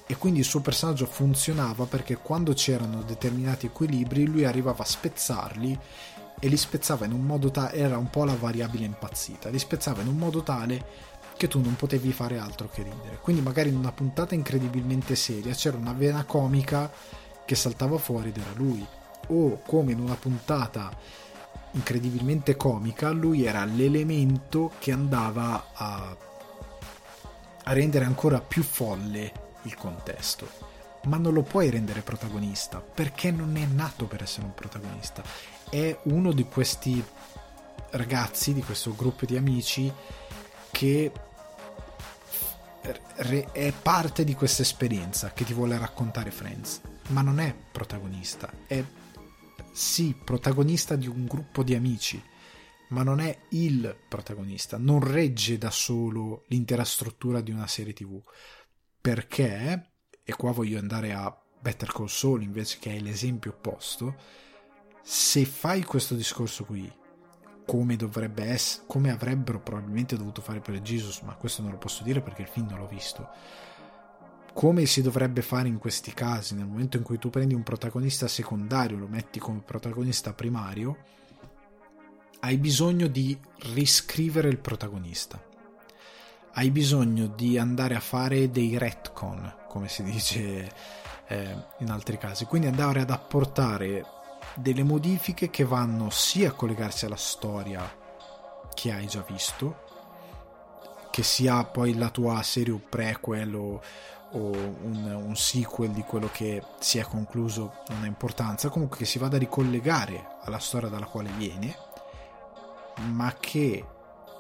E 0.06 0.18
quindi 0.18 0.40
il 0.40 0.46
suo 0.46 0.60
personaggio 0.60 1.06
funzionava 1.06 1.86
perché 1.86 2.18
quando 2.18 2.54
c'erano 2.54 3.04
determinati 3.04 3.68
equilibri 3.68 4.26
lui 4.26 4.44
arrivava 4.44 4.84
a 4.84 4.88
spezzarli 4.88 5.80
e 6.40 6.48
li 6.48 6.58
spezzava 6.58 7.06
in 7.06 7.14
un 7.14 7.22
modo 7.22 7.52
tale, 7.52 7.74
era 7.74 7.98
un 7.98 8.10
po' 8.10 8.26
la 8.26 8.36
variabile 8.36 8.86
impazzita, 8.86 9.50
li 9.50 9.60
spezzava 9.60 10.02
in 10.02 10.08
un 10.08 10.18
modo 10.18 10.44
tale 10.44 11.12
che 11.38 11.48
tu 11.48 11.62
non 11.62 11.76
potevi 11.76 12.12
fare 12.12 12.38
altro 12.38 12.70
che 12.70 12.84
ridere. 12.84 13.20
Quindi 13.22 13.42
magari 13.42 13.70
in 13.70 13.78
una 13.78 13.92
puntata 13.92 14.36
incredibilmente 14.36 15.16
seria 15.16 15.54
c'era 15.54 15.78
una 15.78 15.94
vena 15.94 16.26
comica 16.26 16.92
che 17.46 17.56
saltava 17.56 17.98
fuori 17.98 18.30
ed 18.30 18.38
era 18.38 18.52
lui. 18.54 18.86
O 19.28 19.62
come 19.66 19.92
in 19.92 20.00
una 20.00 20.16
puntata 20.16 20.92
incredibilmente 21.72 22.56
comica, 22.56 23.10
lui 23.12 23.46
era 23.46 23.64
l'elemento 23.66 24.72
che 24.80 24.92
andava 24.92 25.70
a, 25.74 26.16
a 27.64 27.74
rendere 27.74 28.06
ancora 28.06 28.40
più 28.42 28.64
folle 28.64 29.32
il 29.64 29.76
contesto. 29.76 30.72
Ma 31.04 31.18
non 31.18 31.34
lo 31.34 31.42
puoi 31.42 31.70
rendere 31.70 32.02
protagonista 32.02 32.80
perché 32.80 33.32
non 33.32 33.58
è 33.58 33.66
nato 33.66 34.06
per 34.06 34.24
essere 34.24 34.46
un 34.46 34.54
protagonista. 34.54 35.22
È 35.70 36.00
uno 36.04 36.32
di 36.32 36.46
questi 36.46 37.04
ragazzi, 37.92 38.54
di 38.54 38.64
questo 38.64 38.96
gruppo 38.96 39.26
di 39.26 39.36
amici 39.36 39.92
che 40.72 41.12
è 43.52 43.74
parte 43.82 44.24
di 44.24 44.34
questa 44.34 44.62
esperienza 44.62 45.32
che 45.34 45.46
ti 45.46 45.54
vuole 45.54 45.78
raccontare 45.78 46.32
Friends 46.32 46.82
ma 47.10 47.22
non 47.22 47.40
è 47.40 47.56
protagonista, 47.72 48.52
è 48.68 48.84
sì 49.72 50.16
protagonista 50.24 50.96
di 50.96 51.08
un 51.08 51.26
gruppo 51.26 51.64
di 51.64 51.76
amici, 51.76 52.22
ma 52.90 53.04
non 53.04 53.20
è 53.20 53.38
il 53.50 53.96
protagonista, 54.08 54.78
non 54.78 55.00
regge 55.00 55.58
da 55.58 55.72
solo 55.72 56.46
l'intera 56.48 56.84
struttura 56.84 57.42
di 57.42 57.52
una 57.52 57.68
serie 57.68 57.94
tv, 57.94 58.22
perché, 59.02 59.92
e 60.24 60.34
qua 60.36 60.52
voglio 60.52 60.80
andare 60.80 61.14
a 61.14 61.36
Better 61.60 61.92
Call 61.92 62.06
Saul 62.06 62.44
invece 62.44 62.78
che 62.80 62.96
è 62.96 63.00
l'esempio 63.00 63.52
opposto, 63.52 64.16
se 65.02 65.44
fai 65.46 65.84
questo 65.84 66.16
discorso 66.16 66.64
qui, 66.66 66.92
come 67.66 67.96
dovrebbe 67.96 68.44
essere, 68.44 68.84
come 68.88 69.12
avrebbero 69.12 69.60
probabilmente 69.60 70.18
dovuto 70.18 70.42
fare 70.42 70.60
per 70.60 70.80
Jesus, 70.82 71.20
ma 71.22 71.36
questo 71.36 71.62
non 71.62 71.72
lo 71.72 71.78
posso 71.78 72.04
dire 72.04 72.22
perché 72.22 72.44
il 72.44 72.48
film 72.48 72.68
non 72.68 72.80
l'ho 72.80 72.88
visto 72.88 73.30
come 74.54 74.86
si 74.86 75.02
dovrebbe 75.02 75.42
fare 75.42 75.68
in 75.68 75.80
questi 75.80 76.14
casi, 76.14 76.54
nel 76.54 76.68
momento 76.68 76.98
in 76.98 77.04
cui 77.04 77.18
tu 77.18 77.30
prendi 77.30 77.56
un 77.56 77.64
protagonista 77.64 78.28
secondario, 78.28 78.98
lo 78.98 79.08
metti 79.08 79.40
come 79.40 79.62
protagonista 79.66 80.34
primario, 80.34 80.98
hai 82.42 82.58
bisogno 82.58 83.08
di 83.08 83.38
riscrivere 83.74 84.50
il 84.50 84.60
protagonista. 84.60 85.42
Hai 86.56 86.70
bisogno 86.70 87.28
di 87.28 87.58
andare 87.58 87.96
a 87.96 88.00
fare 88.00 88.52
dei 88.52 88.78
retcon, 88.78 89.62
come 89.68 89.88
si 89.88 90.04
dice 90.04 90.72
eh, 91.28 91.56
in 91.80 91.90
altri 91.90 92.18
casi, 92.18 92.46
quindi 92.46 92.68
andare 92.68 93.02
ad 93.02 93.10
apportare 93.10 94.06
delle 94.56 94.84
modifiche 94.84 95.50
che 95.50 95.64
vanno 95.64 96.10
sia 96.12 96.50
a 96.50 96.54
collegarsi 96.54 97.06
alla 97.06 97.16
storia 97.16 98.02
che 98.74 98.92
hai 98.92 99.08
già 99.08 99.24
visto, 99.28 99.82
che 101.10 101.24
sia 101.24 101.64
poi 101.64 101.96
la 101.96 102.10
tua 102.10 102.42
serie 102.44 102.74
o 102.74 102.82
prequel 102.88 103.56
o, 103.56 103.82
o 104.34 104.50
un, 104.50 105.24
un, 105.26 105.36
sequel 105.36 105.92
di 105.92 106.02
quello 106.02 106.30
che 106.32 106.64
si 106.80 106.98
è 106.98 107.04
concluso 107.04 107.74
non 107.90 108.04
ha 108.04 108.08
importanza, 108.08 108.70
comunque 108.70 108.98
che 108.98 109.06
si 109.06 109.20
vada 109.20 109.36
a 109.36 109.40
ricollegare 109.40 110.38
alla 110.42 110.60
storia 110.60 110.90
dalla 110.90 111.06
quale 111.06 111.30
viene, 111.38 111.76
ma 113.12 113.34
che 113.40 113.86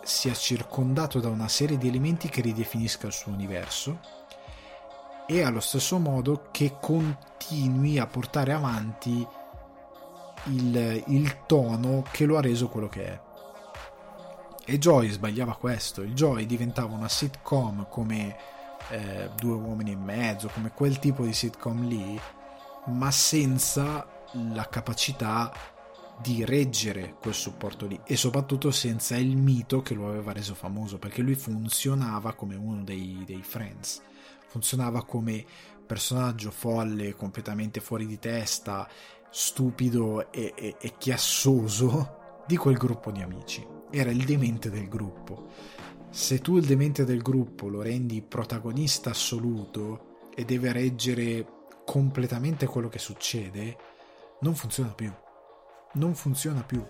sia 0.03 0.33
circondato 0.33 1.19
da 1.19 1.29
una 1.29 1.47
serie 1.47 1.77
di 1.77 1.87
elementi 1.87 2.27
che 2.27 2.41
ridefinisca 2.41 3.07
il 3.07 3.13
suo 3.13 3.31
universo 3.31 3.99
e 5.25 5.41
allo 5.43 5.61
stesso 5.61 5.99
modo 5.99 6.47
che 6.51 6.75
continui 6.79 7.97
a 7.97 8.07
portare 8.07 8.51
avanti 8.51 9.25
il, 10.45 11.03
il 11.07 11.45
tono 11.45 12.03
che 12.11 12.25
lo 12.25 12.37
ha 12.37 12.41
reso 12.41 12.67
quello 12.67 12.89
che 12.89 13.05
è. 13.05 13.21
E 14.65 14.77
Joy 14.79 15.09
sbagliava 15.09 15.55
questo, 15.55 16.01
il 16.01 16.13
Joy 16.13 16.45
diventava 16.45 16.93
una 16.93 17.09
sitcom 17.09 17.87
come 17.89 18.35
eh, 18.89 19.29
Due 19.35 19.55
uomini 19.55 19.91
e 19.91 19.97
mezzo, 19.97 20.49
come 20.49 20.71
quel 20.73 20.99
tipo 20.99 21.23
di 21.23 21.33
sitcom 21.33 21.87
lì, 21.87 22.19
ma 22.85 23.11
senza 23.11 24.07
la 24.53 24.67
capacità 24.67 25.51
di 26.21 26.45
reggere 26.45 27.15
quel 27.19 27.33
supporto 27.33 27.85
lì 27.85 27.99
e 28.05 28.15
soprattutto 28.15 28.71
senza 28.71 29.15
il 29.17 29.35
mito 29.35 29.81
che 29.81 29.93
lo 29.93 30.07
aveva 30.07 30.31
reso 30.31 30.53
famoso 30.53 30.97
perché 30.97 31.21
lui 31.21 31.35
funzionava 31.35 32.33
come 32.33 32.55
uno 32.55 32.83
dei, 32.83 33.23
dei 33.25 33.41
friends. 33.41 34.01
Funzionava 34.47 35.03
come 35.03 35.43
personaggio 35.85 36.51
folle 36.51 37.15
completamente 37.15 37.79
fuori 37.79 38.05
di 38.05 38.19
testa 38.19 38.87
stupido 39.29 40.31
e, 40.31 40.53
e, 40.55 40.75
e 40.79 40.93
chiassoso 40.97 42.43
di 42.45 42.55
quel 42.55 42.77
gruppo 42.77 43.11
di 43.11 43.21
amici. 43.21 43.65
Era 43.89 44.11
il 44.11 44.23
demente 44.25 44.69
del 44.69 44.87
gruppo 44.87 45.49
se 46.13 46.41
tu 46.41 46.57
il 46.57 46.65
demente 46.67 47.05
del 47.05 47.23
gruppo 47.23 47.67
lo 47.67 47.81
rendi 47.81 48.21
protagonista 48.21 49.09
assoluto 49.09 50.27
e 50.35 50.45
deve 50.45 50.71
reggere 50.71 51.43
completamente 51.83 52.67
quello 52.67 52.87
che 52.87 52.99
succede, 52.99 53.75
non 54.41 54.53
funziona 54.53 54.91
più. 54.91 55.11
Non 55.93 56.13
funziona 56.13 56.61
più. 56.61 56.85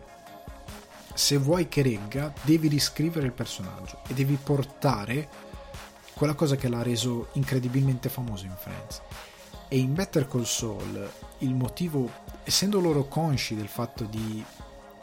Se 1.14 1.38
vuoi 1.38 1.70
che 1.70 1.84
regga, 1.84 2.34
devi 2.42 2.68
riscrivere 2.68 3.28
il 3.28 3.32
personaggio 3.32 4.02
e 4.10 4.14
devi 4.14 4.36
portare 4.36 5.30
quella 6.14 6.34
cosa 6.36 6.58
che 6.58 6.68
l'ha 6.68 6.84
reso 6.84 7.30
incredibilmente 7.34 8.10
famoso 8.10 8.44
in 8.44 8.56
Friends. 8.58 9.02
E 9.70 9.78
in 9.78 9.94
Better 9.94 10.28
Call 10.28 10.44
Saul 10.44 11.10
il 11.40 11.56
motivo, 11.56 12.12
essendo 12.44 12.82
loro 12.82 13.08
consci 13.08 13.56
del 13.56 13.70
fatto 13.70 14.04
di, 14.04 14.44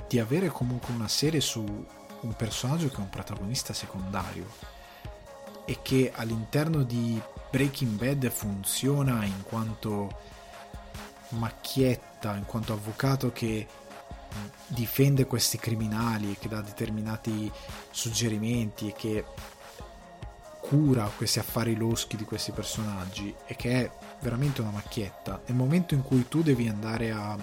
di 0.07 0.19
avere 0.19 0.49
comunque 0.49 0.93
una 0.93 1.09
serie 1.09 1.41
su 1.41 1.87
un 2.21 2.35
personaggio 2.35 2.89
che 2.89 2.97
è 2.97 3.01
un 3.01 3.09
protagonista 3.09 3.73
secondario 3.73 4.47
e 5.65 5.79
che 5.83 6.13
all'interno 6.15 6.83
di 6.83 7.21
Breaking 7.51 7.99
Bad 7.99 8.29
funziona 8.31 9.25
in 9.25 9.43
quanto 9.43 10.19
macchietta, 11.31 12.37
in 12.37 12.45
quanto 12.45 12.73
avvocato 12.73 13.33
che 13.33 13.67
difende 14.67 15.27
questi 15.27 15.59
criminali 15.59 16.33
e 16.33 16.39
che 16.39 16.49
dà 16.49 16.61
determinati 16.61 17.51
suggerimenti 17.91 18.89
e 18.89 18.93
che 18.93 19.25
cura 20.61 21.11
questi 21.17 21.41
affari 21.41 21.75
loschi 21.75 22.17
di 22.17 22.25
questi 22.25 22.53
personaggi 22.53 23.35
e 23.47 23.57
che 23.57 23.85
è 23.85 23.91
veramente 24.21 24.61
una 24.61 24.71
macchietta. 24.71 25.41
Nel 25.47 25.57
momento 25.57 25.95
in 25.95 26.03
cui 26.03 26.29
tu 26.29 26.43
devi 26.43 26.69
andare 26.69 27.11
a 27.11 27.37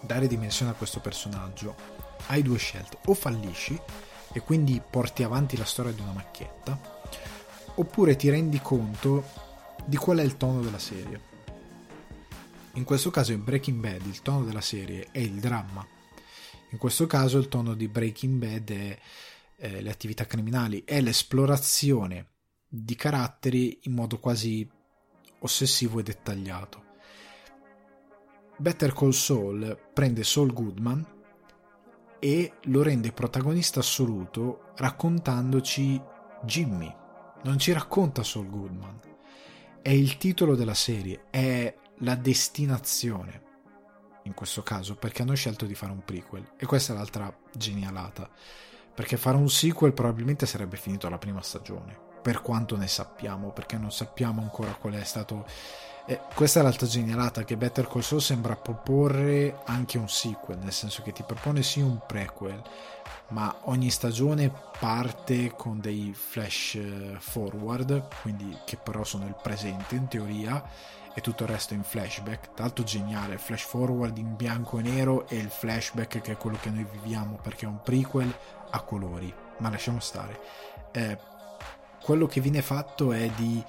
dare 0.00 0.26
dimensione 0.26 0.72
a 0.72 0.74
questo 0.74 1.00
personaggio 1.00 2.01
hai 2.26 2.42
due 2.42 2.58
scelte 2.58 2.98
o 3.06 3.14
fallisci 3.14 3.78
e 4.32 4.40
quindi 4.40 4.80
porti 4.88 5.22
avanti 5.22 5.56
la 5.56 5.64
storia 5.64 5.92
di 5.92 6.00
una 6.00 6.12
macchietta 6.12 6.78
oppure 7.74 8.16
ti 8.16 8.28
rendi 8.28 8.60
conto 8.60 9.24
di 9.84 9.96
qual 9.96 10.18
è 10.18 10.22
il 10.22 10.36
tono 10.36 10.60
della 10.60 10.78
serie 10.78 11.30
in 12.74 12.84
questo 12.84 13.10
caso 13.10 13.32
in 13.32 13.44
Breaking 13.44 13.80
Bad 13.80 14.06
il 14.06 14.22
tono 14.22 14.44
della 14.46 14.62
serie 14.62 15.08
è 15.10 15.18
il 15.18 15.38
dramma. 15.40 15.86
In 16.70 16.78
questo 16.78 17.06
caso 17.06 17.36
il 17.36 17.48
tono 17.48 17.74
di 17.74 17.86
Breaking 17.86 18.38
Bad 18.38 18.70
è 18.70 18.98
eh, 19.56 19.82
le 19.82 19.90
attività 19.90 20.26
criminali, 20.26 20.82
è 20.84 21.02
l'esplorazione 21.02 22.28
di 22.66 22.94
caratteri 22.94 23.80
in 23.82 23.92
modo 23.92 24.18
quasi 24.18 24.66
ossessivo 25.40 25.98
e 25.98 26.02
dettagliato. 26.02 26.84
Better 28.56 28.94
Call 28.94 29.10
Saul 29.10 29.90
prende 29.92 30.24
Saul 30.24 30.54
Goodman 30.54 31.11
e 32.24 32.52
lo 32.66 32.84
rende 32.84 33.10
protagonista 33.10 33.80
assoluto 33.80 34.70
raccontandoci 34.76 36.00
Jimmy. 36.44 36.94
Non 37.42 37.58
ci 37.58 37.72
racconta 37.72 38.22
Saul 38.22 38.48
Goodman. 38.48 39.00
È 39.82 39.90
il 39.90 40.16
titolo 40.18 40.54
della 40.54 40.74
serie, 40.74 41.24
è 41.30 41.74
la 41.98 42.14
destinazione 42.14 43.42
in 44.22 44.34
questo 44.34 44.62
caso 44.62 44.94
perché 44.94 45.22
hanno 45.22 45.34
scelto 45.34 45.64
di 45.64 45.74
fare 45.74 45.90
un 45.90 46.04
prequel 46.04 46.52
e 46.56 46.64
questa 46.64 46.92
è 46.92 46.96
l'altra 46.96 47.36
genialata 47.52 48.30
perché 48.94 49.16
fare 49.16 49.36
un 49.36 49.50
sequel 49.50 49.92
probabilmente 49.92 50.46
sarebbe 50.46 50.76
finito 50.76 51.08
la 51.08 51.18
prima 51.18 51.42
stagione 51.42 51.98
per 52.22 52.40
quanto 52.40 52.76
ne 52.76 52.86
sappiamo 52.86 53.50
perché 53.50 53.76
non 53.78 53.90
sappiamo 53.90 54.42
ancora 54.42 54.74
qual 54.74 54.94
è 54.94 55.02
stato 55.02 55.44
eh, 56.06 56.20
questa 56.34 56.60
è 56.60 56.62
l'altra 56.62 56.86
genialata 56.86 57.44
che 57.44 57.56
Better 57.56 57.86
Call 57.86 58.00
Saul 58.00 58.20
sembra 58.20 58.56
proporre 58.56 59.60
anche 59.64 59.98
un 59.98 60.08
sequel 60.08 60.58
nel 60.58 60.72
senso 60.72 61.02
che 61.02 61.12
ti 61.12 61.22
propone 61.22 61.62
sì 61.62 61.80
un 61.80 61.98
prequel 62.06 62.62
ma 63.28 63.54
ogni 63.62 63.90
stagione 63.90 64.52
parte 64.78 65.52
con 65.56 65.80
dei 65.80 66.12
flash 66.14 66.74
eh, 66.74 67.16
forward 67.18 68.08
quindi 68.22 68.56
che 68.64 68.76
però 68.76 69.04
sono 69.04 69.26
il 69.26 69.36
presente 69.40 69.94
in 69.94 70.08
teoria 70.08 70.62
e 71.14 71.20
tutto 71.20 71.44
il 71.44 71.50
resto 71.50 71.74
in 71.74 71.82
flashback. 71.82 72.54
Tanto 72.54 72.82
geniale, 72.82 73.38
flash 73.38 73.64
forward 73.64 74.16
in 74.18 74.34
bianco 74.36 74.78
e 74.78 74.82
nero 74.82 75.28
e 75.28 75.36
il 75.36 75.50
flashback 75.50 76.20
che 76.20 76.32
è 76.32 76.36
quello 76.36 76.58
che 76.60 76.70
noi 76.70 76.86
viviamo 76.90 77.38
perché 77.42 77.66
è 77.66 77.68
un 77.68 77.80
prequel 77.82 78.32
a 78.70 78.80
colori. 78.80 79.32
Ma 79.58 79.70
lasciamo 79.70 80.00
stare. 80.00 80.40
Eh, 80.92 81.18
quello 82.02 82.26
che 82.26 82.40
viene 82.40 82.62
fatto 82.62 83.12
è 83.12 83.28
di 83.36 83.62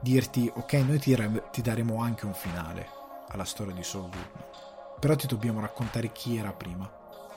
dirti 0.00 0.50
ok, 0.52 0.72
noi 0.74 0.98
ti, 0.98 1.16
ti 1.52 1.62
daremo 1.62 2.00
anche 2.00 2.26
un 2.26 2.34
finale 2.34 2.88
alla 3.28 3.44
storia 3.44 3.74
di 3.74 3.82
Saul 3.82 4.10
Goodman. 4.10 4.98
Però 4.98 5.16
ti 5.16 5.26
dobbiamo 5.26 5.60
raccontare 5.60 6.12
chi 6.12 6.36
era 6.36 6.52
prima. 6.52 6.90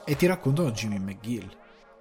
E 0.05 0.15
ti 0.15 0.25
raccontano 0.25 0.71
Jimmy 0.71 0.99
McGill. 0.99 1.49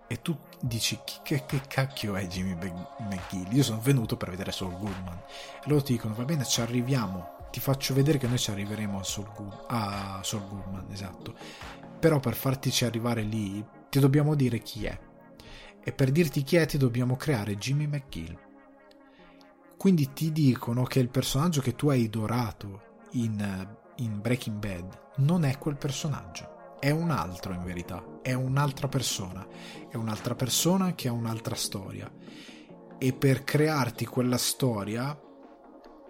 E 0.07 0.21
tu 0.21 0.37
dici 0.61 0.99
che, 1.23 1.45
che 1.47 1.61
cacchio 1.67 2.17
è 2.17 2.27
Jimmy 2.27 2.55
McGill? 2.55 3.53
Io 3.55 3.63
sono 3.63 3.81
venuto 3.81 4.17
per 4.17 4.31
vedere 4.31 4.53
Saul 4.53 4.77
Goodman. 4.79 5.21
E 5.65 5.69
loro 5.69 5.83
ti 5.83 5.93
dicono 5.93 6.15
va 6.15 6.25
bene, 6.25 6.45
ci 6.45 6.61
arriviamo 6.61 7.41
ti 7.53 7.61
faccio 7.61 7.93
vedere 7.93 8.17
che 8.17 8.27
noi 8.27 8.39
ci 8.39 8.51
arriveremo 8.51 8.99
a 8.99 9.03
Sol, 9.03 9.31
Good, 9.37 9.65
a 9.69 10.21
Sol 10.23 10.49
Goodman, 10.49 10.87
esatto. 10.91 11.35
Però 12.01 12.19
per 12.19 12.35
fartici 12.35 12.87
arrivare 12.87 13.21
lì 13.21 13.63
ti 13.91 14.01
dobbiamo 14.01 14.35
dire 14.35 14.61
chi 14.61 14.87
è. 14.87 14.99
E 15.85 15.93
per 15.93 16.11
dirti 16.11 16.43
chi 16.43 16.57
è 16.57 16.65
ti 16.65 16.79
dobbiamo 16.79 17.15
creare 17.17 17.59
Jimmy 17.59 17.87
McGill. 17.87 18.52
Quindi 19.83 20.13
ti 20.13 20.31
dicono 20.31 20.85
che 20.85 21.01
il 21.01 21.09
personaggio 21.09 21.61
che 21.61 21.75
tu 21.75 21.89
hai 21.89 22.09
dorato 22.09 22.83
in, 23.15 23.69
in 23.97 24.21
Breaking 24.21 24.57
Bad 24.57 25.01
non 25.17 25.45
è 25.45 25.59
quel 25.59 25.75
personaggio. 25.75 26.77
È 26.79 26.91
un 26.91 27.11
altro 27.11 27.53
in 27.53 27.65
verità. 27.65 28.21
È 28.23 28.33
un'altra 28.33 28.87
persona. 28.87 29.45
È 29.89 29.97
un'altra 29.97 30.37
persona 30.37 30.95
che 30.95 31.09
ha 31.09 31.13
un'altra 31.13 31.57
storia. 31.57 32.09
E 32.97 33.13
per 33.13 33.43
crearti 33.43 34.07
quella 34.07 34.39
storia 34.39 35.21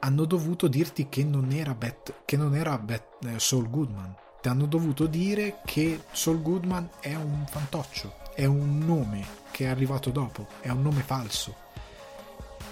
hanno 0.00 0.24
dovuto 0.26 0.68
dirti 0.68 1.08
che 1.08 1.24
non 1.24 1.50
era, 1.50 1.74
Bet, 1.74 2.24
che 2.26 2.36
non 2.36 2.54
era 2.54 2.76
Bet, 2.76 3.24
eh, 3.24 3.38
Saul 3.38 3.70
Goodman. 3.70 4.14
Ti 4.42 4.48
hanno 4.50 4.66
dovuto 4.66 5.06
dire 5.06 5.60
che 5.64 6.02
Saul 6.12 6.42
Goodman 6.42 6.90
è 7.00 7.14
un 7.14 7.46
fantoccio, 7.48 8.16
è 8.34 8.44
un 8.44 8.80
nome 8.80 9.24
che 9.50 9.64
è 9.64 9.68
arrivato 9.68 10.10
dopo, 10.10 10.46
è 10.60 10.68
un 10.68 10.82
nome 10.82 11.00
falso. 11.00 11.62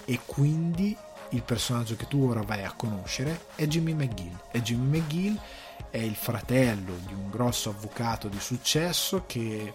E 0.05 0.19
quindi 0.25 0.95
il 1.29 1.43
personaggio 1.43 1.95
che 1.95 2.07
tu 2.07 2.27
ora 2.27 2.41
vai 2.41 2.63
a 2.63 2.73
conoscere 2.73 3.47
è 3.55 3.65
Jimmy 3.65 3.93
McGill. 3.93 4.37
E 4.51 4.61
Jimmy 4.61 4.99
McGill 4.99 5.39
è 5.89 5.97
il 5.97 6.15
fratello 6.15 6.95
di 7.05 7.13
un 7.13 7.29
grosso 7.29 7.69
avvocato 7.69 8.27
di 8.27 8.39
successo 8.39 9.23
che 9.25 9.73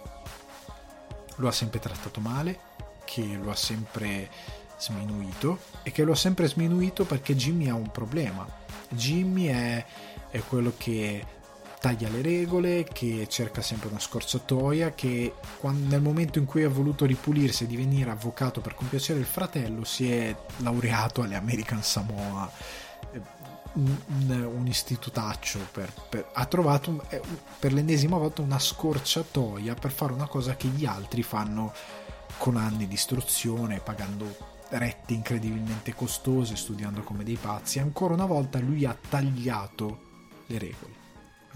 lo 1.37 1.49
ha 1.49 1.53
sempre 1.53 1.79
trattato 1.79 2.21
male, 2.21 2.59
che 3.05 3.39
lo 3.41 3.51
ha 3.51 3.57
sempre 3.57 4.31
sminuito 4.79 5.59
e 5.83 5.91
che 5.91 6.05
lo 6.05 6.13
ha 6.13 6.17
sempre 6.17 6.49
sminuito 6.49 7.05
perché 7.05 7.35
Jimmy 7.35 7.69
ha 7.69 7.75
un 7.75 7.91
problema. 7.91 8.47
Jimmy 8.89 9.47
è, 9.47 9.85
è 10.31 10.41
quello 10.41 10.75
che 10.77 11.25
taglia 11.81 12.09
le 12.09 12.23
regole, 12.23 12.85
che 12.85 13.27
cerca 13.29 13.63
sempre 13.63 13.89
una 13.89 13.99
scorciatoia, 13.99 14.93
che 14.93 15.35
quando, 15.59 15.89
nel 15.89 16.03
momento 16.03 16.39
in 16.39 16.45
cui 16.45 16.65
ha 16.65 16.69
voluto 16.69 17.05
ripulirsi 17.05 17.65
e 17.65 17.67
divenire 17.67 18.11
avvocato 18.11 18.61
per 18.61 18.75
compiacere 18.75 19.19
il 19.19 19.27
fratello 19.27 19.85
si 19.85 20.11
è 20.11 20.35
laureato 20.59 21.23
alle 21.23 21.37
American 21.37 21.83
Samoa 21.83 22.51
un, 23.77 24.51
un 24.57 24.67
istitutaccio 24.67 25.59
per, 25.71 25.93
per, 26.09 26.31
ha 26.33 26.45
trovato 26.47 27.05
eh, 27.11 27.21
per 27.59 27.73
l'ennesima 27.73 28.17
volta 28.17 28.41
una 28.41 28.59
scorciatoia 28.59 29.75
per 29.75 29.93
fare 29.93 30.13
una 30.13 30.27
cosa 30.27 30.57
che 30.57 30.69
gli 30.69 30.87
altri 30.87 31.23
fanno 31.23 31.75
con 32.39 32.57
anni 32.57 32.87
di 32.87 32.95
istruzione 32.95 33.81
pagando 33.81 34.55
rette 34.69 35.15
incredibilmente 35.15 35.95
costose, 35.95 36.57
studiando 36.57 37.03
come 37.03 37.23
dei 37.23 37.37
pazzi, 37.37 37.79
ancora 37.79 38.15
una 38.15 38.27
volta 38.27 38.59
lui 38.59 38.85
ha 38.85 38.97
tagliato 39.09 39.99
le 40.47 40.59
regole. 40.59 41.06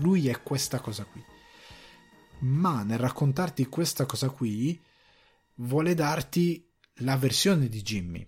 Lui 0.01 0.29
è 0.29 0.43
questa 0.43 0.81
cosa 0.81 1.05
qui. 1.05 1.25
Ma 2.41 2.83
nel 2.83 2.99
raccontarti 2.99 3.67
questa 3.67 4.07
cosa 4.07 4.31
qui, 4.31 4.81
vuole 5.57 5.95
darti 5.95 6.67
la 7.01 7.17
versione 7.17 7.69
di 7.69 7.83
Jimmy. 7.83 8.27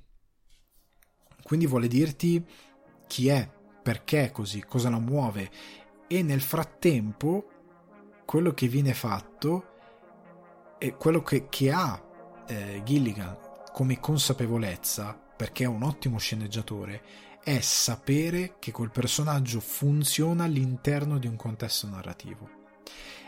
Quindi 1.42 1.66
vuole 1.66 1.88
dirti 1.88 2.44
chi 3.06 3.28
è, 3.28 3.50
perché 3.82 4.24
è 4.24 4.30
così, 4.30 4.62
cosa 4.62 4.90
la 4.90 4.98
muove. 4.98 5.50
E 6.06 6.22
nel 6.22 6.40
frattempo, 6.40 7.48
quello 8.24 8.52
che 8.52 8.68
viene 8.68 8.94
fatto 8.94 9.68
è 10.78 10.94
quello 10.96 11.22
che, 11.22 11.48
che 11.48 11.72
ha 11.72 12.44
eh, 12.46 12.82
Gilligan 12.84 13.38
come 13.72 13.98
consapevolezza, 13.98 15.14
perché 15.14 15.64
è 15.64 15.66
un 15.66 15.82
ottimo 15.82 16.18
sceneggiatore, 16.18 17.02
è 17.44 17.60
sapere 17.60 18.54
che 18.58 18.70
quel 18.70 18.90
personaggio 18.90 19.58
funziona 19.58 20.44
all'interno 20.44 21.18
di 21.18 21.26
un 21.26 21.36
contesto 21.36 21.88
narrativo. 21.88 22.60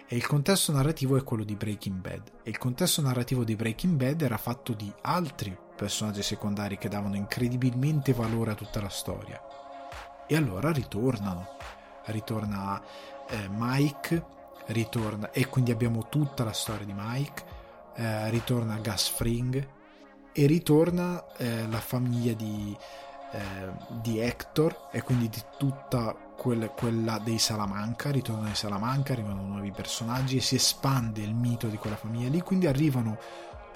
E 0.07 0.17
il 0.17 0.27
contesto 0.27 0.71
narrativo 0.71 1.17
è 1.17 1.25
quello 1.25 1.43
di 1.43 1.57
Breaking 1.57 2.01
Bad. 2.01 2.33
E 2.45 2.51
il 2.51 2.59
contesto 2.59 3.03
narrativo 3.03 3.43
di 3.43 3.57
Breaking 3.57 3.97
Bad 3.97 4.23
era 4.23 4.37
fatto 4.37 4.73
di 4.73 4.93
altri 5.01 5.57
personaggi 5.75 6.23
secondari 6.23 6.79
che 6.79 6.89
davano 6.89 7.17
incredibilmente 7.17 8.12
valore 8.12 8.53
a 8.53 8.55
tutta 8.55 8.81
la 8.81 8.89
storia. 8.89 9.43
E 10.29 10.37
allora 10.37 10.71
ritornano. 10.71 11.57
Ritorna 12.05 12.81
eh, 13.29 13.49
Mike, 13.51 14.25
ritorna, 14.67 15.31
e 15.33 15.49
quindi 15.49 15.73
abbiamo 15.73 16.09
tutta 16.09 16.45
la 16.45 16.53
storia 16.53 16.85
di 16.85 16.95
Mike, 16.95 17.45
eh, 17.97 18.31
ritorna 18.31 18.79
Gus 18.79 19.09
Fring, 19.09 19.69
e 20.33 20.47
ritorna 20.47 21.25
eh, 21.37 21.67
la 21.69 21.81
famiglia 21.81 22.35
di, 22.35 22.77
eh, 23.35 23.72
di 23.89 24.20
Hector 24.20 24.89
e 24.93 25.03
quindi 25.03 25.28
di 25.28 25.43
tutta 25.59 26.14
quel, 26.37 26.70
quella 26.76 27.18
dei 27.18 27.39
Salamanca, 27.39 28.12
ritornano 28.12 28.49
ai 28.49 28.55
Salamanca, 28.55 29.12
arrivano 29.12 29.43
nuovi 29.43 29.72
personaggi 29.72 30.37
e 30.37 30.41
si 30.41 30.55
espande 30.55 31.20
il 31.20 31.35
mito 31.35 31.66
di 31.66 31.76
quella 31.76 31.97
famiglia 31.97 32.28
lì, 32.28 32.41
quindi 32.43 32.68
arrivano 32.68 33.18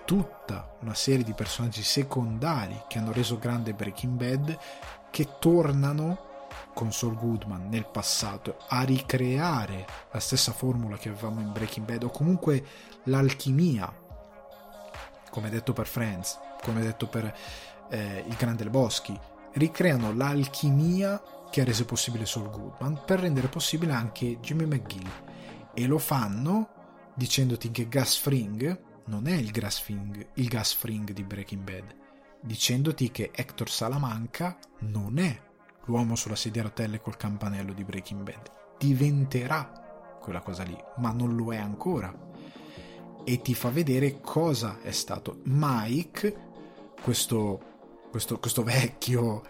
tutta 0.05 0.77
una 0.81 0.95
serie 0.95 1.25
di 1.25 1.33
personaggi 1.33 1.83
secondari 1.83 2.83
che 2.87 2.99
hanno 2.99 3.13
reso 3.13 3.37
grande 3.37 3.75
Breaking 3.75 4.17
Bad 4.17 4.59
che 5.11 5.29
tornano 5.41 6.27
con 6.73 6.93
Saul 6.93 7.17
Goodman 7.17 7.69
nel 7.69 7.87
passato 7.87 8.59
a 8.69 8.83
ricreare 8.85 9.87
la 10.13 10.21
stessa 10.21 10.53
formula 10.53 10.97
che 10.97 11.09
avevamo 11.09 11.41
in 11.41 11.53
Breaking 11.53 11.85
Bad 11.85 12.05
o 12.05 12.11
comunque 12.11 12.65
l'alchimia 13.05 13.93
come 15.31 15.51
detto 15.51 15.73
per 15.73 15.87
Friends 15.87 16.39
come 16.63 16.81
detto 16.81 17.09
per 17.09 17.37
eh, 17.91 18.25
Il 18.27 18.37
Grande 18.37 18.65
Leboschi 18.65 19.19
ricreano 19.55 20.13
l'alchimia 20.13 21.23
che 21.51 21.63
ha 21.63 21.65
reso 21.65 21.85
possibile 21.85 22.27
Saul 22.27 22.51
Goodman 22.51 23.03
per 23.05 23.21
rendere 23.21 23.49
possibile 23.49 23.93
anche 23.93 24.39
Jimmy 24.41 24.67
McGill 24.67 25.11
e 25.75 25.87
lo 25.87 25.99
fanno 25.99 26.69
dicendoti 27.15 27.71
che 27.71 27.89
Gas 27.89 28.17
Fring 28.17 28.87
non 29.09 29.27
è 29.27 29.35
il 29.35 29.51
gas 29.51 29.79
fring, 29.79 30.29
il 30.35 30.49
gas 30.49 30.73
fring 30.75 31.13
di 31.13 31.23
Breaking 31.23 31.63
Bad, 31.63 31.97
dicendoti 32.41 33.11
che 33.11 33.31
Hector 33.35 33.69
Salamanca 33.69 34.59
non 34.81 35.19
è 35.19 35.41
l'uomo 35.87 36.15
sulla 36.15 36.37
sedia 36.37 36.61
a 36.63 36.65
rotelle 36.65 37.01
col 37.01 37.17
campanello 37.17 37.73
di 37.73 37.85
Breaking 37.85 38.23
Bad. 38.23 38.51
Diventerà 38.79 40.19
quella 40.21 40.41
cosa 40.41 40.63
lì, 40.63 40.77
ma 40.99 41.11
non 41.13 41.35
lo 41.35 41.53
è 41.53 41.57
ancora. 41.57 42.15
E 43.25 43.41
ti 43.41 43.55
fa 43.55 43.71
vedere 43.71 44.21
cosa 44.21 44.81
è 44.83 44.91
stato. 44.91 45.41
Mike, 45.45 46.47
questo, 47.01 47.78
questo, 48.19 48.39
questo 48.41 48.65
vecchio 48.65 49.43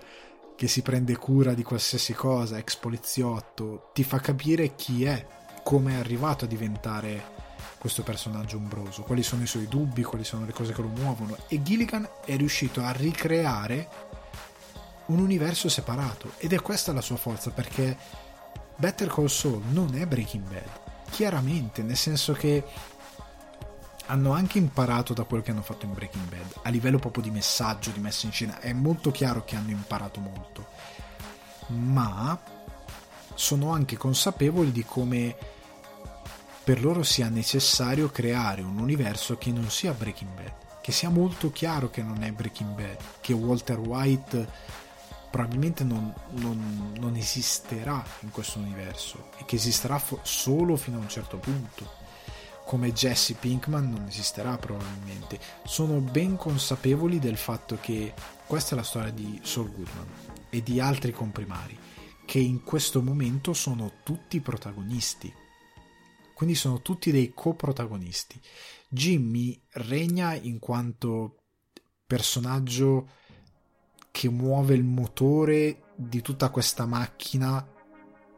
che 0.54 0.68
si 0.68 0.82
prende 0.82 1.16
cura 1.16 1.54
di 1.54 1.62
qualsiasi 1.62 2.12
cosa, 2.12 2.58
ex 2.58 2.76
poliziotto, 2.76 3.90
ti 3.94 4.04
fa 4.04 4.20
capire 4.20 4.74
chi 4.74 5.04
è, 5.04 5.26
come 5.62 5.94
è 5.94 5.98
arrivato 5.98 6.44
a 6.44 6.48
diventare 6.48 7.36
questo 7.78 8.02
personaggio 8.02 8.56
ombroso, 8.56 9.02
quali 9.02 9.22
sono 9.22 9.44
i 9.44 9.46
suoi 9.46 9.68
dubbi, 9.68 10.02
quali 10.02 10.24
sono 10.24 10.44
le 10.44 10.52
cose 10.52 10.74
che 10.74 10.82
lo 10.82 10.88
muovono. 10.88 11.36
E 11.48 11.62
Gilligan 11.62 12.06
è 12.24 12.36
riuscito 12.36 12.82
a 12.82 12.90
ricreare 12.90 13.88
un 15.06 15.20
universo 15.20 15.70
separato 15.70 16.32
ed 16.36 16.52
è 16.52 16.60
questa 16.60 16.92
la 16.92 17.00
sua 17.00 17.16
forza 17.16 17.50
perché 17.50 17.96
Better 18.76 19.08
Call 19.08 19.26
Saul 19.26 19.62
non 19.70 19.94
è 19.94 20.06
Breaking 20.06 20.46
Bad, 20.46 21.08
chiaramente, 21.10 21.82
nel 21.82 21.96
senso 21.96 22.32
che 22.34 22.64
hanno 24.08 24.32
anche 24.32 24.58
imparato 24.58 25.12
da 25.12 25.24
quello 25.24 25.42
che 25.42 25.50
hanno 25.50 25.62
fatto 25.62 25.84
in 25.84 25.92
Breaking 25.92 26.28
Bad, 26.28 26.60
a 26.62 26.70
livello 26.70 26.98
proprio 26.98 27.22
di 27.22 27.30
messaggio, 27.30 27.90
di 27.90 28.00
messa 28.00 28.26
in 28.26 28.32
scena, 28.32 28.58
è 28.60 28.72
molto 28.72 29.10
chiaro 29.10 29.44
che 29.44 29.56
hanno 29.56 29.70
imparato 29.70 30.20
molto, 30.20 30.66
ma 31.68 32.38
sono 33.34 33.72
anche 33.72 33.96
consapevoli 33.96 34.72
di 34.72 34.84
come 34.84 35.36
per 36.64 36.82
loro 36.82 37.02
sia 37.02 37.28
necessario 37.28 38.10
creare 38.10 38.62
un 38.62 38.78
universo 38.78 39.36
che 39.36 39.52
non 39.52 39.70
sia 39.70 39.92
Breaking 39.92 40.34
Bad, 40.34 40.52
che 40.80 40.92
sia 40.92 41.10
molto 41.10 41.52
chiaro 41.52 41.90
che 41.90 42.02
non 42.02 42.22
è 42.22 42.32
Breaking 42.32 42.74
Bad, 42.74 42.96
che 43.20 43.34
Walter 43.34 43.78
White 43.78 44.48
probabilmente 45.30 45.84
non, 45.84 46.12
non, 46.30 46.94
non 46.98 47.14
esisterà 47.14 48.02
in 48.20 48.30
questo 48.30 48.58
universo 48.58 49.28
e 49.36 49.44
che 49.44 49.56
esisterà 49.56 49.98
fo- 49.98 50.20
solo 50.22 50.76
fino 50.76 50.96
a 50.96 51.00
un 51.00 51.08
certo 51.08 51.36
punto 51.36 51.97
come 52.68 52.92
Jesse 52.92 53.32
Pinkman 53.32 53.88
non 53.88 54.04
esisterà 54.08 54.58
probabilmente. 54.58 55.40
Sono 55.64 56.00
ben 56.00 56.36
consapevoli 56.36 57.18
del 57.18 57.38
fatto 57.38 57.78
che 57.80 58.12
questa 58.46 58.74
è 58.74 58.76
la 58.76 58.84
storia 58.84 59.10
di 59.10 59.40
Saul 59.42 59.72
Goodman 59.72 60.06
e 60.50 60.62
di 60.62 60.78
altri 60.78 61.12
comprimari, 61.12 61.78
che 62.26 62.38
in 62.38 62.62
questo 62.64 63.00
momento 63.00 63.54
sono 63.54 63.92
tutti 64.02 64.38
protagonisti 64.40 65.32
quindi 66.38 66.54
sono 66.54 66.82
tutti 66.82 67.10
dei 67.10 67.32
coprotagonisti. 67.34 68.40
Jimmy 68.88 69.60
regna 69.70 70.34
in 70.36 70.60
quanto 70.60 71.38
personaggio 72.06 73.08
che 74.12 74.28
muove 74.28 74.74
il 74.74 74.84
motore 74.84 75.94
di 75.96 76.22
tutta 76.22 76.50
questa 76.50 76.86
macchina 76.86 77.66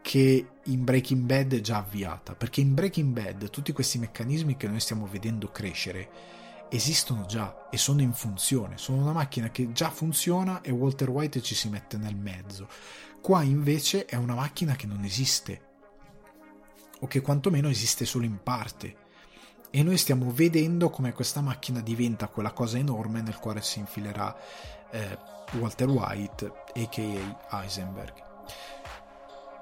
che 0.03 0.49
in 0.65 0.85
Breaking 0.85 1.25
Bad 1.25 1.55
è 1.55 1.61
già 1.61 1.79
avviata, 1.79 2.35
perché 2.35 2.61
in 2.61 2.75
Breaking 2.75 3.13
Bad 3.13 3.51
tutti 3.51 3.73
questi 3.73 3.99
meccanismi 3.99 4.57
che 4.57 4.69
noi 4.69 4.81
stiamo 4.81 5.07
vedendo 5.07 5.51
crescere 5.51 6.39
esistono 6.71 7.27
già 7.27 7.69
e 7.69 7.77
sono 7.77 8.01
in 8.01 8.13
funzione, 8.13 8.79
sono 8.79 9.03
una 9.03 9.13
macchina 9.13 9.51
che 9.51 9.73
già 9.73 9.91
funziona 9.91 10.61
e 10.61 10.71
Walter 10.71 11.11
White 11.11 11.43
ci 11.43 11.55
si 11.55 11.69
mette 11.69 11.97
nel 11.97 12.17
mezzo. 12.17 12.69
Qua 13.21 13.43
invece 13.43 14.05
è 14.05 14.15
una 14.15 14.35
macchina 14.35 14.77
che 14.77 14.87
non 14.87 15.05
esiste, 15.05 15.69
o 17.01 17.07
che 17.07 17.21
quantomeno 17.21 17.69
esiste 17.69 18.05
solo 18.05 18.25
in 18.25 18.39
parte. 18.43 19.09
E 19.71 19.83
noi 19.83 19.99
stiamo 19.99 20.33
vedendo 20.33 20.91
come 20.91 21.13
questa 21.13 21.41
macchina 21.41 21.81
diventa 21.81 22.29
quella 22.29 22.53
cosa 22.53 22.79
enorme 22.79 23.21
nel 23.23 23.39
quale 23.39 23.63
si 23.63 23.79
infilerà 23.79 24.37
eh, 24.91 25.19
Walter 25.53 25.89
White, 25.89 26.53
a.k.a. 26.75 27.63
Heisenberg. 27.63 28.29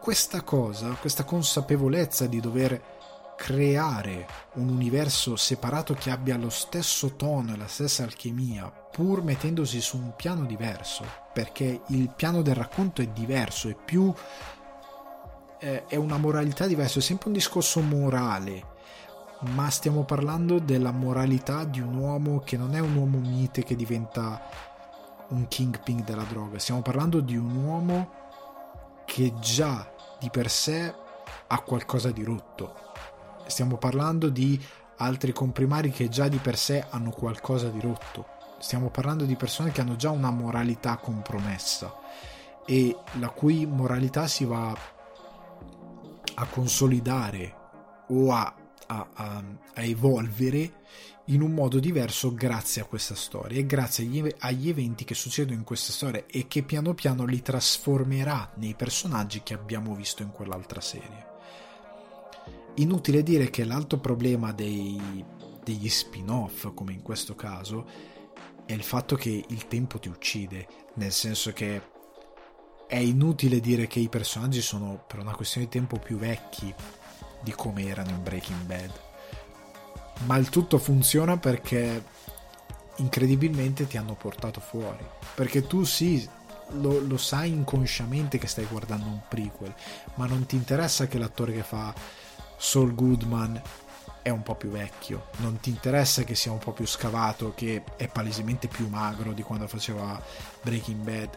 Questa 0.01 0.43
cosa, 0.43 0.91
questa 0.95 1.25
consapevolezza 1.25 2.27
di 2.27 2.41
dover 2.41 2.97
creare 3.37 4.27
un 4.55 4.69
universo 4.69 5.37
separato 5.37 5.95
che 5.95 6.11
abbia 6.11 6.37
lo 6.37 6.49
stesso 6.49 7.15
tono 7.15 7.53
e 7.53 7.57
la 7.57 7.67
stessa 7.67 8.05
alchimia, 8.05 8.69
pur 8.69 9.23
mettendosi 9.23 9.81
su 9.81 9.97
un 9.97 10.15
piano 10.17 10.45
diverso, 10.45 11.05
perché 11.33 11.83
il 11.89 12.11
piano 12.15 12.43
del 12.43 12.55
racconto 12.55 13.03
è 13.03 13.07
diverso, 13.09 13.69
è 13.69 13.77
più 13.77 14.13
è 15.59 15.97
una 15.97 16.17
moralità 16.17 16.67
diversa, 16.67 17.01
è 17.01 17.03
sempre 17.03 17.29
un 17.29 17.35
discorso 17.35 17.81
morale, 17.81 18.63
ma 19.41 19.69
stiamo 19.71 20.05
parlando 20.05 20.59
della 20.59 20.93
moralità 20.93 21.65
di 21.65 21.81
un 21.81 21.97
uomo 21.97 22.41
che 22.41 22.57
non 22.57 22.75
è 22.75 22.79
un 22.79 22.95
uomo 22.95 23.19
mite 23.19 23.63
che 23.63 23.77
diventa 23.77 24.41
un 25.29 25.47
kingpin 25.49 26.03
della 26.05 26.23
droga, 26.23 26.59
stiamo 26.59 26.81
parlando 26.81 27.21
di 27.21 27.37
un 27.37 27.55
uomo 27.57 28.27
che 29.09 29.33
già 29.41 29.91
di 30.21 30.29
per 30.29 30.51
sé 30.51 30.95
ha 31.47 31.61
qualcosa 31.63 32.11
di 32.11 32.23
rotto. 32.23 32.75
Stiamo 33.47 33.79
parlando 33.79 34.29
di 34.29 34.63
altri 34.99 35.33
comprimari 35.33 35.91
che 35.91 36.11
già 36.11 36.29
di 36.29 36.37
per 36.37 36.59
sé 36.59 36.85
hanno 36.91 37.09
qualcosa 37.09 37.71
di 37.71 37.81
rotto. 37.81 38.27
Stiamo 38.59 38.91
parlando 38.91 39.25
di 39.25 39.35
persone 39.35 39.71
che 39.71 39.81
hanno 39.81 39.97
già 39.97 40.11
una 40.11 40.31
moralità 40.31 40.97
compromessa 40.99 41.91
e 42.67 42.95
la 43.19 43.31
cui 43.31 43.65
moralità 43.65 44.27
si 44.27 44.45
va 44.45 44.77
a 46.35 46.47
consolidare 46.47 47.55
o 48.09 48.31
a, 48.31 48.55
a, 48.89 49.09
a, 49.15 49.43
a, 49.75 49.83
evolvere 49.83 50.83
in 51.29 51.43
un 51.43 51.53
modo 51.53 51.79
diverso 51.79 52.33
grazie 52.33 52.83
a 52.83 52.87
questa 52.87 53.15
storia 53.15 53.59
e 53.59 53.67
grazie 53.67 54.05
agli, 54.05 54.35
agli 54.39 54.69
eventi 54.69 55.05
che 55.05 55.15
succedono 55.15 55.59
in 55.59 55.65
questa 55.65 55.93
storia 55.93 56.25
e 56.27 56.47
che 56.49 56.63
piano 56.63 56.95
piano 56.95 57.25
li 57.25 57.43
trasformerà 57.43 58.53
nei 58.57 58.75
personaggi 58.75 59.43
che 59.43 59.55
abbiamo 59.55 59.95
visto 59.95 60.23
in 60.23 60.31
quell'altra 60.31 60.81
serie. 60.81 61.27
Inutile 62.77 63.23
dire 63.23 63.51
che 63.51 63.65
l'altro 63.65 63.99
problema 63.99 64.53
dei, 64.53 65.25
degli 65.63 65.89
spin-off, 65.89 66.73
come 66.75 66.93
in 66.93 67.03
questo 67.03 67.35
caso, 67.35 67.87
è 68.65 68.73
il 68.73 68.83
fatto 68.83 69.17
che 69.17 69.45
il 69.49 69.67
tempo 69.67 69.99
ti 69.99 70.09
uccide, 70.09 70.67
nel 70.95 71.13
senso 71.13 71.53
che 71.53 71.83
è 72.87 72.97
inutile 72.97 73.61
dire 73.61 73.87
che 73.87 73.99
i 73.99 74.09
personaggi 74.09 74.63
sono 74.63 75.05
per 75.07 75.19
una 75.19 75.35
questione 75.35 75.67
di 75.67 75.73
tempo 75.73 75.99
più 75.99 76.17
vecchi 76.17 76.73
di 77.43 77.53
come 77.53 77.87
erano 77.87 78.11
in 78.11 78.23
Breaking 78.23 78.63
Bad. 78.63 79.08
Ma 80.27 80.37
il 80.37 80.49
tutto 80.49 80.79
funziona 80.79 81.37
perché 81.37 82.03
incredibilmente 82.99 83.87
ti 83.87 83.97
hanno 83.97 84.15
portato 84.15 84.61
fuori. 84.61 85.05
Perché 85.35 85.67
tu 85.67 85.85
sì, 85.85 86.29
lo, 86.73 87.01
lo, 87.01 87.17
sai 87.17 87.51
inconsciamente 87.51 88.39
che 88.39 88.47
stai 88.47 88.67
guardando 88.67 89.07
un 89.07 89.21
prequel, 89.29 89.75
ma 90.15 90.27
non 90.27 90.47
ti 90.47 90.57
interessa 90.57 91.07
che 91.07 91.19
l'attore 91.19 91.53
che 91.53 91.63
fa 91.63 91.95
Saul 92.57 92.95
Goodman 92.95 93.61
è 94.23 94.31
un 94.31 94.43
po' 94.43 94.57
più 94.57 94.71
vecchio, 94.71 95.29
non 95.39 95.59
ti 95.61 95.71
interessa 95.71 96.23
che 96.25 96.35
sia 96.35 96.53
un 96.53 96.59
po' 96.59 96.73
più 96.73 96.87
scavato, 96.87 97.53
che 97.55 97.83
è 97.97 98.09
palesemente 98.09 98.69
più 98.69 98.89
magro 98.89 99.33
di 99.33 99.43
quando 99.43 99.67
faceva 99.69 100.21
Breaking 100.63 101.03
Bad. 101.03 101.37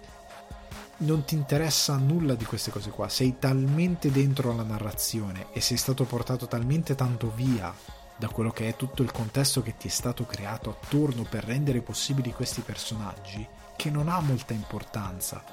Non 0.98 1.24
ti 1.24 1.36
interessa 1.36 1.96
nulla 1.96 2.36
di 2.36 2.46
queste 2.46 2.70
cose 2.70 2.90
qua, 2.90 3.10
sei 3.10 3.38
talmente 3.40 4.12
dentro 4.12 4.54
la 4.56 4.64
narrazione 4.64 5.48
e 5.52 5.62
sei 5.62 5.78
stato 5.78 6.04
portato 6.04 6.48
talmente 6.48 6.94
tanto 6.94 7.32
via 7.34 7.74
da 8.22 8.30
quello 8.30 8.52
che 8.52 8.68
è 8.68 8.76
tutto 8.76 9.02
il 9.02 9.12
contesto 9.12 9.64
che 9.64 9.78
ti 9.78 9.88
è 9.88 9.90
stato 9.90 10.28
creato 10.28 10.70
attorno 10.70 11.24
per 11.24 11.44
rendere 11.44 11.82
possibili 11.82 12.32
questi 12.32 12.62
personaggi 12.62 13.44
che 13.76 13.90
non 13.90 14.10
ha 14.10 14.20
molta 14.20 14.54
importanza. 14.54 15.44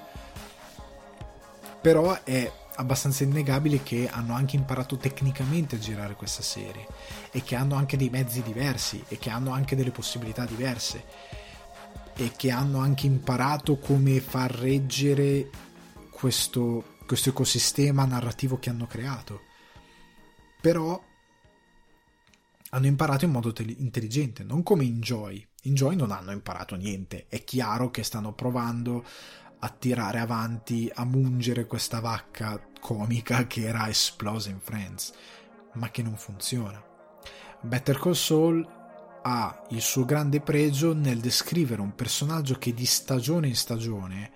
Però 1.80 2.22
è 2.24 2.52
abbastanza 2.74 3.24
innegabile 3.24 3.82
che 3.82 4.06
hanno 4.12 4.34
anche 4.34 4.56
imparato 4.56 4.98
tecnicamente 4.98 5.76
a 5.76 5.78
girare 5.78 6.14
questa 6.14 6.42
serie 6.42 6.86
e 7.30 7.42
che 7.42 7.56
hanno 7.56 7.74
anche 7.74 7.96
dei 7.96 8.10
mezzi 8.10 8.42
diversi 8.42 9.02
e 9.08 9.16
che 9.16 9.30
hanno 9.30 9.52
anche 9.52 9.74
delle 9.74 9.90
possibilità 9.90 10.44
diverse 10.44 11.02
e 12.16 12.32
che 12.36 12.50
hanno 12.50 12.80
anche 12.80 13.06
imparato 13.06 13.78
come 13.78 14.20
far 14.20 14.50
reggere 14.50 15.48
questo, 16.10 16.96
questo 17.06 17.30
ecosistema 17.30 18.04
narrativo 18.04 18.58
che 18.58 18.68
hanno 18.68 18.86
creato. 18.86 19.40
Però 20.60 21.07
hanno 22.70 22.86
imparato 22.86 23.24
in 23.24 23.30
modo 23.30 23.52
te- 23.52 23.76
intelligente, 23.78 24.44
non 24.44 24.62
come 24.62 24.84
in 24.84 25.00
Joy. 25.00 25.46
In 25.62 25.74
Joy 25.74 25.96
non 25.96 26.10
hanno 26.10 26.32
imparato 26.32 26.76
niente, 26.76 27.26
è 27.28 27.44
chiaro 27.44 27.90
che 27.90 28.02
stanno 28.02 28.32
provando 28.32 29.04
a 29.60 29.68
tirare 29.70 30.18
avanti, 30.18 30.90
a 30.94 31.04
mungere 31.04 31.66
questa 31.66 32.00
vacca 32.00 32.62
comica 32.80 33.46
che 33.46 33.62
era 33.62 33.88
esplosa 33.88 34.50
in 34.50 34.60
Friends, 34.60 35.12
ma 35.74 35.90
che 35.90 36.02
non 36.02 36.16
funziona. 36.16 36.82
Better 37.60 37.98
Call 37.98 38.12
Saul 38.12 38.76
ha 39.22 39.64
il 39.70 39.80
suo 39.80 40.04
grande 40.04 40.40
pregio 40.40 40.94
nel 40.94 41.18
descrivere 41.18 41.80
un 41.80 41.94
personaggio 41.94 42.54
che 42.54 42.72
di 42.72 42.86
stagione 42.86 43.48
in 43.48 43.56
stagione 43.56 44.30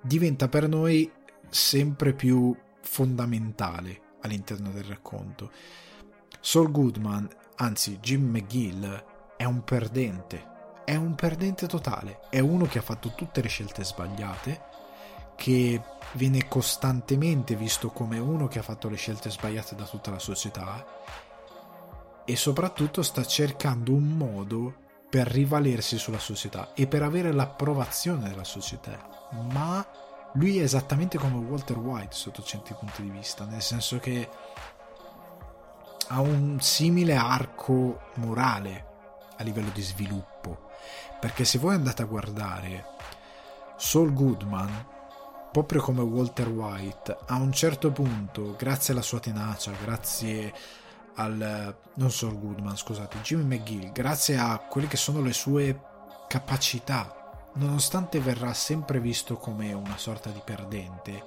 diventa 0.00 0.48
per 0.48 0.68
noi 0.68 1.10
sempre 1.50 2.14
più 2.14 2.56
fondamentale 2.80 4.00
all'interno 4.20 4.70
del 4.70 4.84
racconto. 4.84 5.50
Saul 6.40 6.70
Goodman, 6.70 7.28
anzi 7.56 7.98
Jim 7.98 8.28
McGill, 8.28 9.04
è 9.36 9.44
un 9.44 9.62
perdente, 9.64 10.82
è 10.84 10.94
un 10.94 11.14
perdente 11.14 11.66
totale, 11.66 12.20
è 12.30 12.38
uno 12.38 12.66
che 12.66 12.78
ha 12.78 12.82
fatto 12.82 13.12
tutte 13.14 13.42
le 13.42 13.48
scelte 13.48 13.84
sbagliate, 13.84 14.62
che 15.36 15.80
viene 16.12 16.48
costantemente 16.48 17.54
visto 17.54 17.90
come 17.90 18.18
uno 18.18 18.48
che 18.48 18.58
ha 18.58 18.62
fatto 18.62 18.88
le 18.88 18.96
scelte 18.96 19.30
sbagliate 19.30 19.74
da 19.74 19.84
tutta 19.84 20.10
la 20.10 20.18
società 20.18 20.84
e 22.24 22.36
soprattutto 22.36 23.02
sta 23.02 23.24
cercando 23.24 23.92
un 23.92 24.16
modo 24.16 24.74
per 25.08 25.26
rivalersi 25.26 25.96
sulla 25.96 26.18
società 26.18 26.72
e 26.74 26.86
per 26.86 27.02
avere 27.02 27.32
l'approvazione 27.32 28.28
della 28.28 28.44
società. 28.44 29.28
Ma 29.50 29.86
lui 30.34 30.58
è 30.58 30.62
esattamente 30.62 31.18
come 31.18 31.36
Walter 31.36 31.78
White 31.78 32.14
sotto 32.14 32.42
certi 32.42 32.74
punti 32.74 33.02
di 33.02 33.10
vista, 33.10 33.44
nel 33.44 33.62
senso 33.62 33.98
che 33.98 34.28
ha 36.08 36.20
un 36.20 36.60
simile 36.60 37.14
arco 37.14 38.10
morale 38.14 38.86
a 39.36 39.42
livello 39.42 39.70
di 39.70 39.82
sviluppo. 39.82 40.70
Perché 41.20 41.44
se 41.44 41.58
voi 41.58 41.74
andate 41.74 42.02
a 42.02 42.06
guardare 42.06 42.84
Saul 43.76 44.12
Goodman, 44.12 44.86
proprio 45.50 45.80
come 45.80 46.02
Walter 46.02 46.48
White, 46.48 47.16
a 47.26 47.36
un 47.36 47.52
certo 47.52 47.90
punto, 47.90 48.54
grazie 48.56 48.92
alla 48.92 49.02
sua 49.02 49.20
tenacia, 49.20 49.72
grazie 49.82 50.52
al 51.14 51.76
non 51.94 52.10
Saul 52.10 52.38
Goodman, 52.38 52.76
scusate, 52.76 53.20
Jimmy 53.22 53.56
McGill, 53.56 53.92
grazie 53.92 54.38
a 54.38 54.58
quelle 54.58 54.86
che 54.86 54.96
sono 54.96 55.20
le 55.20 55.32
sue 55.32 55.80
capacità, 56.28 57.48
nonostante 57.54 58.20
verrà 58.20 58.54
sempre 58.54 59.00
visto 59.00 59.36
come 59.36 59.72
una 59.72 59.98
sorta 59.98 60.30
di 60.30 60.40
perdente, 60.44 61.24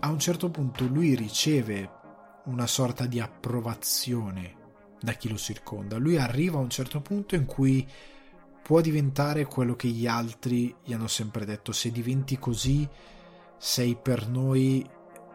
a 0.00 0.08
un 0.08 0.20
certo 0.20 0.50
punto 0.50 0.86
lui 0.86 1.16
riceve 1.16 1.98
una 2.44 2.66
sorta 2.66 3.06
di 3.06 3.20
approvazione 3.20 4.56
da 5.00 5.12
chi 5.12 5.28
lo 5.28 5.36
circonda. 5.36 5.96
Lui 5.96 6.16
arriva 6.16 6.58
a 6.58 6.62
un 6.62 6.70
certo 6.70 7.00
punto 7.00 7.34
in 7.34 7.46
cui 7.46 7.86
può 8.62 8.80
diventare 8.80 9.46
quello 9.46 9.74
che 9.74 9.88
gli 9.88 10.06
altri 10.06 10.74
gli 10.84 10.92
hanno 10.92 11.08
sempre 11.08 11.44
detto, 11.44 11.72
se 11.72 11.90
diventi 11.90 12.38
così 12.38 12.88
sei 13.56 13.96
per 13.96 14.28
noi 14.28 14.88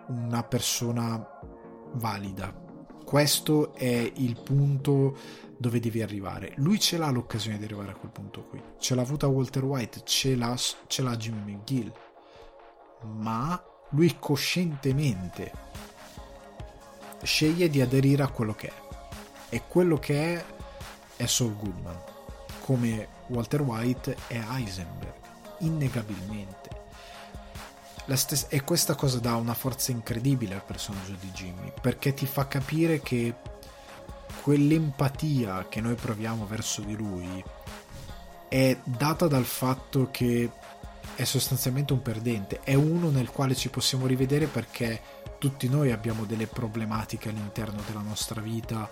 una 0.08 0.44
persona 0.44 1.24
valida, 1.94 2.54
questo 3.06 3.74
è 3.74 4.12
il 4.16 4.40
punto 4.42 5.18
dove 5.58 5.80
devi 5.80 6.02
arrivare. 6.02 6.54
Lui 6.58 6.80
ce 6.80 6.98
l'ha 6.98 7.10
l'occasione 7.10 7.58
di 7.58 7.66
arrivare 7.66 7.92
a 7.92 7.96
quel 7.96 8.12
punto 8.12 8.46
qui. 8.46 8.62
Ce 8.80 8.96
l'ha 8.96 9.02
avuta 9.02 9.28
Walter 9.28 9.64
White, 9.64 10.02
ce 10.04 10.36
l'ha, 10.36 10.56
ce 10.88 11.02
l'ha 11.02 11.16
Jimmy 11.16 11.54
McGill. 11.54 11.94
Ma 13.04 13.64
lui 13.92 14.16
coscientemente 14.20 15.52
sceglie 17.24 17.70
di 17.70 17.82
aderire 17.82 18.24
a 18.24 18.30
quello 18.30 18.54
che 18.54 18.68
è. 18.68 18.74
E 19.50 19.64
quello 19.68 19.98
che 19.98 20.36
è 20.36 20.46
è 21.16 21.26
Saul 21.26 21.56
Goodman. 21.56 22.00
Come 22.62 23.08
Walter 23.28 23.62
White 23.62 24.16
è 24.28 24.42
Heisenberg. 24.50 25.14
Innegabilmente 25.60 26.66
stessa, 28.14 28.48
e 28.50 28.64
questa 28.64 28.94
cosa 28.94 29.18
dà 29.18 29.36
una 29.36 29.56
forza 29.56 29.92
incredibile 29.92 30.54
al 30.54 30.64
personaggio 30.64 31.16
di 31.20 31.32
Jimmy 31.32 31.74
perché 31.82 32.14
ti 32.14 32.28
fa 32.28 32.48
capire 32.48 33.02
che 33.02 33.34
quell'empatia 34.44 35.66
che 35.68 35.82
noi 35.82 35.96
proviamo 35.96 36.46
verso 36.46 36.82
di 36.82 36.96
lui 36.96 37.44
è 38.48 38.78
data 38.84 39.28
dal 39.28 39.46
fatto 39.46 40.10
che 40.12 40.52
è 41.16 41.24
sostanzialmente 41.24 41.94
un 41.94 42.02
perdente, 42.02 42.60
è 42.64 42.76
uno 42.76 43.10
nel 43.10 43.32
quale 43.32 43.56
ci 43.56 43.70
possiamo 43.70 44.06
rivedere 44.06 44.46
perché 44.46 45.02
tutti 45.38 45.68
noi 45.70 45.92
abbiamo 45.92 46.26
delle 46.26 46.48
problematiche 46.48 47.30
all'interno 47.30 47.82
della 47.86 48.02
nostra 48.02 48.42
vita 48.42 48.90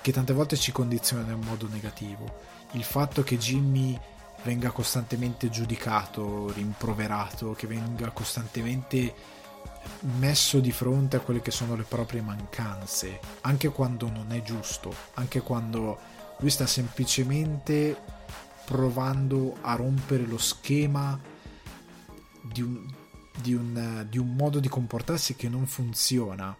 che 0.00 0.12
tante 0.12 0.32
volte 0.32 0.56
ci 0.56 0.72
condizionano 0.72 1.32
in 1.32 1.40
modo 1.40 1.68
negativo. 1.68 2.40
Il 2.72 2.82
fatto 2.82 3.22
che 3.22 3.38
Jimmy 3.38 3.98
venga 4.42 4.70
costantemente 4.70 5.48
giudicato, 5.48 6.50
rimproverato, 6.52 7.52
che 7.52 7.66
venga 7.66 8.10
costantemente 8.10 9.14
messo 10.18 10.58
di 10.58 10.72
fronte 10.72 11.16
a 11.16 11.20
quelle 11.20 11.40
che 11.40 11.50
sono 11.50 11.76
le 11.76 11.84
proprie 11.84 12.20
mancanze, 12.20 13.20
anche 13.42 13.68
quando 13.68 14.10
non 14.10 14.32
è 14.32 14.42
giusto, 14.42 14.92
anche 15.14 15.40
quando 15.40 15.98
lui 16.38 16.50
sta 16.50 16.66
semplicemente 16.66 17.96
provando 18.64 19.56
a 19.60 19.74
rompere 19.74 20.24
lo 20.24 20.38
schema 20.38 21.18
di 22.42 22.62
un, 22.62 22.92
di 23.40 23.54
un, 23.54 24.06
di 24.08 24.18
un 24.18 24.34
modo 24.34 24.60
di 24.60 24.68
comportarsi 24.68 25.34
che 25.34 25.48
non 25.48 25.66
funziona 25.66 26.56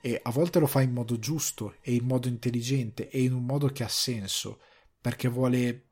e 0.00 0.20
a 0.22 0.30
volte 0.30 0.58
lo 0.58 0.66
fa 0.66 0.82
in 0.82 0.92
modo 0.92 1.18
giusto 1.18 1.74
e 1.80 1.94
in 1.94 2.04
modo 2.04 2.28
intelligente 2.28 3.08
e 3.08 3.22
in 3.22 3.32
un 3.32 3.44
modo 3.44 3.68
che 3.68 3.82
ha 3.82 3.88
senso 3.88 4.60
perché 5.00 5.28
vuole 5.28 5.82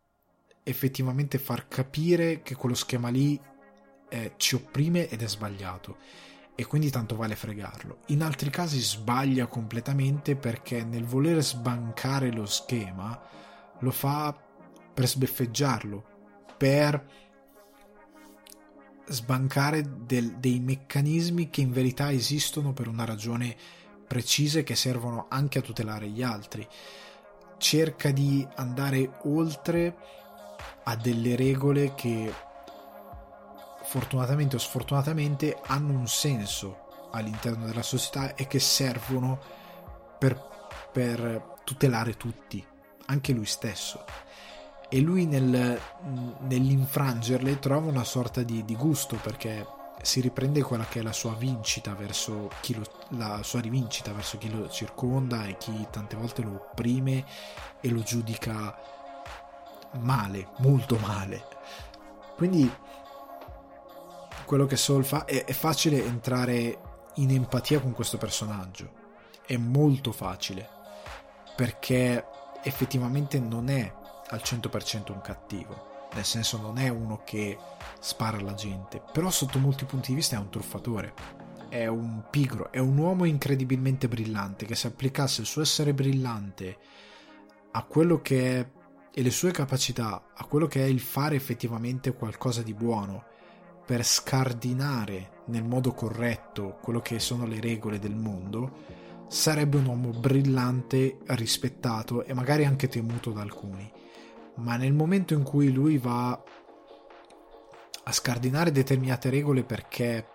effettivamente 0.63 1.39
far 1.39 1.69
capire 1.69 2.43
che 2.43 2.55
quello 2.55 2.75
schema 2.75 3.09
lì 3.09 3.41
eh, 4.09 4.35
ci 4.37 4.55
opprime 4.55 5.09
ed 5.09 5.23
è 5.23 5.29
sbagliato 5.29 5.97
e 6.55 6.65
quindi 6.65 6.91
tanto 6.91 7.17
vale 7.17 7.35
fregarlo. 7.35 8.03
In 8.07 8.23
altri 8.23 8.51
casi 8.51 8.79
sbaglia 8.81 9.47
completamente 9.47 10.37
perché 10.37 10.85
nel 10.85 11.05
voler 11.05 11.43
sbancare 11.43 12.31
lo 12.31 12.47
schema 12.47 13.21
lo 13.81 13.91
fa 13.91 14.33
per 14.95 15.09
sbeffeggiarlo, 15.09 16.05
per 16.57 17.24
sbancare 19.07 19.85
del, 20.07 20.37
dei 20.37 20.61
meccanismi 20.61 21.51
che 21.51 21.61
in 21.61 21.73
verità 21.73 22.11
esistono 22.11 22.73
per 22.73 22.89
una 22.89 23.05
ragione 23.05 23.57
precisa 24.07 24.61
e 24.61 24.63
che 24.63 24.77
servono 24.77 25.27
anche 25.29 25.59
a 25.59 25.63
tutelare 25.63 26.09
gli 26.09 26.23
altri. 26.23 26.67
Cerca 27.59 28.11
di 28.11 28.47
andare 28.57 29.19
oltre 29.25 29.97
ha 30.85 30.97
delle 30.97 31.37
regole 31.37 31.95
che 31.95 32.33
fortunatamente 33.85 34.57
o 34.57 34.59
sfortunatamente 34.59 35.59
hanno 35.67 35.93
un 35.93 36.09
senso 36.09 37.09
all'interno 37.13 37.67
della 37.67 37.83
società 37.83 38.35
e 38.35 38.47
che 38.47 38.59
servono 38.59 39.41
per, 40.19 40.41
per 40.93 41.61
tutelare 41.65 42.17
tutti, 42.17 42.65
anche 43.07 43.33
lui 43.33 43.47
stesso. 43.47 44.05
E 44.95 45.01
lui 45.01 45.27
nel, 45.27 45.77
nell'infrangerle 46.43 47.59
trova 47.59 47.89
una 47.89 48.05
sorta 48.05 48.45
di, 48.45 48.65
di 48.65 48.77
gusto 48.77 49.17
perché 49.17 49.67
si 50.01 50.21
riprende 50.21 50.63
quella 50.63 50.85
che 50.85 51.01
è 51.01 51.03
la 51.03 51.13
sua 51.13 51.35
vincita 51.35 51.95
verso 51.95 52.49
chi 52.61 52.77
lo, 52.77 52.85
la 53.09 53.43
sua 53.43 53.61
rivincita 53.61 54.13
verso 54.13 54.39
chi 54.39 54.49
lo 54.49 54.69
circonda 54.69 55.47
e 55.47 55.57
chi 55.57 55.85
tante 55.91 56.15
volte 56.15 56.43
lo 56.43 56.69
opprime 56.71 57.25
e 57.81 57.89
lo 57.89 58.03
giudica 58.03 58.79
male, 59.99 60.51
molto 60.59 60.97
male. 60.99 61.45
Quindi 62.37 62.73
quello 64.45 64.67
che 64.67 64.77
Soul 64.77 65.05
fa 65.05 65.25
è, 65.25 65.45
è 65.45 65.53
facile 65.55 66.05
entrare 66.05 66.79
in 67.15 67.33
empatia 67.33 67.81
con 67.81 67.91
questo 67.91 68.17
personaggio. 68.17 68.93
È 69.45 69.57
molto 69.57 70.13
facile 70.13 70.69
perché 71.57 72.25
effettivamente 72.63 73.41
non 73.41 73.69
è 73.69 74.03
al 74.29 74.41
100% 74.43 75.13
un 75.13 75.21
cattivo. 75.21 76.09
Nel 76.15 76.25
senso 76.25 76.59
non 76.59 76.79
è 76.79 76.89
uno 76.89 77.23
che 77.25 77.59
spara 77.99 78.39
alla 78.39 78.55
gente, 78.55 79.03
però 79.13 79.31
sotto 79.31 79.59
molti 79.59 79.85
punti 79.85 80.11
di 80.11 80.17
vista 80.17 80.37
è 80.37 80.39
un 80.39 80.51
truffatore. 80.51 81.15
È 81.69 81.87
un 81.87 82.25
pigro, 82.31 82.71
è 82.71 82.79
un 82.79 82.97
uomo 82.97 83.25
incredibilmente 83.25 84.07
brillante 84.07 84.65
che 84.65 84.77
se 84.77 84.87
applicasse 84.87 85.41
il 85.41 85.47
suo 85.47 85.63
essere 85.63 85.93
brillante 85.93 86.79
a 87.73 87.83
quello 87.83 88.21
che 88.21 88.61
è 88.61 88.71
e 89.17 89.23
le 89.23 89.31
sue 89.31 89.53
capacità 89.53 90.31
a 90.35 90.45
quello 90.45 90.67
che 90.67 90.85
è 90.85 90.89
il 90.89 90.99
fare 90.99 91.37
effettivamente 91.37 92.15
qualcosa 92.15 92.63
di 92.63 92.75
buono 92.75 93.25
per 93.87 94.05
scardinare 94.05 95.43
nel 95.47 95.63
modo 95.63 95.93
corretto 95.93 96.79
quello 96.81 97.01
che 97.01 97.21
sono 97.21 97.47
le 97.47 97.61
regole 97.61 97.99
del 97.99 98.17
mondo, 98.17 99.03
sarebbe 99.29 99.77
un 99.77 99.87
uomo 99.87 100.11
brillante, 100.11 101.19
rispettato 101.27 102.25
e 102.25 102.33
magari 102.35 102.65
anche 102.65 102.89
temuto 102.89 103.31
da 103.31 103.43
alcuni. 103.43 103.91
Ma 104.57 104.77
nel 104.77 104.93
momento 104.93 105.35
in 105.35 105.43
cui 105.43 105.73
lui 105.73 105.99
va 105.99 106.41
a 108.07 108.13
scardinare 108.13 108.71
determinate 108.71 109.31
regole 109.31 109.63
perché 109.63 110.27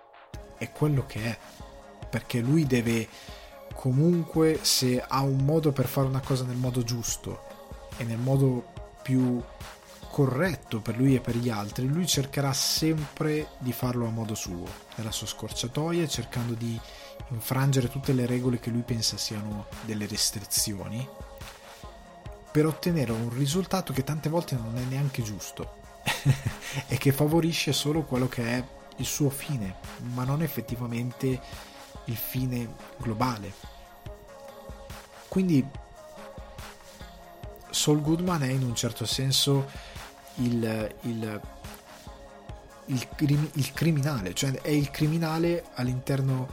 è 0.57 0.72
quello 0.72 1.05
che 1.05 1.24
è, 1.24 1.38
perché 2.09 2.39
lui 2.39 2.65
deve 2.65 3.07
comunque 3.76 4.59
se 4.61 5.01
ha 5.01 5.22
un 5.22 5.45
modo 5.45 5.72
per 5.72 5.88
fare 5.88 6.07
una 6.07 6.20
cosa 6.20 6.43
nel 6.43 6.57
modo 6.57 6.84
giusto 6.84 7.43
e 7.97 8.03
nel 8.03 8.17
modo 8.17 8.74
più 9.01 9.41
corretto 10.09 10.82
per 10.82 10.97
lui 10.97 11.15
e 11.15 11.22
per 11.22 11.38
gli 11.38 11.49
altri, 11.49 11.88
lui 11.88 12.07
cercherà 12.07 12.51
sempre 12.51 13.49
di 13.59 13.72
farlo 13.72 14.05
a 14.05 14.09
modo 14.09 14.36
suo, 14.36 14.65
nella 14.95 15.11
sua 15.11 15.28
scorciatoia, 15.28 16.07
cercando 16.07 16.55
di 16.55 16.78
infrangere 17.30 17.89
tutte 17.89 18.11
le 18.11 18.26
regole 18.26 18.59
che 18.59 18.72
lui 18.72 18.82
pensa 18.82 19.17
siano 19.17 19.67
delle 19.86 20.07
restrizioni, 20.07 21.07
per 22.52 22.66
ottenere 22.66 23.12
un 23.12 23.30
risultato 23.30 23.93
che 23.93 24.04
tante 24.04 24.30
volte 24.30 24.56
non 24.56 24.78
è 24.78 24.84
neanche 24.84 25.22
giusto 25.22 25.78
e 26.88 26.97
che 26.97 27.12
favorisce 27.12 27.74
solo 27.74 28.04
quello 28.04 28.28
che 28.28 28.43
è 28.43 28.64
il 28.97 29.06
suo 29.06 29.30
fine, 29.30 29.76
ma 30.14 30.24
non 30.24 30.41
effettivamente 30.41 31.39
il 32.06 32.16
fine 32.16 32.68
globale. 32.97 33.54
Quindi 35.28 35.66
Saul 37.70 38.02
Goodman 38.02 38.41
è 38.43 38.50
in 38.50 38.64
un 38.64 38.76
certo 38.76 39.06
senso 39.06 39.70
il, 40.36 40.95
il, 41.02 41.41
il, 42.86 43.50
il 43.54 43.74
criminale, 43.74 44.34
cioè 44.34 44.52
è 44.62 44.70
il 44.70 44.89
criminale 44.89 45.66
all'interno 45.76 46.50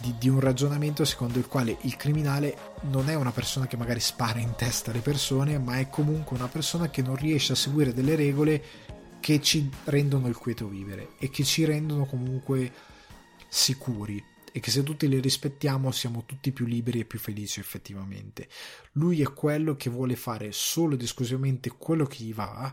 di, 0.00 0.14
di, 0.18 0.28
un 0.28 0.40
ragionamento 0.40 1.04
secondo 1.04 1.38
il 1.38 1.46
quale 1.46 1.76
il 1.82 1.96
criminale 1.96 2.74
non 2.82 3.08
è 3.08 3.14
una 3.14 3.32
persona 3.32 3.66
che 3.66 3.76
magari 3.76 4.00
spara 4.00 4.38
in 4.38 4.54
testa 4.56 4.90
alle 4.90 5.00
persone, 5.00 5.58
ma 5.58 5.78
è 5.78 5.88
comunque 5.88 6.36
una 6.36 6.48
persona 6.48 6.90
che 6.90 7.02
non 7.02 7.16
riesce 7.16 7.52
a 7.52 7.56
seguire 7.56 7.92
delle 7.92 8.16
regole 8.16 8.62
che 9.20 9.40
ci 9.40 9.70
rendono 9.84 10.28
il 10.28 10.36
quieto 10.36 10.66
vivere 10.66 11.10
e 11.18 11.30
che 11.30 11.44
ci 11.44 11.64
rendono 11.64 12.06
comunque 12.06 12.72
sicuri 13.48 14.24
e 14.52 14.60
che 14.60 14.70
se 14.70 14.82
tutti 14.82 15.06
le 15.08 15.20
rispettiamo 15.20 15.90
siamo 15.90 16.24
tutti 16.26 16.50
più 16.52 16.66
liberi 16.66 17.00
e 17.00 17.04
più 17.04 17.18
felici 17.18 17.60
effettivamente. 17.60 18.48
Lui 18.92 19.20
è 19.20 19.32
quello 19.32 19.76
che 19.76 19.90
vuole 19.90 20.16
fare 20.16 20.50
solo 20.52 20.94
ed 20.94 21.02
esclusivamente 21.02 21.70
quello 21.70 22.06
che 22.06 22.24
gli 22.24 22.34
va 22.34 22.72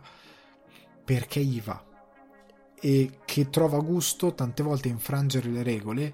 perché 1.03 1.43
gli 1.43 1.61
va 1.61 1.83
e 2.79 3.19
che 3.25 3.49
trova 3.49 3.79
gusto 3.79 4.33
tante 4.33 4.63
volte 4.63 4.87
infrangere 4.87 5.49
le 5.49 5.63
regole 5.63 6.13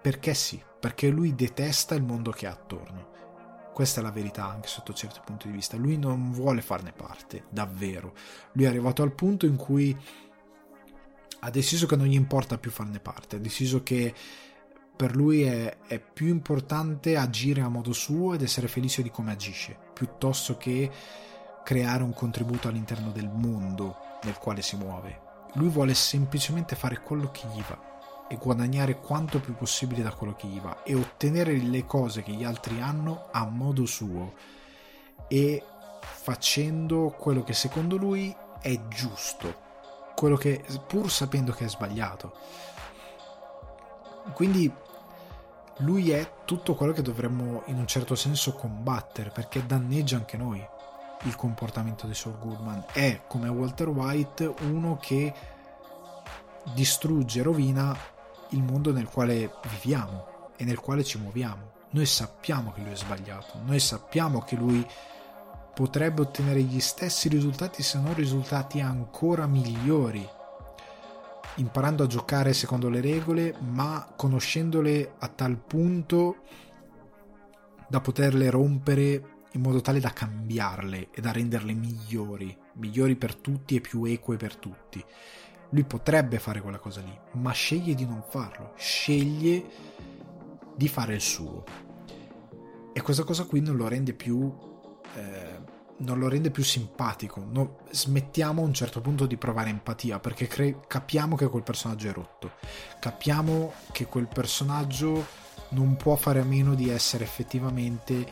perché 0.00 0.34
sì, 0.34 0.62
perché 0.78 1.08
lui 1.08 1.34
detesta 1.34 1.94
il 1.94 2.02
mondo 2.02 2.30
che 2.30 2.46
ha 2.46 2.52
attorno. 2.52 3.08
Questa 3.72 4.00
è 4.00 4.02
la 4.02 4.10
verità 4.10 4.46
anche 4.46 4.68
sotto 4.68 4.92
certi 4.92 5.20
punti 5.24 5.46
di 5.46 5.54
vista. 5.54 5.76
Lui 5.76 5.96
non 5.96 6.32
vuole 6.32 6.62
farne 6.62 6.92
parte, 6.92 7.44
davvero. 7.50 8.14
Lui 8.52 8.64
è 8.64 8.68
arrivato 8.68 9.02
al 9.02 9.12
punto 9.12 9.46
in 9.46 9.56
cui 9.56 9.96
ha 11.40 11.50
deciso 11.50 11.86
che 11.86 11.96
non 11.96 12.06
gli 12.06 12.14
importa 12.14 12.58
più 12.58 12.70
farne 12.70 13.00
parte, 13.00 13.36
ha 13.36 13.38
deciso 13.38 13.82
che 13.82 14.12
per 14.96 15.16
lui 15.16 15.42
è, 15.42 15.78
è, 15.86 15.98
più 15.98 16.26
importante 16.26 17.16
agire 17.16 17.62
a 17.62 17.68
modo 17.68 17.92
suo 17.92 18.34
ed 18.34 18.42
essere 18.42 18.68
felice 18.68 19.02
di 19.02 19.10
come 19.10 19.32
agisce, 19.32 19.78
piuttosto 19.94 20.58
che 20.58 20.90
creare 21.64 22.02
un 22.02 22.12
contributo 22.12 22.68
all'interno 22.68 23.10
del 23.10 23.30
mondo 23.30 23.96
nel 24.24 24.36
quale 24.36 24.60
si 24.60 24.76
muove. 24.76 25.28
Lui 25.54 25.68
vuole 25.68 25.94
semplicemente 25.94 26.76
fare 26.76 27.00
quello 27.00 27.30
che 27.30 27.46
gli 27.54 27.62
va 27.66 27.89
e 28.30 28.36
guadagnare 28.36 29.00
quanto 29.00 29.40
più 29.40 29.56
possibile 29.56 30.04
da 30.04 30.14
quello 30.14 30.36
che 30.36 30.46
gli 30.46 30.60
va 30.60 30.84
e 30.84 30.94
ottenere 30.94 31.52
le 31.56 31.84
cose 31.84 32.22
che 32.22 32.30
gli 32.30 32.44
altri 32.44 32.80
hanno 32.80 33.26
a 33.32 33.44
modo 33.44 33.84
suo 33.86 34.34
e 35.26 35.60
facendo 36.00 37.12
quello 37.18 37.42
che 37.42 37.54
secondo 37.54 37.96
lui 37.96 38.32
è 38.60 38.86
giusto, 38.86 39.52
quello 40.14 40.36
che 40.36 40.64
pur 40.86 41.10
sapendo 41.10 41.50
che 41.50 41.64
è 41.64 41.68
sbagliato. 41.68 42.32
Quindi 44.32 44.72
lui 45.78 46.12
è 46.12 46.34
tutto 46.44 46.76
quello 46.76 46.92
che 46.92 47.02
dovremmo 47.02 47.64
in 47.66 47.78
un 47.78 47.86
certo 47.88 48.14
senso 48.14 48.54
combattere 48.54 49.30
perché 49.30 49.66
danneggia 49.66 50.16
anche 50.16 50.36
noi 50.36 50.64
il 51.22 51.34
comportamento 51.34 52.06
di 52.06 52.14
Saul 52.14 52.38
Goodman. 52.38 52.84
È 52.92 53.22
come 53.26 53.48
Walter 53.48 53.88
White 53.88 54.54
uno 54.60 54.98
che 54.98 55.34
distrugge, 56.74 57.42
rovina 57.42 58.18
il 58.50 58.62
mondo 58.62 58.92
nel 58.92 59.08
quale 59.08 59.52
viviamo 59.68 60.52
e 60.56 60.64
nel 60.64 60.78
quale 60.78 61.04
ci 61.04 61.18
muoviamo. 61.18 61.72
Noi 61.90 62.06
sappiamo 62.06 62.72
che 62.72 62.82
lui 62.82 62.92
è 62.92 62.96
sbagliato, 62.96 63.60
noi 63.64 63.80
sappiamo 63.80 64.40
che 64.40 64.56
lui 64.56 64.86
potrebbe 65.74 66.22
ottenere 66.22 66.62
gli 66.62 66.80
stessi 66.80 67.28
risultati 67.28 67.82
se 67.82 67.98
non 67.98 68.14
risultati 68.14 68.80
ancora 68.80 69.46
migliori, 69.46 70.26
imparando 71.56 72.04
a 72.04 72.06
giocare 72.06 72.52
secondo 72.52 72.88
le 72.88 73.00
regole, 73.00 73.54
ma 73.60 74.12
conoscendole 74.14 75.14
a 75.18 75.28
tal 75.28 75.56
punto 75.56 76.42
da 77.88 78.00
poterle 78.00 78.50
rompere 78.50 79.38
in 79.52 79.62
modo 79.62 79.80
tale 79.80 79.98
da 79.98 80.10
cambiarle 80.10 81.08
e 81.10 81.20
da 81.20 81.32
renderle 81.32 81.72
migliori, 81.72 82.56
migliori 82.74 83.16
per 83.16 83.34
tutti 83.34 83.74
e 83.76 83.80
più 83.80 84.04
eque 84.04 84.36
per 84.36 84.56
tutti. 84.56 85.04
Lui 85.70 85.84
potrebbe 85.84 86.38
fare 86.38 86.60
quella 86.60 86.78
cosa 86.78 87.00
lì, 87.00 87.16
ma 87.32 87.52
sceglie 87.52 87.94
di 87.94 88.04
non 88.04 88.22
farlo, 88.28 88.72
sceglie 88.76 89.64
di 90.74 90.88
fare 90.88 91.14
il 91.14 91.20
suo. 91.20 91.64
E 92.92 93.02
questa 93.02 93.22
cosa 93.22 93.44
qui 93.44 93.60
non 93.60 93.76
lo 93.76 93.86
rende 93.86 94.12
più, 94.12 94.52
eh, 95.14 95.58
non 95.98 96.18
lo 96.18 96.28
rende 96.28 96.50
più 96.50 96.64
simpatico. 96.64 97.44
No, 97.48 97.78
smettiamo 97.90 98.62
a 98.62 98.64
un 98.64 98.74
certo 98.74 99.00
punto 99.00 99.26
di 99.26 99.36
provare 99.36 99.70
empatia 99.70 100.18
perché 100.18 100.46
cre- 100.46 100.80
capiamo 100.86 101.36
che 101.36 101.48
quel 101.48 101.62
personaggio 101.62 102.08
è 102.08 102.12
rotto. 102.12 102.52
Capiamo 102.98 103.72
che 103.92 104.06
quel 104.06 104.26
personaggio 104.26 105.24
non 105.70 105.96
può 105.96 106.16
fare 106.16 106.40
a 106.40 106.44
meno 106.44 106.74
di 106.74 106.90
essere 106.90 107.24
effettivamente 107.24 108.26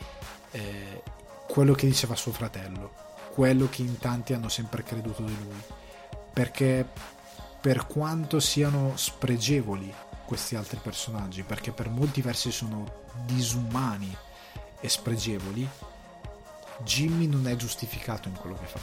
eh, 0.51 1.03
quello 1.47 1.73
che 1.73 1.87
diceva 1.87 2.15
suo 2.15 2.31
fratello, 2.31 2.91
quello 3.33 3.67
che 3.69 3.81
in 3.81 3.97
tanti 3.97 4.33
hanno 4.33 4.49
sempre 4.49 4.83
creduto 4.83 5.23
di 5.23 5.35
lui. 5.41 5.61
Perché 6.33 6.87
per 7.61 7.87
quanto 7.87 8.39
siano 8.39 8.93
spregevoli 8.95 9.93
questi 10.25 10.55
altri 10.55 10.79
personaggi, 10.81 11.43
perché 11.43 11.71
per 11.71 11.89
molti 11.89 12.21
versi 12.21 12.51
sono 12.51 12.85
disumani 13.25 14.15
e 14.79 14.87
spregevoli, 14.87 15.67
Jimmy 16.83 17.27
non 17.27 17.47
è 17.47 17.55
giustificato 17.55 18.27
in 18.27 18.35
quello 18.35 18.55
che 18.55 18.65
fa. 18.65 18.79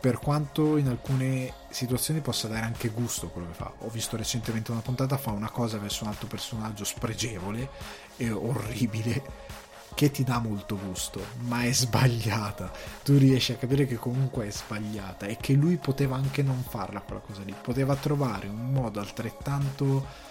Per 0.00 0.18
quanto 0.18 0.76
in 0.76 0.88
alcune 0.88 1.52
situazioni 1.68 2.20
possa 2.20 2.48
dare 2.48 2.64
anche 2.64 2.88
gusto 2.88 3.28
quello 3.28 3.48
che 3.48 3.54
fa. 3.54 3.72
Ho 3.78 3.88
visto 3.88 4.16
recentemente 4.16 4.70
una 4.70 4.80
puntata, 4.80 5.18
fa 5.18 5.30
una 5.30 5.50
cosa 5.50 5.78
verso 5.78 6.04
un 6.04 6.10
altro 6.10 6.26
personaggio 6.26 6.84
spregevole 6.84 7.68
e 8.16 8.30
orribile 8.30 9.22
che 9.94 10.10
ti 10.10 10.24
dà 10.24 10.38
molto 10.38 10.78
gusto, 10.78 11.24
ma 11.40 11.62
è 11.62 11.72
sbagliata. 11.72 12.72
Tu 13.02 13.16
riesci 13.18 13.52
a 13.52 13.56
capire 13.56 13.86
che 13.86 13.96
comunque 13.96 14.46
è 14.46 14.50
sbagliata 14.50 15.26
e 15.26 15.36
che 15.36 15.52
lui 15.54 15.76
poteva 15.76 16.16
anche 16.16 16.42
non 16.42 16.62
farla 16.62 17.00
quella 17.00 17.20
cosa 17.20 17.42
lì, 17.42 17.54
poteva 17.60 17.96
trovare 17.96 18.48
un 18.48 18.72
modo 18.72 19.00
altrettanto 19.00 20.28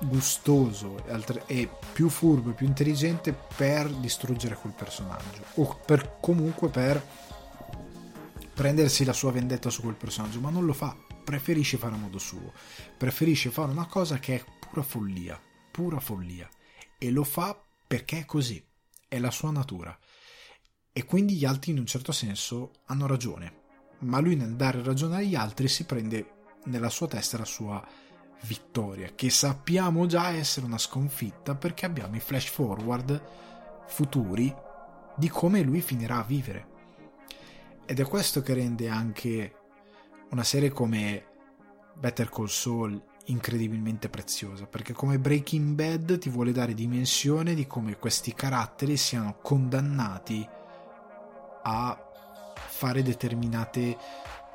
gustoso 0.00 1.02
e 1.46 1.68
più 1.92 2.08
furbo 2.08 2.50
e 2.50 2.54
più 2.54 2.66
intelligente 2.66 3.32
per 3.56 3.88
distruggere 3.88 4.56
quel 4.56 4.74
personaggio. 4.76 5.44
O 5.54 5.80
per 5.84 6.16
comunque 6.20 6.68
per 6.68 7.02
prendersi 8.52 9.04
la 9.04 9.12
sua 9.12 9.32
vendetta 9.32 9.70
su 9.70 9.82
quel 9.82 9.94
personaggio, 9.94 10.40
ma 10.40 10.50
non 10.50 10.64
lo 10.64 10.72
fa, 10.72 10.96
preferisce 11.24 11.76
fare 11.76 11.94
a 11.94 11.98
modo 11.98 12.18
suo, 12.18 12.52
preferisce 12.96 13.50
fare 13.50 13.70
una 13.70 13.86
cosa 13.86 14.18
che 14.18 14.36
è 14.36 14.44
pura 14.60 14.82
follia, 14.82 15.40
pura 15.70 16.00
follia. 16.00 16.48
E 16.98 17.10
lo 17.10 17.24
fa 17.24 17.63
perché 17.94 18.18
è 18.18 18.24
così, 18.24 18.60
è 19.06 19.20
la 19.20 19.30
sua 19.30 19.52
natura. 19.52 19.96
E 20.92 21.04
quindi 21.04 21.36
gli 21.36 21.44
altri 21.44 21.70
in 21.70 21.78
un 21.78 21.86
certo 21.86 22.10
senso 22.10 22.72
hanno 22.86 23.06
ragione, 23.06 23.60
ma 24.00 24.18
lui 24.18 24.34
nel 24.34 24.56
dare 24.56 24.82
ragione 24.82 25.18
agli 25.18 25.36
altri 25.36 25.68
si 25.68 25.84
prende 25.84 26.56
nella 26.64 26.88
sua 26.88 27.06
testa 27.06 27.38
la 27.38 27.44
sua 27.44 27.86
vittoria, 28.46 29.12
che 29.14 29.30
sappiamo 29.30 30.06
già 30.06 30.30
essere 30.30 30.66
una 30.66 30.76
sconfitta 30.76 31.54
perché 31.54 31.86
abbiamo 31.86 32.16
i 32.16 32.20
flash 32.20 32.48
forward 32.48 33.22
futuri 33.86 34.52
di 35.16 35.28
come 35.28 35.62
lui 35.62 35.80
finirà 35.80 36.16
a 36.16 36.24
vivere. 36.24 36.66
Ed 37.86 38.00
è 38.00 38.04
questo 38.04 38.42
che 38.42 38.54
rende 38.54 38.88
anche 38.88 39.54
una 40.30 40.42
serie 40.42 40.70
come 40.70 41.26
Better 41.94 42.28
Call 42.28 42.46
Saul 42.46 43.00
incredibilmente 43.26 44.08
preziosa 44.08 44.66
perché 44.66 44.92
come 44.92 45.18
Breaking 45.18 45.74
Bad 45.74 46.18
ti 46.18 46.28
vuole 46.28 46.52
dare 46.52 46.74
dimensione 46.74 47.54
di 47.54 47.66
come 47.66 47.96
questi 47.96 48.34
caratteri 48.34 48.96
siano 48.96 49.36
condannati 49.40 50.46
a 51.62 52.10
fare 52.54 53.02
determinate 53.02 53.96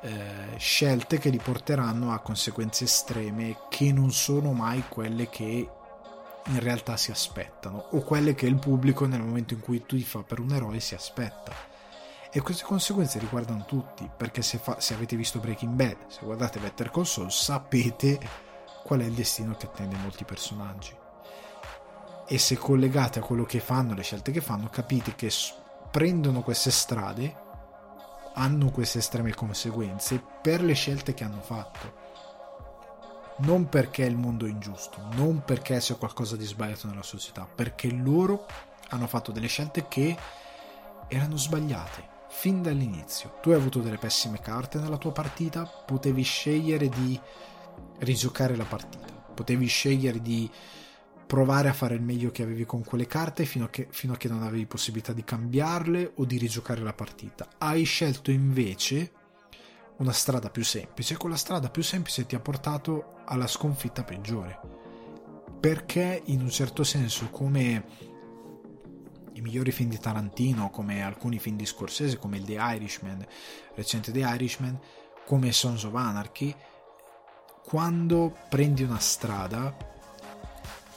eh, 0.02 0.56
scelte 0.56 1.18
che 1.18 1.30
li 1.30 1.38
porteranno 1.38 2.12
a 2.12 2.20
conseguenze 2.20 2.84
estreme 2.84 3.56
che 3.68 3.92
non 3.92 4.12
sono 4.12 4.52
mai 4.52 4.84
quelle 4.88 5.28
che 5.28 5.68
in 6.46 6.60
realtà 6.60 6.96
si 6.96 7.10
aspettano 7.10 7.86
o 7.90 8.00
quelle 8.00 8.34
che 8.34 8.46
il 8.46 8.58
pubblico 8.58 9.06
nel 9.06 9.20
momento 9.20 9.54
in 9.54 9.60
cui 9.60 9.84
tu 9.84 9.96
ti 9.96 10.02
fa 10.02 10.22
per 10.22 10.38
un 10.38 10.52
eroe 10.52 10.80
si 10.80 10.94
aspetta. 10.94 11.52
E 12.32 12.40
queste 12.40 12.62
conseguenze 12.62 13.18
riguardano 13.18 13.64
tutti, 13.66 14.08
perché 14.16 14.40
se, 14.40 14.58
fa, 14.58 14.78
se 14.78 14.94
avete 14.94 15.16
visto 15.16 15.40
Breaking 15.40 15.74
Bad, 15.74 15.96
se 16.06 16.20
guardate 16.22 16.60
Better 16.60 16.90
Saul, 17.04 17.32
sapete 17.32 18.18
qual 18.90 19.02
è 19.02 19.04
il 19.04 19.12
destino 19.12 19.54
che 19.54 19.66
attende 19.66 19.94
molti 19.98 20.24
personaggi. 20.24 20.92
E 22.26 22.38
se 22.38 22.56
collegate 22.56 23.20
a 23.20 23.22
quello 23.22 23.44
che 23.44 23.60
fanno, 23.60 23.94
le 23.94 24.02
scelte 24.02 24.32
che 24.32 24.40
fanno, 24.40 24.68
capite 24.68 25.14
che 25.14 25.30
prendono 25.92 26.42
queste 26.42 26.72
strade, 26.72 27.36
hanno 28.34 28.70
queste 28.72 28.98
estreme 28.98 29.32
conseguenze 29.32 30.20
per 30.42 30.60
le 30.60 30.72
scelte 30.72 31.14
che 31.14 31.22
hanno 31.22 31.40
fatto. 31.40 31.98
Non 33.36 33.68
perché 33.68 34.02
il 34.02 34.16
mondo 34.16 34.44
è 34.44 34.48
ingiusto, 34.50 35.00
non 35.12 35.44
perché 35.44 35.78
c'è 35.78 35.96
qualcosa 35.96 36.34
di 36.34 36.44
sbagliato 36.44 36.88
nella 36.88 37.04
società, 37.04 37.46
perché 37.46 37.92
loro 37.92 38.44
hanno 38.88 39.06
fatto 39.06 39.30
delle 39.30 39.46
scelte 39.46 39.86
che 39.86 40.16
erano 41.06 41.36
sbagliate 41.36 42.08
fin 42.26 42.60
dall'inizio. 42.60 43.38
Tu 43.40 43.50
hai 43.50 43.56
avuto 43.56 43.78
delle 43.78 43.98
pessime 43.98 44.40
carte 44.40 44.80
nella 44.80 44.98
tua 44.98 45.12
partita, 45.12 45.62
potevi 45.64 46.22
scegliere 46.22 46.88
di 46.88 47.20
rigiocare 48.00 48.56
la 48.56 48.64
partita, 48.64 49.06
potevi 49.34 49.66
scegliere 49.66 50.20
di 50.20 50.50
provare 51.30 51.68
a 51.68 51.72
fare 51.72 51.94
il 51.94 52.02
meglio 52.02 52.32
che 52.32 52.42
avevi 52.42 52.64
con 52.64 52.82
quelle 52.82 53.06
carte 53.06 53.44
fino 53.44 53.66
a, 53.66 53.68
che, 53.68 53.86
fino 53.90 54.14
a 54.14 54.16
che 54.16 54.26
non 54.26 54.42
avevi 54.42 54.66
possibilità 54.66 55.12
di 55.12 55.22
cambiarle 55.22 56.14
o 56.16 56.24
di 56.24 56.38
rigiocare 56.38 56.80
la 56.80 56.92
partita. 56.92 57.48
Hai 57.58 57.84
scelto 57.84 58.32
invece 58.32 59.12
una 59.98 60.12
strada 60.12 60.50
più 60.50 60.64
semplice, 60.64 61.16
quella 61.16 61.36
strada 61.36 61.70
più 61.70 61.82
semplice 61.82 62.26
ti 62.26 62.34
ha 62.34 62.40
portato 62.40 63.20
alla 63.26 63.46
sconfitta 63.46 64.02
peggiore. 64.02 64.58
Perché 65.60 66.22
in 66.24 66.40
un 66.40 66.50
certo 66.50 66.82
senso, 66.82 67.28
come 67.30 67.84
i 69.34 69.40
migliori 69.40 69.70
film 69.70 69.90
di 69.90 69.98
Tarantino, 69.98 70.70
come 70.70 71.02
alcuni 71.02 71.38
film 71.38 71.56
di 71.56 71.66
Scorsese, 71.66 72.18
come 72.18 72.38
il 72.38 72.44
The 72.44 72.56
Irishman, 72.58 73.24
recente 73.74 74.10
The 74.10 74.20
Irishman, 74.20 74.78
come 75.26 75.52
Sons 75.52 75.84
of 75.84 75.94
Anarchy, 75.94 76.52
quando 77.64 78.36
prendi 78.48 78.82
una 78.82 78.98
strada 78.98 79.74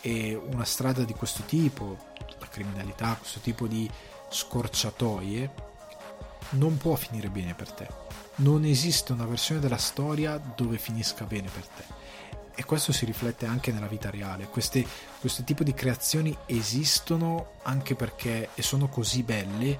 e 0.01 0.35
una 0.35 0.65
strada 0.65 1.03
di 1.03 1.13
questo 1.13 1.43
tipo, 1.43 1.97
la 2.39 2.47
criminalità, 2.47 3.15
questo 3.17 3.39
tipo 3.39 3.67
di 3.67 3.89
scorciatoie, 4.29 5.71
non 6.51 6.77
può 6.77 6.95
finire 6.95 7.29
bene 7.29 7.53
per 7.53 7.71
te. 7.71 7.87
Non 8.35 8.65
esiste 8.65 9.11
una 9.11 9.25
versione 9.25 9.61
della 9.61 9.77
storia 9.77 10.37
dove 10.37 10.77
finisca 10.77 11.25
bene 11.25 11.49
per 11.49 11.65
te 11.67 12.01
e 12.55 12.65
questo 12.65 12.91
si 12.91 13.05
riflette 13.05 13.45
anche 13.45 13.71
nella 13.71 13.87
vita 13.87 14.09
reale. 14.09 14.47
Queste, 14.47 14.85
questo 15.19 15.43
tipo 15.43 15.63
di 15.63 15.73
creazioni 15.73 16.35
esistono 16.45 17.53
anche 17.63 17.95
perché 17.95 18.49
e 18.53 18.61
sono 18.61 18.87
così 18.87 19.23
belle 19.23 19.79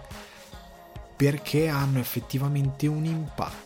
perché 1.15 1.69
hanno 1.69 1.99
effettivamente 1.99 2.87
un 2.87 3.05
impatto 3.05 3.62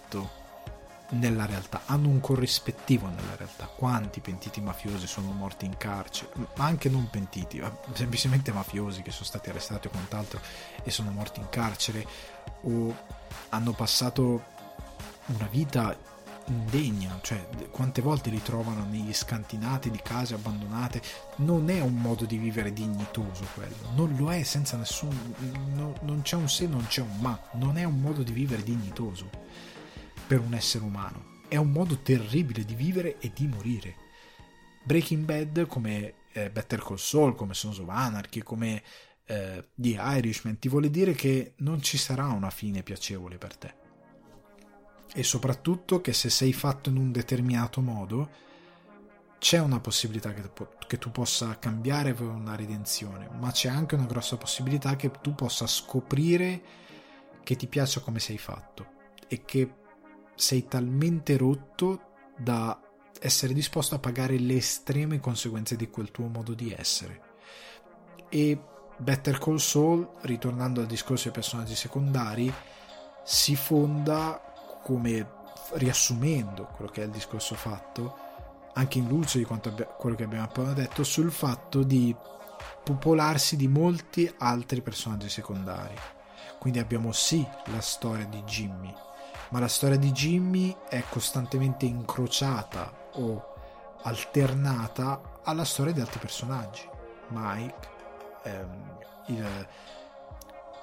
nella 1.10 1.45
realtà, 1.45 1.84
hanno 1.86 2.10
un 2.10 2.20
corrispettivo 2.20 3.08
nella 3.08 3.36
realtà. 3.36 3.66
Quanti 3.66 4.20
pentiti 4.20 4.62
mafiosi 4.62 5.08
sono 5.08 5.32
morti 5.32 5.66
in 5.66 5.78
carcere, 5.78 6.32
ma 6.55 6.66
anche 6.66 6.89
non 6.89 7.10
pentiti, 7.10 7.62
semplicemente 7.93 8.51
mafiosi 8.51 9.01
che 9.01 9.12
sono 9.12 9.26
stati 9.26 9.49
arrestati 9.49 9.88
o 9.88 9.89
quant'altro 9.89 10.39
e 10.84 10.91
sono 10.91 11.12
morti 11.12 11.39
in 11.39 11.49
carcere 11.49 12.05
o 12.62 12.95
hanno 13.49 13.72
passato 13.74 14.43
una 15.28 15.47
vita 15.49 15.95
indegna, 16.47 17.20
cioè 17.22 17.45
quante 17.72 18.01
volte 18.01 18.30
li 18.30 18.41
trovano 18.41 18.86
negli 18.86 19.14
scantinati 19.14 19.91
di 19.91 19.99
case 20.01 20.34
abbandonate, 20.34 21.01
non 21.38 21.70
è 21.70 21.82
un 21.82 21.95
modo 21.95 22.26
di 22.26 22.38
vivere 22.38 22.72
dignitoso 22.72 23.45
quello, 23.53 23.91
non 23.95 24.16
lo 24.18 24.32
è 24.32 24.43
senza 24.43 24.78
nessun, 24.78 25.36
no, 25.74 25.93
non 26.01 26.22
c'è 26.22 26.36
un 26.36 26.47
se, 26.47 26.68
non 26.68 26.86
c'è 26.88 27.01
un 27.01 27.18
ma, 27.20 27.38
non 27.53 27.78
è 27.78 27.84
un 27.84 27.99
modo 27.99 28.24
di 28.24 28.32
vivere 28.32 28.64
dignitoso 28.64 29.30
per 30.28 30.39
un 30.39 30.53
essere 30.53 30.84
umano, 30.84 31.41
è 31.47 31.55
un 31.55 31.71
modo 31.71 31.97
terribile 31.99 32.65
di 32.65 32.75
vivere 32.75 33.17
e 33.19 33.32
di 33.34 33.47
morire. 33.47 33.95
Breaking 34.84 35.23
Bad 35.23 35.65
come 35.67 36.13
eh, 36.34 36.49
Better 36.49 36.84
Call 36.84 36.97
Saul, 36.97 37.36
come 37.36 37.53
Sons 37.53 37.80
of 37.80 37.89
Anarchy, 37.89 38.41
come 38.43 38.84
eh, 39.25 39.69
The 39.73 39.97
Irishman, 39.99 40.59
ti 40.59 40.69
vuole 40.69 40.89
dire 40.89 41.13
che 41.13 41.53
non 41.57 41.82
ci 41.82 41.97
sarà 41.97 42.28
una 42.28 42.49
fine 42.49 42.84
piacevole 42.84 43.38
per 43.38 43.55
te 43.55 43.86
e 45.13 45.23
soprattutto 45.23 46.01
che 46.01 46.13
se 46.13 46.30
sei 46.30 46.53
fatto 46.53 46.89
in 46.89 46.97
un 46.97 47.11
determinato 47.11 47.82
modo 47.82 48.30
c'è 49.39 49.59
una 49.59 49.80
possibilità 49.80 50.34
che, 50.34 50.43
che 50.88 50.97
tu 50.97 51.11
possa 51.11 51.57
cambiare 51.59 52.13
per 52.13 52.28
una 52.28 52.55
redenzione, 52.55 53.30
ma 53.39 53.51
c'è 53.51 53.69
anche 53.69 53.95
una 53.95 54.05
grossa 54.05 54.38
possibilità 54.38 54.95
che 54.95 55.11
tu 55.21 55.36
possa 55.36 55.67
scoprire 55.67 56.61
che 57.43 57.55
ti 57.55 57.67
piace 57.67 58.01
come 58.01 58.19
sei 58.19 58.38
fatto 58.38 58.95
e 59.28 59.43
che 59.45 59.73
sei 60.38 60.67
talmente 60.67 61.35
rotto 61.35 62.01
da 62.38 62.79
essere 63.19 63.53
disposto 63.53 63.95
a 63.95 63.99
pagare 63.99 64.38
le 64.38 64.57
estreme 64.57 65.19
conseguenze 65.19 65.75
di 65.75 65.89
quel 65.89 66.11
tuo 66.11 66.27
modo 66.27 66.53
di 66.53 66.71
essere. 66.71 67.21
E 68.29 68.61
Better 68.97 69.39
Call 69.39 69.57
Saul, 69.57 70.07
ritornando 70.21 70.81
al 70.81 70.85
discorso 70.85 71.23
dei 71.25 71.33
personaggi 71.33 71.75
secondari, 71.75 72.53
si 73.23 73.55
fonda 73.55 74.41
come 74.83 75.35
riassumendo 75.73 76.65
quello 76.67 76.91
che 76.91 77.01
è 77.01 77.05
il 77.05 77.11
discorso 77.11 77.55
fatto, 77.55 78.17
anche 78.73 78.99
in 78.99 79.07
luce 79.07 79.39
di 79.39 79.47
abbia, 79.49 79.85
quello 79.85 80.15
che 80.15 80.23
abbiamo 80.23 80.45
appena 80.45 80.73
detto, 80.73 81.03
sul 81.03 81.31
fatto 81.31 81.81
di 81.81 82.15
popolarsi 82.83 83.55
di 83.55 83.67
molti 83.67 84.31
altri 84.38 84.81
personaggi 84.81 85.29
secondari. 85.29 85.95
Quindi 86.59 86.79
abbiamo 86.79 87.11
sì 87.11 87.45
la 87.65 87.81
storia 87.81 88.25
di 88.25 88.41
Jimmy, 88.43 88.93
ma 89.49 89.59
la 89.59 89.67
storia 89.67 89.97
di 89.97 90.11
Jimmy 90.11 90.75
è 90.89 91.03
costantemente 91.09 91.85
incrociata 91.85 93.09
o 93.13 93.53
alternata 94.03 95.39
alla 95.43 95.65
storia 95.65 95.93
di 95.93 96.01
altri 96.01 96.19
personaggi. 96.19 96.87
Mike, 97.29 97.89
ehm, 98.43 98.97
il, 99.27 99.67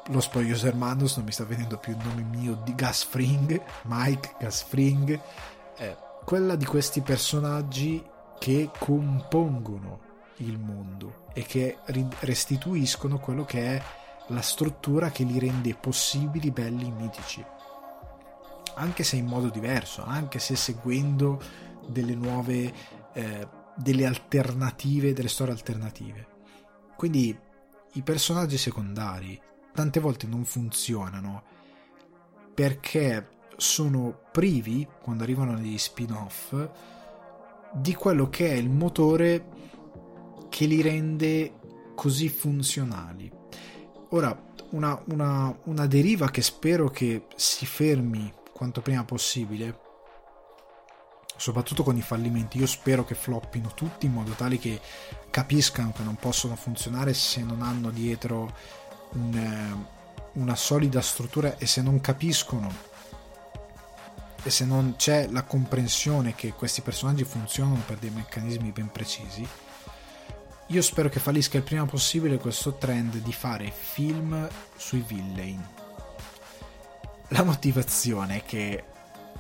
lo 0.08 0.20
spoglioso 0.20 0.66
Hermanos 0.66 1.16
non 1.16 1.24
mi 1.24 1.32
sta 1.32 1.44
venendo 1.44 1.78
più 1.78 1.92
il 1.92 2.06
nome 2.06 2.22
mio 2.22 2.60
di 2.62 2.74
Gasfring, 2.74 3.62
Mike 3.84 4.34
Gasfring, 4.38 5.20
eh, 5.76 5.96
quella 6.24 6.56
di 6.56 6.64
questi 6.64 7.00
personaggi 7.00 8.04
che 8.38 8.70
compongono 8.78 10.00
il 10.38 10.58
mondo 10.58 11.26
e 11.32 11.42
che 11.42 11.78
restituiscono 12.20 13.18
quello 13.18 13.44
che 13.44 13.76
è 13.76 13.82
la 14.28 14.42
struttura 14.42 15.10
che 15.10 15.24
li 15.24 15.38
rende 15.38 15.74
possibili, 15.74 16.50
belli, 16.50 16.90
mitici. 16.90 17.44
Anche 18.77 19.05
se 19.05 19.16
in 19.16 19.27
modo 19.27 19.49
diverso, 19.49 20.03
anche 20.05 20.39
se 20.39 20.57
seguendo 20.57 21.41
delle 21.87 22.14
nuove, 22.14 22.72
eh, 23.12 23.49
delle 23.77 24.07
alternative, 24.07 25.12
delle 25.12 25.29
storie 25.29 25.53
alternative. 25.53 26.27
Quindi 26.97 27.37
i 27.93 28.03
personaggi 28.03 28.57
secondari 28.57 29.41
tante 29.72 30.01
volte 30.01 30.27
non 30.27 30.45
funzionano 30.45 31.43
perché 32.55 33.29
sono 33.57 34.18
privi, 34.31 34.87
quando 35.03 35.22
arrivano 35.22 35.53
negli 35.53 35.79
spin-off, 35.79 36.55
di 37.72 37.95
quello 37.95 38.29
che 38.31 38.51
è 38.51 38.55
il 38.55 38.70
motore 38.70 39.47
che 40.49 40.66
li 40.66 40.81
rende 40.81 41.93
così 41.95 42.29
funzionali. 42.29 43.31
Ora, 44.11 44.41
una, 44.70 45.01
una, 45.07 45.57
una 45.64 45.87
deriva 45.87 46.31
che 46.31 46.43
spero 46.43 46.89
che 46.91 47.27
si 47.35 47.66
fermi 47.66 48.33
quanto 48.55 48.80
prima 48.80 49.05
possibile, 49.05 49.78
soprattutto 51.36 51.82
con 51.82 51.96
i 51.96 52.02
fallimenti, 52.02 52.59
io 52.59 52.66
spero 52.66 53.05
che 53.05 53.16
floppino 53.16 53.74
tutti 53.74 54.07
in 54.07 54.12
modo 54.12 54.30
tale 54.32 54.59
che 54.59 54.80
capiscano 55.28 55.92
che 55.92 56.05
non 56.05 56.14
possono 56.14 56.55
funzionare 56.55 57.12
se 57.12 57.42
non 57.42 57.62
hanno 57.62 57.90
dietro 57.90 58.55
un, 59.14 59.34
eh, 59.34 60.38
una 60.38 60.55
solida 60.55 61.00
struttura 61.00 61.59
e 61.59 61.66
se 61.66 61.82
non 61.82 62.00
capiscono 62.00 62.92
e 64.44 64.50
se 64.50 64.64
non 64.64 64.94
c'è 64.96 65.26
la 65.30 65.42
comprensione 65.42 66.34
che 66.34 66.52
questi 66.52 66.82
personaggi 66.82 67.24
funzionano 67.24 67.82
per 67.84 67.96
dei 67.96 68.11
meccanismi 68.11 68.70
ben 68.72 68.90
precisi, 68.90 69.46
io 70.68 70.82
spero 70.82 71.09
che 71.09 71.18
fallisca 71.18 71.57
il 71.57 71.62
prima 71.62 71.86
possibile 71.86 72.38
questo 72.38 72.74
trend 72.74 73.16
di 73.16 73.32
fare 73.32 73.70
film 73.70 74.48
sui 74.76 75.02
villain. 75.07 75.84
La 77.29 77.43
motivazione 77.43 78.37
è 78.37 78.45
che 78.45 78.85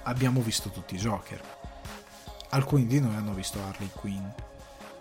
abbiamo 0.04 0.40
visto 0.40 0.70
tutti 0.70 0.94
i 0.94 0.98
Joker. 0.98 1.40
Alcuni 2.50 2.86
di 2.86 3.00
noi 3.00 3.14
hanno 3.14 3.34
visto 3.34 3.62
Harley 3.62 3.90
Quinn 3.92 4.26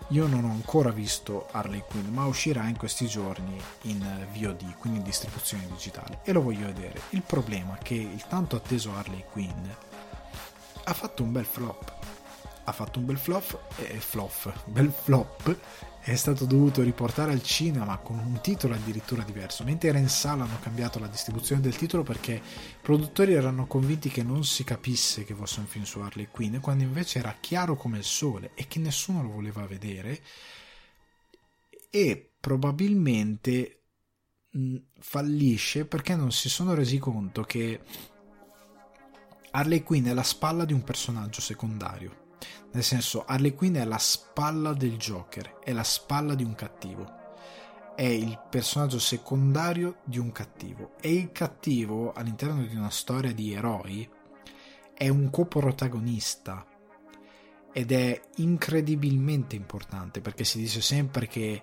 io 0.08 0.26
non 0.26 0.44
ho 0.44 0.50
ancora 0.50 0.90
visto 0.90 1.48
Harley 1.50 1.82
Quinn, 1.88 2.12
ma 2.12 2.26
uscirà 2.26 2.68
in 2.68 2.76
questi 2.76 3.06
giorni 3.06 3.58
in 3.82 4.26
VOD, 4.34 4.76
quindi 4.76 4.98
in 4.98 5.04
distribuzione 5.04 5.66
digitale, 5.66 6.20
e 6.24 6.32
lo 6.32 6.42
voglio 6.42 6.66
vedere. 6.66 7.00
Il 7.10 7.22
problema 7.22 7.78
è 7.78 7.82
che 7.82 7.94
il 7.94 8.22
tanto 8.28 8.54
atteso 8.56 8.94
Harley 8.94 9.24
Quinn 9.30 9.66
ha 10.84 10.92
fatto 10.92 11.22
un 11.22 11.32
bel 11.32 11.46
flop. 11.46 11.92
Ha 12.64 12.72
fatto 12.72 12.98
un 12.98 13.06
bel 13.06 13.16
flop, 13.16 13.58
eh, 13.78 13.98
flop, 13.98 14.52
bel 14.66 14.92
flop 14.92 15.56
è 16.04 16.16
stato 16.16 16.44
dovuto 16.44 16.82
riportare 16.82 17.32
al 17.32 17.42
cinema 17.42 17.96
con 17.96 18.18
un 18.18 18.38
titolo 18.42 18.74
addirittura 18.74 19.22
diverso, 19.22 19.64
mentre 19.64 19.88
era 19.88 19.96
in 19.96 20.10
sala 20.10 20.44
hanno 20.44 20.58
cambiato 20.60 20.98
la 20.98 21.06
distribuzione 21.06 21.62
del 21.62 21.76
titolo 21.76 22.02
perché 22.02 22.34
i 22.34 22.42
produttori 22.82 23.32
erano 23.32 23.66
convinti 23.66 24.10
che 24.10 24.22
non 24.22 24.44
si 24.44 24.64
capisse 24.64 25.24
che 25.24 25.34
fosse 25.34 25.60
un 25.60 25.66
film 25.66 25.84
su 25.84 26.00
Harley 26.00 26.28
Quinn, 26.30 26.58
quando 26.58 26.82
invece 26.82 27.20
era 27.20 27.34
chiaro 27.40 27.76
come 27.76 27.96
il 27.96 28.04
sole 28.04 28.50
e 28.54 28.66
che 28.68 28.78
nessuno 28.80 29.22
lo 29.22 29.30
voleva 29.30 29.64
vedere. 29.66 30.20
E 31.88 32.32
probabilmente 32.38 33.84
mh, 34.50 34.76
fallisce 35.00 35.86
perché 35.86 36.14
non 36.16 36.32
si 36.32 36.50
sono 36.50 36.74
resi 36.74 36.98
conto 36.98 37.44
che 37.44 37.80
Harley 39.52 39.82
Quinn 39.82 40.04
è 40.04 40.12
la 40.12 40.22
spalla 40.22 40.66
di 40.66 40.74
un 40.74 40.84
personaggio 40.84 41.40
secondario 41.40 42.23
nel 42.74 42.82
senso, 42.82 43.24
Harley 43.24 43.54
Quinn 43.54 43.76
è 43.76 43.84
la 43.84 43.98
spalla 43.98 44.72
del 44.72 44.96
Joker, 44.96 45.60
è 45.60 45.72
la 45.72 45.84
spalla 45.84 46.34
di 46.34 46.42
un 46.42 46.56
cattivo. 46.56 47.22
È 47.94 48.02
il 48.02 48.36
personaggio 48.50 48.98
secondario 48.98 49.98
di 50.02 50.18
un 50.18 50.32
cattivo. 50.32 50.94
E 51.00 51.12
il 51.14 51.30
cattivo, 51.30 52.12
all'interno 52.12 52.64
di 52.64 52.74
una 52.74 52.90
storia 52.90 53.32
di 53.32 53.52
eroi, 53.52 54.08
è 54.92 55.08
un 55.08 55.30
coprotagonista. 55.30 56.66
Ed 57.72 57.92
è 57.92 58.20
incredibilmente 58.36 59.54
importante 59.54 60.20
perché 60.20 60.42
si 60.42 60.58
dice 60.58 60.80
sempre 60.80 61.28
che 61.28 61.62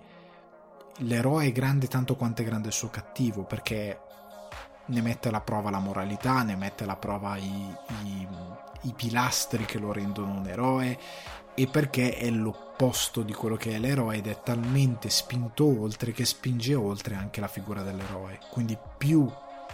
l'eroe 0.98 1.46
è 1.46 1.52
grande 1.52 1.88
tanto 1.88 2.16
quanto 2.16 2.40
è 2.40 2.44
grande 2.46 2.68
il 2.68 2.74
suo 2.74 2.88
cattivo, 2.88 3.44
perché 3.44 4.00
ne 4.86 5.00
mette 5.02 5.28
alla 5.28 5.42
prova 5.42 5.68
la 5.68 5.78
moralità, 5.78 6.42
ne 6.42 6.56
mette 6.56 6.84
alla 6.84 6.96
prova 6.96 7.36
i, 7.36 7.76
i, 8.04 8.26
i 8.82 8.92
pilastri 8.94 9.64
che 9.64 9.78
lo 9.78 9.92
rendono 9.92 10.32
un 10.32 10.46
eroe 10.46 10.98
e 11.54 11.66
perché 11.66 12.16
è 12.16 12.30
l'opposto 12.30 13.22
di 13.22 13.32
quello 13.32 13.56
che 13.56 13.72
è 13.72 13.78
l'eroe 13.78 14.16
ed 14.16 14.26
è 14.26 14.42
talmente 14.42 15.10
spinto 15.10 15.64
oltre 15.64 16.12
che 16.12 16.24
spinge 16.24 16.74
oltre 16.74 17.14
anche 17.14 17.40
la 17.40 17.48
figura 17.48 17.82
dell'eroe. 17.82 18.38
Quindi 18.50 18.78
più 18.96 19.30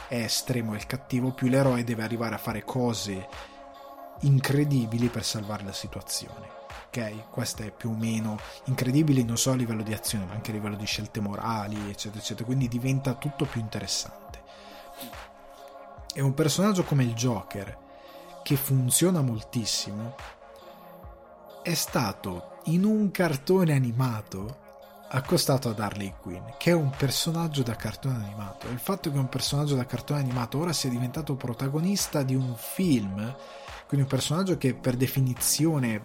è 0.09 0.17
estremo 0.17 0.75
il 0.75 0.87
cattivo, 0.87 1.33
più 1.33 1.49
l'eroe 1.49 1.85
deve 1.85 2.03
arrivare 2.03 2.35
a 2.35 2.39
fare 2.39 2.65
cose 2.65 3.29
incredibili 4.21 5.09
per 5.09 5.25
salvare 5.25 5.65
la 5.65 5.73
situazione. 5.73 6.57
Ok? 6.89 7.31
Questo 7.31 7.63
è 7.63 7.71
più 7.71 7.91
o 7.91 7.95
meno 7.95 8.39
incredibile 8.65 9.23
non 9.23 9.37
solo 9.37 9.57
a 9.57 9.59
livello 9.59 9.83
di 9.83 9.93
azione, 9.93 10.25
ma 10.25 10.33
anche 10.33 10.51
a 10.51 10.55
livello 10.55 10.77
di 10.77 10.87
scelte 10.87 11.21
morali, 11.21 11.91
eccetera, 11.91 12.21
eccetera. 12.21 12.47
Quindi 12.47 12.67
diventa 12.67 13.15
tutto 13.15 13.45
più 13.45 13.61
interessante. 13.61 14.43
E 16.15 16.21
un 16.21 16.35
personaggio 16.35 16.83
come 16.83 17.05
il 17.05 17.15
Joker, 17.15 17.87
che 18.49 18.57
funziona 18.57 19.21
moltissimo, 19.21 20.15
è 21.63 21.75
stato 21.75 22.61
in 22.65 22.85
un 22.85 23.11
cartone 23.11 23.75
animato 23.75 24.61
accostato 25.11 25.69
ad 25.69 25.79
Harley 25.79 26.15
Quinn, 26.19 26.45
che 26.57 26.71
è 26.71 26.73
un 26.73 26.89
personaggio 26.97 27.63
da 27.63 27.77
cartone 27.77 28.25
animato. 28.25 28.67
Il 28.69 28.79
fatto 28.79 29.13
che 29.13 29.19
un 29.19 29.29
personaggio 29.29 29.75
da 29.75 29.85
cartone 29.85 30.21
animato 30.21 30.57
ora 30.57 30.73
sia 30.73 30.89
diventato 30.89 31.37
protagonista 31.37 32.23
di 32.23 32.35
un 32.35 32.55
film, 32.57 33.17
quindi 33.87 34.07
un 34.07 34.11
personaggio 34.11 34.57
che 34.57 34.73
per 34.73 34.97
definizione 34.97 36.03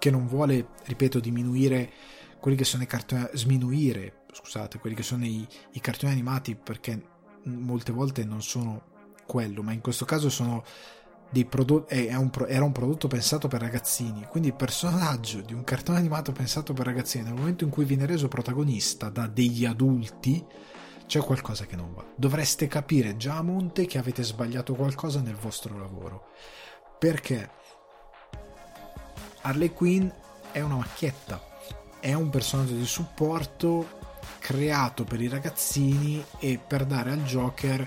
che 0.00 0.10
non 0.10 0.26
vuole, 0.26 0.70
ripeto, 0.82 1.20
diminuire 1.20 1.92
quelli 2.40 2.56
che 2.56 2.64
sono 2.64 2.82
i 2.82 2.86
cartoni, 2.86 3.28
sminuire, 3.34 4.24
scusate, 4.32 4.80
quelli 4.80 4.96
che 4.96 5.04
sono 5.04 5.24
i, 5.24 5.46
i 5.70 5.80
cartoni 5.80 6.10
animati 6.10 6.56
perché 6.56 7.00
molte 7.44 7.92
volte 7.92 8.24
non 8.24 8.42
sono 8.42 8.82
quello, 9.26 9.62
ma 9.62 9.70
in 9.70 9.80
questo 9.80 10.04
caso 10.04 10.28
sono 10.28 10.64
dei 11.34 11.44
prodotti, 11.44 12.06
un, 12.12 12.30
era 12.46 12.64
un 12.64 12.70
prodotto 12.70 13.08
pensato 13.08 13.48
per 13.48 13.60
ragazzini, 13.60 14.24
quindi 14.30 14.50
il 14.50 14.54
personaggio 14.54 15.40
di 15.40 15.52
un 15.52 15.64
cartone 15.64 15.98
animato 15.98 16.30
pensato 16.30 16.72
per 16.72 16.86
ragazzini, 16.86 17.24
nel 17.24 17.34
momento 17.34 17.64
in 17.64 17.70
cui 17.70 17.84
viene 17.84 18.06
reso 18.06 18.28
protagonista 18.28 19.08
da 19.08 19.26
degli 19.26 19.64
adulti, 19.64 20.44
c'è 21.06 21.20
qualcosa 21.20 21.66
che 21.66 21.74
non 21.74 21.92
va. 21.92 22.04
Dovreste 22.14 22.68
capire 22.68 23.16
già 23.16 23.38
a 23.38 23.42
monte 23.42 23.84
che 23.86 23.98
avete 23.98 24.22
sbagliato 24.22 24.74
qualcosa 24.74 25.20
nel 25.20 25.34
vostro 25.34 25.76
lavoro. 25.76 26.28
Perché 27.00 27.50
Harley 29.42 29.70
Quinn 29.70 30.08
è 30.52 30.60
una 30.60 30.76
macchietta, 30.76 31.42
è 31.98 32.12
un 32.12 32.30
personaggio 32.30 32.74
di 32.74 32.86
supporto 32.86 34.02
creato 34.38 35.02
per 35.02 35.20
i 35.20 35.28
ragazzini 35.28 36.24
e 36.38 36.60
per 36.64 36.86
dare 36.86 37.10
al 37.10 37.24
Joker 37.24 37.86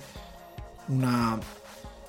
una, 0.87 1.39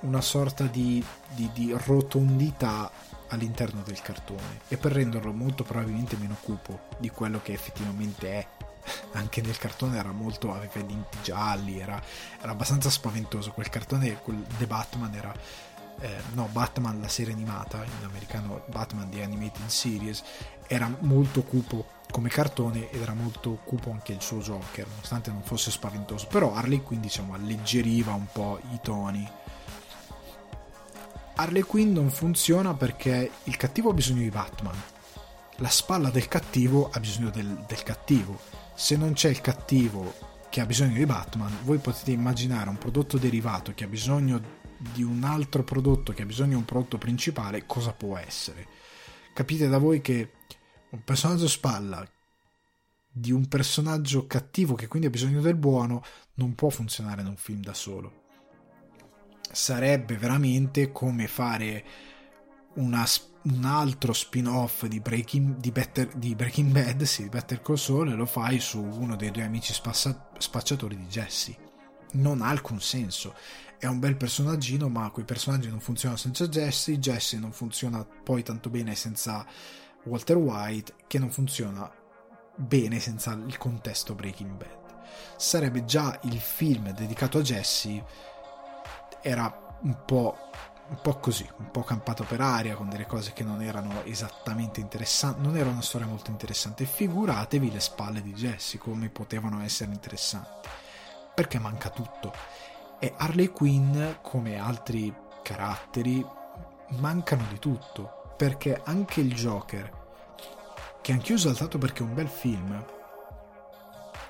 una 0.01 0.21
sorta 0.21 0.65
di, 0.65 1.05
di, 1.35 1.51
di 1.53 1.75
rotondità 1.87 2.91
all'interno 3.29 3.83
del 3.85 4.01
cartone 4.01 4.61
e 4.69 4.77
per 4.77 4.93
renderlo 4.93 5.33
molto 5.33 5.65
probabilmente 5.65 6.17
meno 6.17 6.37
cupo 6.41 6.81
di 6.99 7.11
quello 7.11 7.41
che 7.43 7.53
effettivamente 7.53 8.31
è 8.31 8.47
anche 9.13 9.43
nel 9.43 9.59
cartone 9.59 9.99
era 9.99 10.13
molto 10.13 10.53
aveva 10.53 10.79
i 10.81 10.87
denti 10.87 11.19
gialli 11.23 11.79
era, 11.79 12.01
era 12.41 12.53
abbastanza 12.53 12.89
spaventoso 12.89 13.51
quel 13.53 13.69
cartone 13.69 14.19
quel 14.23 14.43
The 14.57 14.67
Batman 14.67 15.15
era 15.15 15.35
eh, 16.01 16.17
no 16.33 16.49
Batman 16.51 17.01
la 17.01 17.09
serie 17.09 17.35
animata 17.35 17.85
in 17.85 18.05
americano 18.05 18.63
Batman 18.69 19.11
The 19.11 19.23
Animated 19.23 19.67
Series 19.67 20.23
era 20.67 20.91
molto 21.01 21.43
cupo 21.43 21.97
come 22.11 22.29
cartone 22.29 22.91
ed 22.91 23.01
era 23.01 23.15
molto 23.15 23.59
cupo 23.65 23.91
anche 23.91 24.13
il 24.13 24.23
suo 24.23 24.39
Joker, 24.39 24.87
nonostante 24.87 25.31
non 25.31 25.43
fosse 25.43 25.71
spaventoso. 25.71 26.27
Però 26.27 26.55
Harley 26.55 26.83
Quinn 26.83 27.01
diciamo 27.01 27.35
alleggeriva 27.35 28.13
un 28.13 28.27
po' 28.31 28.61
i 28.73 28.81
toni. 28.83 29.29
Harley 31.41 31.62
Quinn 31.62 31.93
non 31.93 32.11
funziona 32.11 32.74
perché 32.74 33.30
il 33.45 33.57
cattivo 33.57 33.91
ha 33.91 33.95
bisogno 33.95 34.22
di 34.22 34.28
Batman. 34.28 34.74
La 35.59 35.68
spalla 35.68 36.11
del 36.11 36.26
cattivo 36.26 36.91
ha 36.91 36.99
bisogno 36.99 37.30
del, 37.30 37.64
del 37.64 37.82
cattivo. 37.84 38.41
Se 38.74 38.97
non 38.97 39.12
c'è 39.12 39.28
il 39.28 39.41
cattivo 39.41 40.14
che 40.51 40.61
ha 40.61 40.66
bisogno 40.66 40.97
di 40.97 41.07
Batman, 41.07 41.59
voi 41.62 41.78
potete 41.78 42.11
immaginare 42.11 42.68
un 42.68 42.76
prodotto 42.76 43.18
derivato 43.18 43.72
che 43.72 43.84
ha 43.84 43.86
bisogno 43.86 44.57
di 44.78 45.05
un 45.05 45.22
altro 45.22 45.62
prodotto 45.62 46.12
che 46.12 46.22
ha 46.22 46.26
bisogno 46.26 46.51
di 46.51 46.55
un 46.57 46.64
prodotto 46.64 46.99
principale, 46.99 47.66
cosa 47.66 47.93
può 47.93 48.16
essere? 48.16 48.66
Capite 49.32 49.68
da 49.68 49.78
voi 49.78 50.01
che 50.01 50.32
un 50.91 51.05
personaggio 51.05 51.47
spalla 51.47 52.05
di 53.09 53.30
un 53.30 53.47
personaggio 53.47 54.26
cattivo 54.26 54.74
che 54.74 54.89
quindi 54.89 55.07
ha 55.07 55.11
bisogno 55.11 55.41
del 55.41 55.55
buono 55.55 56.03
non 56.34 56.57
può 56.57 56.68
funzionare 56.68 57.20
in 57.20 57.28
un 57.28 57.36
film 57.36 57.62
da 57.62 57.74
solo. 57.74 58.18
Sarebbe 59.51 60.17
veramente 60.17 60.93
come 60.93 61.27
fare 61.27 61.85
una, 62.75 63.05
un 63.43 63.65
altro 63.65 64.13
spin-off 64.13 64.85
di 64.87 65.01
Breaking, 65.01 65.57
di, 65.57 65.71
Better, 65.71 66.09
di 66.15 66.35
Breaking 66.35 66.71
Bad, 66.71 67.03
sì, 67.03 67.25
di 67.25 67.29
Better 67.29 67.61
Call 67.61 67.77
Saul, 67.77 68.11
e 68.11 68.15
lo 68.15 68.27
fai 68.27 68.61
su 68.61 68.81
uno 68.81 69.17
dei 69.17 69.31
due 69.31 69.45
amici 69.45 69.73
spassa, 69.73 70.31
spacciatori 70.39 70.97
di 70.97 71.07
Jesse. 71.07 71.57
Non 72.13 72.43
ha 72.43 72.49
alcun 72.49 72.81
senso. 72.81 73.35
È 73.79 73.87
un 73.87 73.99
bel 73.99 74.17
personaggino, 74.17 74.89
ma 74.89 75.11
quei 75.11 75.25
personaggi 75.25 75.69
non 75.69 75.81
funzionano 75.81 76.19
senza 76.19 76.49
Jesse. 76.49 76.99
Jesse 76.99 77.39
non 77.39 77.53
funziona 77.53 78.05
poi 78.05 78.43
tanto 78.43 78.71
bene 78.71 78.95
senza 78.95 79.47
Walter 80.05 80.37
White 80.37 80.95
che 81.07 81.19
non 81.19 81.31
funziona 81.31 81.91
bene 82.57 82.99
senza 82.99 83.33
il 83.33 83.57
contesto 83.57 84.15
Breaking 84.15 84.57
Bad. 84.57 84.97
Sarebbe 85.37 85.85
già 85.85 86.19
il 86.25 86.39
film 86.39 86.93
dedicato 86.93 87.39
a 87.39 87.43
Jesse 87.43 88.05
era 89.23 89.77
un 89.81 90.05
po', 90.05 90.37
un 90.89 90.99
po' 91.03 91.19
così, 91.19 91.49
un 91.59 91.71
po' 91.71 91.83
campato 91.83 92.25
per 92.25 92.41
aria 92.41 92.75
con 92.75 92.89
delle 92.89 93.07
cose 93.07 93.33
che 93.33 93.45
non 93.45 93.62
erano 93.62 94.03
esattamente 94.05 94.81
interessanti, 94.81 95.43
non 95.43 95.57
era 95.57 95.69
una 95.69 95.83
storia 95.83 96.07
molto 96.07 96.31
interessante. 96.31 96.85
Figuratevi 96.85 97.71
le 97.73 97.81
spalle 97.81 98.23
di 98.23 98.33
Jesse 98.33 98.79
come 98.79 99.09
potevano 99.09 99.62
essere 99.62 99.93
interessanti, 99.93 100.69
perché 101.35 101.59
manca 101.59 101.91
tutto. 101.91 102.33
E 102.99 103.14
Harley 103.16 103.49
Quinn, 103.49 103.97
come 104.23 104.59
altri 104.59 105.14
caratteri, 105.43 106.25
mancano 106.97 107.45
di 107.49 107.59
tutto 107.59 108.35
perché 108.37 108.81
anche 108.85 109.21
il 109.21 109.35
Joker, 109.35 109.91
che 111.01 111.12
anch'io 111.12 111.35
ho 111.35 111.39
saltato 111.39 111.77
perché 111.77 112.03
è 112.03 112.07
un 112.07 112.14
bel 112.14 112.29
film, 112.29 112.85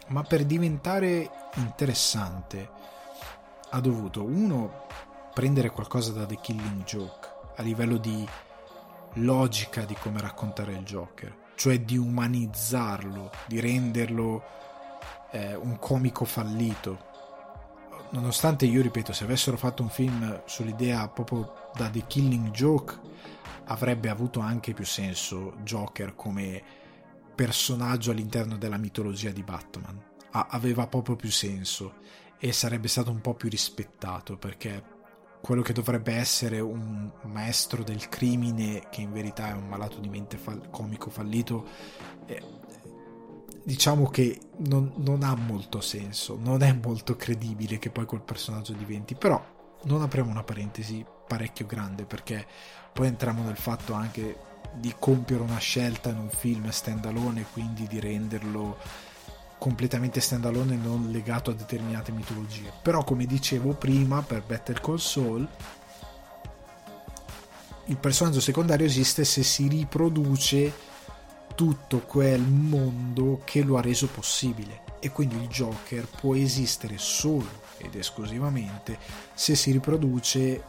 ma 0.08 0.22
per 0.22 0.44
diventare 0.44 1.30
interessante 1.56 2.70
ha 3.70 3.80
dovuto, 3.80 4.24
uno, 4.24 4.86
prendere 5.34 5.70
qualcosa 5.70 6.12
da 6.12 6.26
The 6.26 6.38
Killing 6.40 6.84
Joke 6.84 7.28
a 7.56 7.62
livello 7.62 7.96
di 7.96 8.26
logica 9.14 9.84
di 9.84 9.94
come 9.94 10.20
raccontare 10.20 10.72
il 10.72 10.82
Joker, 10.84 11.34
cioè 11.54 11.80
di 11.80 11.96
umanizzarlo, 11.96 13.30
di 13.46 13.60
renderlo 13.60 14.42
eh, 15.30 15.54
un 15.54 15.78
comico 15.78 16.24
fallito. 16.24 17.06
Nonostante 18.10 18.64
io 18.64 18.80
ripeto, 18.80 19.12
se 19.12 19.24
avessero 19.24 19.56
fatto 19.56 19.82
un 19.82 19.90
film 19.90 20.42
sull'idea 20.46 21.08
proprio 21.08 21.70
da 21.74 21.90
The 21.90 22.04
Killing 22.06 22.50
Joke, 22.50 22.98
avrebbe 23.64 24.08
avuto 24.08 24.40
anche 24.40 24.72
più 24.72 24.86
senso 24.86 25.54
Joker 25.62 26.14
come 26.14 26.62
personaggio 27.34 28.10
all'interno 28.10 28.56
della 28.56 28.78
mitologia 28.78 29.30
di 29.30 29.42
Batman. 29.42 30.02
A- 30.30 30.48
aveva 30.50 30.86
proprio 30.86 31.16
più 31.16 31.30
senso 31.30 31.94
e 32.38 32.52
sarebbe 32.52 32.88
stato 32.88 33.10
un 33.10 33.20
po' 33.20 33.34
più 33.34 33.48
rispettato 33.48 34.36
perché 34.36 34.96
quello 35.40 35.62
che 35.62 35.72
dovrebbe 35.72 36.14
essere 36.14 36.60
un 36.60 37.10
maestro 37.24 37.82
del 37.82 38.08
crimine 38.08 38.88
che 38.90 39.00
in 39.00 39.12
verità 39.12 39.48
è 39.48 39.52
un 39.52 39.68
malato 39.68 39.98
di 39.98 40.08
mente 40.08 40.36
fall- 40.36 40.70
comico 40.70 41.10
fallito 41.10 41.66
eh, 42.26 42.42
diciamo 43.68 44.08
che 44.08 44.38
non, 44.58 44.92
non, 44.96 45.22
ha 45.22 45.34
molto 45.34 45.82
senso, 45.82 46.38
non 46.40 46.62
è 46.62 46.72
molto 46.72 47.16
credibile 47.16 47.78
che 47.78 47.90
poi 47.90 48.06
quel 48.06 48.22
personaggio 48.22 48.72
diventi, 48.72 49.14
però 49.14 49.44
non 49.84 50.00
apriamo 50.00 50.30
una 50.30 50.42
parentesi 50.42 51.04
parecchio 51.26 51.66
grande 51.66 52.04
perché 52.04 52.46
poi 52.94 53.08
entriamo 53.08 53.42
nel 53.42 53.58
fatto 53.58 53.92
anche 53.92 54.46
di 54.72 54.94
compiere 54.98 55.42
una 55.42 55.58
scelta 55.58 56.08
in 56.08 56.16
un 56.16 56.30
film 56.30 56.70
standalone, 56.70 57.44
quindi 57.52 57.86
di 57.86 58.00
renderlo 58.00 58.78
completamente 59.58 60.20
standalone 60.20 60.74
e 60.74 60.78
non 60.78 61.10
legato 61.10 61.50
a 61.50 61.54
determinate 61.54 62.12
mitologie. 62.12 62.72
Però 62.82 63.04
come 63.04 63.26
dicevo 63.26 63.74
prima 63.74 64.22
per 64.22 64.42
Better 64.42 64.80
Call 64.80 64.96
Saul 64.96 65.48
il 67.86 67.96
personaggio 67.96 68.40
secondario 68.40 68.84
esiste 68.84 69.24
se 69.24 69.42
si 69.42 69.66
riproduce 69.66 70.86
tutto 71.54 72.00
quel 72.00 72.42
mondo 72.42 73.40
che 73.44 73.62
lo 73.62 73.78
ha 73.78 73.80
reso 73.80 74.08
possibile 74.08 74.82
e 75.00 75.10
quindi 75.10 75.36
il 75.36 75.48
Joker 75.48 76.06
può 76.06 76.34
esistere 76.34 76.98
solo 76.98 77.48
ed 77.78 77.94
esclusivamente 77.94 78.98
se 79.32 79.54
si 79.54 79.70
riproduce 79.70 80.62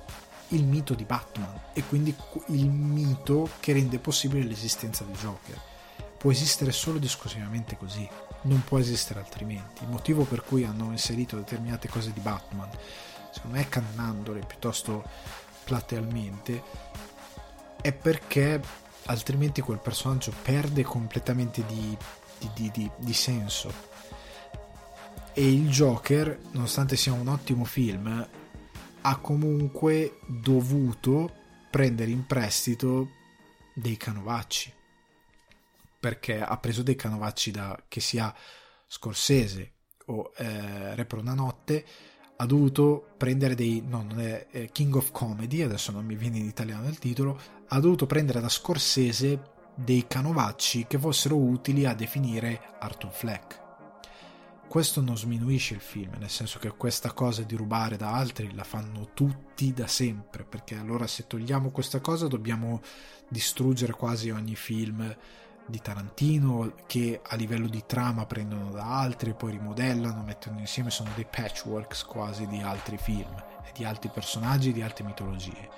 il 0.49 0.63
mito 0.63 0.93
di 0.93 1.03
Batman 1.03 1.59
e 1.73 1.83
quindi 1.83 2.15
il 2.47 2.69
mito 2.69 3.49
che 3.59 3.73
rende 3.73 3.99
possibile 3.99 4.45
l'esistenza 4.45 5.03
del 5.03 5.15
Joker. 5.15 5.68
Può 6.19 6.31
esistere 6.31 6.73
solo 6.73 6.97
ed 6.97 7.05
esclusivamente 7.05 7.77
così, 7.77 8.07
non 8.41 8.63
può 8.63 8.77
esistere 8.77 9.19
altrimenti. 9.19 9.83
Il 9.83 9.89
motivo 9.89 10.25
per 10.25 10.43
cui 10.43 10.65
hanno 10.65 10.91
inserito 10.91 11.37
determinate 11.37 11.87
cose 11.87 12.11
di 12.11 12.19
Batman, 12.19 12.69
secondo 13.31 13.57
me 13.57 13.69
cannandole 13.69 14.41
piuttosto 14.45 15.03
platealmente, 15.63 16.61
è 17.81 17.93
perché 17.93 18.61
altrimenti 19.05 19.61
quel 19.61 19.79
personaggio 19.79 20.33
perde 20.43 20.83
completamente 20.83 21.63
di, 21.65 21.97
di, 22.53 22.69
di, 22.71 22.91
di, 22.97 23.13
senso. 23.13 23.71
E 25.33 25.51
il 25.51 25.69
Joker, 25.69 26.37
nonostante 26.51 26.97
sia 26.97 27.13
un 27.13 27.27
ottimo 27.27 27.63
film, 27.63 28.27
ha 29.01 29.17
comunque 29.17 30.19
dovuto 30.27 31.31
prendere 31.69 32.11
in 32.11 32.25
prestito 32.25 33.09
dei 33.73 33.95
canovacci. 33.95 34.73
Perché 35.99 36.41
ha 36.41 36.57
preso 36.57 36.81
dei 36.81 36.95
canovacci 36.95 37.51
da 37.51 37.83
che 37.87 37.99
sia 37.99 38.33
Scorsese 38.87 39.73
o 40.05 40.31
eh, 40.37 40.95
Re 40.95 41.07
una 41.11 41.33
notte, 41.33 41.85
ha 42.37 42.45
dovuto 42.45 43.13
prendere 43.17 43.53
dei. 43.55 43.83
no, 43.85 44.03
non 44.03 44.21
è 44.21 44.47
eh, 44.51 44.69
King 44.71 44.95
of 44.95 45.11
Comedy, 45.11 45.61
adesso 45.61 45.91
non 45.91 46.05
mi 46.05 46.15
viene 46.15 46.37
in 46.37 46.45
italiano 46.45 46.87
il 46.87 46.99
titolo 46.99 47.57
ha 47.71 47.79
dovuto 47.79 48.05
prendere 48.05 48.39
da 48.39 48.49
Scorsese 48.49 49.57
dei 49.75 50.05
canovacci 50.07 50.87
che 50.87 50.97
fossero 50.97 51.37
utili 51.37 51.85
a 51.85 51.93
definire 51.93 52.75
Arthur 52.79 53.11
Fleck. 53.11 53.67
Questo 54.67 55.01
non 55.01 55.17
sminuisce 55.17 55.73
il 55.73 55.79
film, 55.79 56.13
nel 56.19 56.29
senso 56.29 56.59
che 56.59 56.69
questa 56.75 57.11
cosa 57.11 57.41
di 57.43 57.55
rubare 57.55 57.97
da 57.97 58.13
altri 58.13 58.53
la 58.53 58.63
fanno 58.63 59.11
tutti 59.13 59.73
da 59.73 59.87
sempre, 59.87 60.43
perché 60.43 60.75
allora 60.75 61.07
se 61.07 61.25
togliamo 61.25 61.71
questa 61.71 61.99
cosa 62.01 62.27
dobbiamo 62.27 62.81
distruggere 63.27 63.93
quasi 63.93 64.29
ogni 64.29 64.55
film 64.55 65.15
di 65.69 65.79
Tarantino 65.81 66.73
che 66.85 67.21
a 67.23 67.35
livello 67.35 67.67
di 67.67 67.83
trama 67.85 68.25
prendono 68.25 68.71
da 68.71 68.99
altri, 68.99 69.33
poi 69.33 69.51
rimodellano, 69.51 70.23
mettono 70.23 70.59
insieme, 70.59 70.89
sono 70.89 71.09
dei 71.15 71.27
patchworks 71.29 72.03
quasi 72.03 72.47
di 72.47 72.61
altri 72.61 72.97
film, 72.97 73.33
di 73.73 73.85
altri 73.85 74.09
personaggi, 74.09 74.73
di 74.73 74.81
altre 74.81 75.03
mitologie 75.05 75.69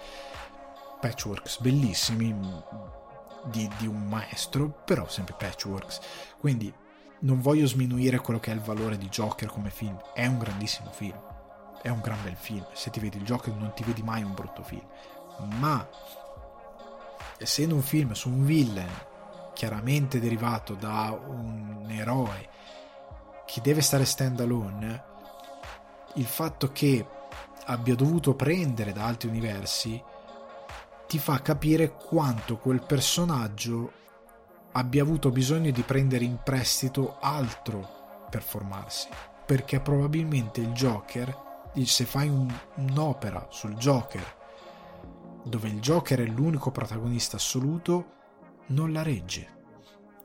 patchworks 1.01 1.59
bellissimi 1.59 2.33
di, 3.45 3.69
di, 3.79 3.87
un 3.87 4.07
maestro, 4.07 4.69
però 4.85 5.09
sempre 5.09 5.35
patchworks. 5.37 5.99
Quindi 6.37 6.71
non 7.21 7.41
voglio 7.41 7.65
sminuire 7.65 8.19
quello 8.19 8.39
che 8.39 8.51
è 8.51 8.53
il 8.53 8.61
valore 8.61 8.97
di 8.97 9.09
Joker 9.09 9.49
come 9.49 9.71
film, 9.71 9.99
è 10.13 10.25
un 10.27 10.37
grandissimo 10.37 10.91
film, 10.91 11.19
è 11.81 11.89
un 11.89 11.99
gran 11.99 12.21
bel 12.23 12.35
film. 12.35 12.65
Se 12.73 12.91
ti 12.91 12.99
vedi 12.99 13.17
il 13.17 13.23
Joker 13.23 13.53
non 13.53 13.73
ti 13.73 13.83
vedi 13.83 14.03
mai 14.03 14.21
un 14.21 14.33
brutto 14.33 14.63
film, 14.63 14.85
ma 15.59 15.85
essendo 17.37 17.75
un 17.75 17.81
film 17.81 18.11
su 18.11 18.29
un 18.29 18.45
villain 18.45 19.09
chiaramente 19.61 20.19
derivato 20.19 20.73
da 20.73 21.15
un 21.23 21.85
eroe 21.87 22.49
che 23.45 23.61
deve 23.61 23.81
stare 23.81 24.05
stand 24.05 24.39
alone, 24.39 25.03
il 26.15 26.25
fatto 26.25 26.71
che 26.71 27.05
abbia 27.65 27.93
dovuto 27.93 28.33
prendere 28.33 28.91
da 28.91 29.05
altri 29.05 29.29
universi 29.29 30.03
ti 31.05 31.19
fa 31.19 31.43
capire 31.43 31.91
quanto 31.93 32.57
quel 32.57 32.81
personaggio 32.81 33.91
abbia 34.71 35.03
avuto 35.03 35.29
bisogno 35.29 35.69
di 35.69 35.83
prendere 35.83 36.25
in 36.25 36.39
prestito 36.43 37.19
altro 37.19 38.25
per 38.31 38.41
formarsi. 38.41 39.09
Perché 39.45 39.79
probabilmente 39.79 40.59
il 40.59 40.71
Joker, 40.71 41.69
se 41.83 42.05
fai 42.05 42.29
un, 42.29 42.51
un'opera 42.77 43.45
sul 43.51 43.75
Joker, 43.75 44.25
dove 45.43 45.67
il 45.67 45.79
Joker 45.79 46.21
è 46.21 46.25
l'unico 46.25 46.71
protagonista 46.71 47.35
assoluto, 47.35 48.20
non 48.67 48.91
la 48.91 49.01
regge. 49.01 49.59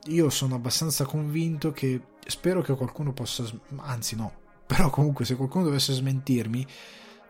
Io 0.06 0.30
sono 0.30 0.54
abbastanza 0.54 1.04
convinto 1.04 1.72
che 1.72 2.00
spero 2.26 2.62
che 2.62 2.74
qualcuno 2.74 3.12
possa, 3.12 3.44
anzi 3.76 4.16
no, 4.16 4.32
però 4.66 4.90
comunque 4.90 5.24
se 5.24 5.36
qualcuno 5.36 5.64
dovesse 5.64 5.92
smentirmi, 5.92 6.66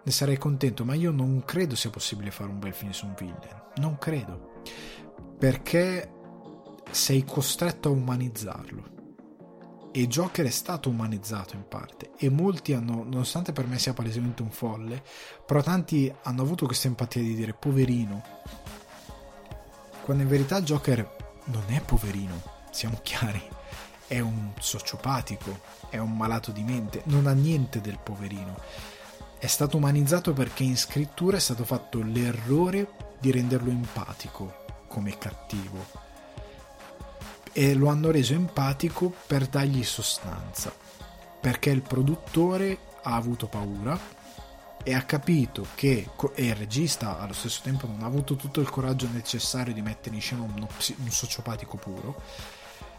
ne 0.02 0.12
sarei 0.12 0.38
contento, 0.38 0.84
ma 0.84 0.94
io 0.94 1.10
non 1.10 1.42
credo 1.44 1.74
sia 1.74 1.90
possibile 1.90 2.30
fare 2.30 2.50
un 2.50 2.60
bel 2.60 2.72
film 2.72 2.92
su 2.92 3.06
un 3.06 3.14
villain. 3.18 3.62
Non 3.76 3.98
credo. 3.98 4.62
Perché 5.36 6.12
sei 6.90 7.24
costretto 7.24 7.88
a 7.88 7.92
umanizzarlo. 7.92 8.94
E 9.90 10.06
Joker 10.06 10.46
è 10.46 10.50
stato 10.50 10.90
umanizzato 10.90 11.56
in 11.56 11.66
parte. 11.66 12.12
E 12.18 12.28
molti 12.28 12.72
hanno, 12.72 13.02
nonostante 13.02 13.52
per 13.52 13.66
me 13.66 13.78
sia 13.78 13.94
palesemente 13.94 14.42
un 14.42 14.50
folle, 14.50 15.02
però 15.44 15.60
tanti 15.60 16.12
hanno 16.22 16.42
avuto 16.42 16.66
questa 16.66 16.86
empatia 16.86 17.22
di 17.22 17.34
dire 17.34 17.54
poverino. 17.54 18.22
Quando 20.06 20.22
in 20.22 20.28
verità 20.28 20.62
Joker 20.62 21.16
non 21.46 21.64
è 21.66 21.80
poverino, 21.80 22.40
siamo 22.70 23.00
chiari. 23.02 23.42
È 24.06 24.20
un 24.20 24.52
sociopatico, 24.58 25.58
è 25.90 25.98
un 25.98 26.16
malato 26.16 26.52
di 26.52 26.62
mente, 26.62 27.02
non 27.06 27.26
ha 27.26 27.32
niente 27.32 27.80
del 27.80 27.98
poverino 28.02 28.54
è 29.38 29.48
stato 29.48 29.76
umanizzato 29.76 30.32
perché 30.32 30.62
in 30.62 30.76
scrittura 30.76 31.36
è 31.36 31.40
stato 31.40 31.64
fatto 31.64 32.00
l'errore 32.02 32.88
di 33.18 33.30
renderlo 33.30 33.70
empatico 33.70 34.64
come 34.88 35.18
cattivo 35.18 35.86
e 37.52 37.74
lo 37.74 37.88
hanno 37.88 38.10
reso 38.10 38.32
empatico 38.32 39.12
per 39.26 39.46
dargli 39.46 39.84
sostanza 39.84 40.72
perché 41.40 41.70
il 41.70 41.82
produttore 41.82 42.78
ha 43.02 43.14
avuto 43.14 43.46
paura 43.46 43.98
e 44.86 44.94
ha 44.94 45.02
capito 45.02 45.66
che 45.74 46.08
e 46.34 46.46
il 46.46 46.54
regista 46.54 47.18
allo 47.18 47.32
stesso 47.32 47.60
tempo 47.62 47.88
non 47.88 48.02
ha 48.02 48.06
avuto 48.06 48.36
tutto 48.36 48.60
il 48.60 48.70
coraggio 48.70 49.08
necessario 49.12 49.74
di 49.74 49.82
mettere 49.82 50.14
in 50.14 50.20
scena 50.20 50.42
uno, 50.42 50.68
un 50.98 51.10
sociopatico 51.10 51.76
puro 51.76 52.22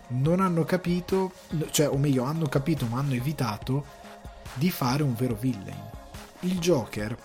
non 0.09 0.41
hanno 0.41 0.65
capito 0.65 1.31
cioè 1.71 1.89
o 1.89 1.97
meglio 1.97 2.23
hanno 2.23 2.47
capito 2.47 2.85
ma 2.88 2.99
hanno 2.99 3.13
evitato 3.13 3.85
di 4.53 4.69
fare 4.69 5.03
un 5.03 5.15
vero 5.15 5.35
villain 5.35 5.95
il 6.41 6.59
Joker, 6.59 7.18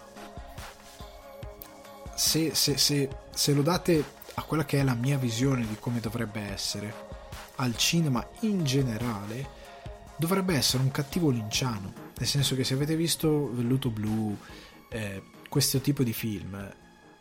se, 2.14 2.54
se, 2.54 2.78
se, 2.78 3.08
se 3.30 3.52
lo 3.52 3.62
date 3.62 4.04
a 4.34 4.42
quella 4.42 4.64
che 4.64 4.80
è 4.80 4.82
la 4.82 4.94
mia 4.94 5.18
visione 5.18 5.66
di 5.66 5.76
come 5.78 6.00
dovrebbe 6.00 6.40
essere, 6.40 6.94
al 7.56 7.76
cinema 7.76 8.26
in 8.40 8.64
generale, 8.64 9.60
dovrebbe 10.16 10.54
essere 10.54 10.82
un 10.82 10.90
cattivo 10.90 11.28
linciano. 11.28 12.01
Nel 12.22 12.30
senso 12.30 12.54
che 12.54 12.62
se 12.62 12.74
avete 12.74 12.94
visto 12.94 13.52
Velluto 13.52 13.90
Blu, 13.90 14.38
eh, 14.90 15.22
questo 15.48 15.80
tipo 15.80 16.04
di 16.04 16.12
film, 16.12 16.72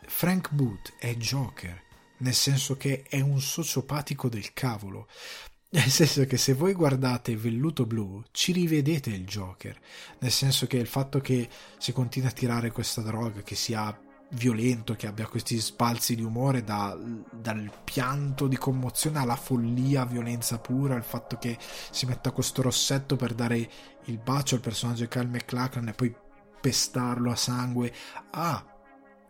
Frank 0.06 0.52
Booth 0.52 0.94
è 0.99 1.15
Joker, 1.15 1.82
nel 2.18 2.36
senso 2.36 2.78
che 2.78 3.02
è 3.10 3.19
un 3.19 3.41
sociopatico 3.41 4.30
del 4.30 4.53
cavolo. 4.53 5.07
Nel 5.73 5.90
senso 5.90 6.23
che 6.26 6.38
se 6.38 6.53
voi 6.53 6.73
guardate 6.73 7.36
Velluto 7.36 7.88
Blu 7.88 8.22
ci 8.30 8.52
rivedete 8.52 9.10
il 9.10 9.26
Joker, 9.26 9.76
nel 10.19 10.30
senso 10.30 10.68
che 10.68 10.78
il 10.78 10.86
fatto 10.86 11.19
che 11.19 11.49
si 11.80 11.91
continua 11.94 12.30
a 12.30 12.34
tirare 12.34 12.69
questa 12.69 13.02
droga, 13.02 13.41
che 13.41 13.56
sia 13.56 13.99
violento, 14.32 14.95
che 14.95 15.07
abbia 15.07 15.28
questi 15.28 15.57
sbalzi 15.57 16.15
di 16.15 16.23
umore 16.23 16.64
da, 16.64 16.98
dal 17.32 17.72
pianto 17.84 18.48
di 18.48 18.57
commozione 18.57 19.19
alla 19.19 19.36
follia, 19.36 20.06
violenza 20.06 20.60
pura, 20.60 20.95
il 20.95 21.03
fatto 21.03 21.38
che 21.38 21.57
si 21.90 22.06
metta 22.06 22.32
questo 22.32 22.61
rossetto 22.61 23.15
per 23.15 23.34
dare 23.34 23.69
il 24.06 24.18
bacio 24.18 24.56
al 24.56 24.61
personaggio 24.61 25.03
di 25.03 25.10
Kyle 25.10 25.28
McLachlan 25.28 25.88
e 25.90 25.94
poi 25.94 26.15
pestarlo 26.60 27.32
a 27.32 27.36
sangue, 27.36 27.94
ha 28.32 28.64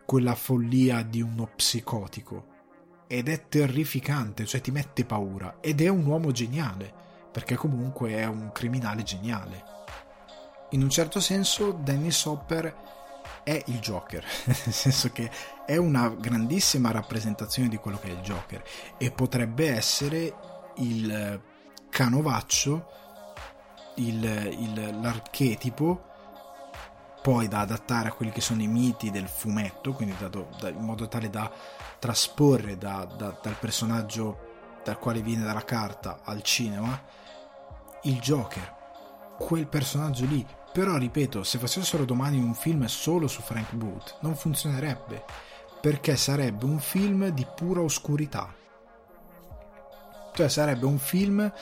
quella 0.04 0.34
follia 0.34 1.02
di 1.02 1.20
uno 1.20 1.50
psicotico. 1.54 2.50
Ed 3.06 3.28
è 3.28 3.48
terrificante, 3.48 4.46
cioè 4.46 4.60
ti 4.60 4.70
mette 4.70 5.04
paura. 5.04 5.56
Ed 5.60 5.80
è 5.80 5.88
un 5.88 6.04
uomo 6.06 6.30
geniale, 6.30 6.92
perché 7.30 7.56
comunque 7.56 8.10
è 8.12 8.26
un 8.26 8.52
criminale 8.52 9.02
geniale. 9.02 9.64
In 10.70 10.82
un 10.82 10.90
certo 10.90 11.20
senso 11.20 11.72
Dennis 11.72 12.24
Hopper 12.24 12.74
è 13.42 13.62
il 13.66 13.80
Joker, 13.80 14.24
nel 14.46 14.56
senso 14.56 15.10
che 15.10 15.30
è 15.66 15.76
una 15.76 16.08
grandissima 16.08 16.90
rappresentazione 16.90 17.68
di 17.68 17.76
quello 17.76 17.98
che 17.98 18.08
è 18.08 18.12
il 18.12 18.20
Joker. 18.20 18.62
E 18.96 19.10
potrebbe 19.10 19.68
essere 19.68 20.34
il 20.76 21.42
canovaccio, 21.90 23.01
il, 23.96 24.24
il, 24.24 25.00
l'archetipo 25.00 26.10
poi 27.22 27.46
da 27.46 27.60
adattare 27.60 28.08
a 28.08 28.12
quelli 28.12 28.32
che 28.32 28.40
sono 28.40 28.62
i 28.62 28.66
miti 28.66 29.10
del 29.10 29.28
fumetto, 29.28 29.92
quindi 29.92 30.16
da, 30.18 30.28
da, 30.28 30.68
in 30.68 30.84
modo 30.84 31.06
tale 31.06 31.30
da 31.30 31.50
trasporre 32.00 32.76
da, 32.76 33.04
dal 33.04 33.56
personaggio 33.60 34.50
dal 34.82 34.98
quale 34.98 35.22
viene 35.22 35.44
dalla 35.44 35.64
carta 35.64 36.20
al 36.24 36.42
cinema 36.42 37.00
il 38.02 38.18
Joker, 38.18 38.74
quel 39.38 39.68
personaggio 39.68 40.24
lì. 40.24 40.44
Però 40.72 40.96
ripeto, 40.96 41.44
se 41.44 41.58
facessero 41.58 42.04
domani 42.04 42.38
un 42.38 42.54
film 42.54 42.86
solo 42.86 43.28
su 43.28 43.42
Frank 43.42 43.74
Booth, 43.74 44.16
non 44.20 44.34
funzionerebbe, 44.34 45.24
perché 45.80 46.16
sarebbe 46.16 46.64
un 46.64 46.80
film 46.80 47.28
di 47.28 47.46
pura 47.54 47.82
oscurità. 47.82 48.52
Cioè 50.34 50.48
sarebbe 50.48 50.86
un 50.86 50.98
film 50.98 51.52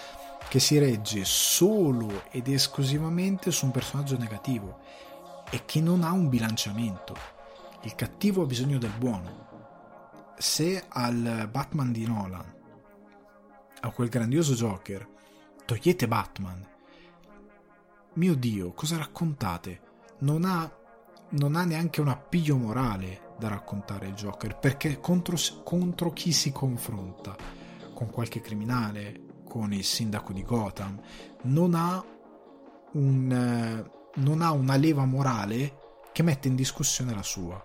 che 0.48 0.58
si 0.58 0.78
regge 0.78 1.24
solo 1.24 2.24
ed 2.30 2.48
esclusivamente 2.48 3.50
su 3.50 3.66
un 3.66 3.70
personaggio 3.70 4.16
negativo 4.16 4.78
e 5.50 5.64
che 5.64 5.80
non 5.80 6.02
ha 6.02 6.12
un 6.12 6.28
bilanciamento. 6.28 7.16
Il 7.82 7.94
cattivo 7.94 8.42
ha 8.42 8.46
bisogno 8.46 8.78
del 8.78 8.92
buono. 8.96 9.48
Se 10.38 10.84
al 10.88 11.48
Batman 11.50 11.92
di 11.92 12.06
Nolan, 12.06 12.54
a 13.80 13.90
quel 13.90 14.08
grandioso 14.08 14.54
Joker, 14.54 15.06
togliete 15.64 16.08
Batman, 16.08 16.66
mio 18.14 18.34
Dio, 18.34 18.72
cosa 18.72 18.96
raccontate? 18.96 19.80
Non 20.20 20.44
ha, 20.44 20.70
non 21.30 21.56
ha 21.56 21.64
neanche 21.64 22.00
un 22.00 22.08
appiglio 22.08 22.56
morale 22.56 23.34
da 23.38 23.48
raccontare 23.48 24.08
il 24.08 24.14
Joker, 24.14 24.58
perché 24.58 25.00
contro, 25.00 25.36
contro 25.64 26.12
chi 26.12 26.32
si 26.32 26.52
confronta? 26.52 27.36
Con 27.94 28.10
qualche 28.10 28.40
criminale, 28.40 29.28
con 29.50 29.72
il 29.72 29.84
sindaco 29.84 30.32
di 30.32 30.44
Gotham, 30.44 31.00
non 31.42 31.74
ha 31.74 32.04
un 32.92 33.88
non 34.12 34.42
ha 34.42 34.52
una 34.52 34.76
leva 34.76 35.04
morale 35.04 35.78
che 36.12 36.22
mette 36.22 36.46
in 36.48 36.54
discussione 36.54 37.14
la 37.14 37.22
sua. 37.22 37.64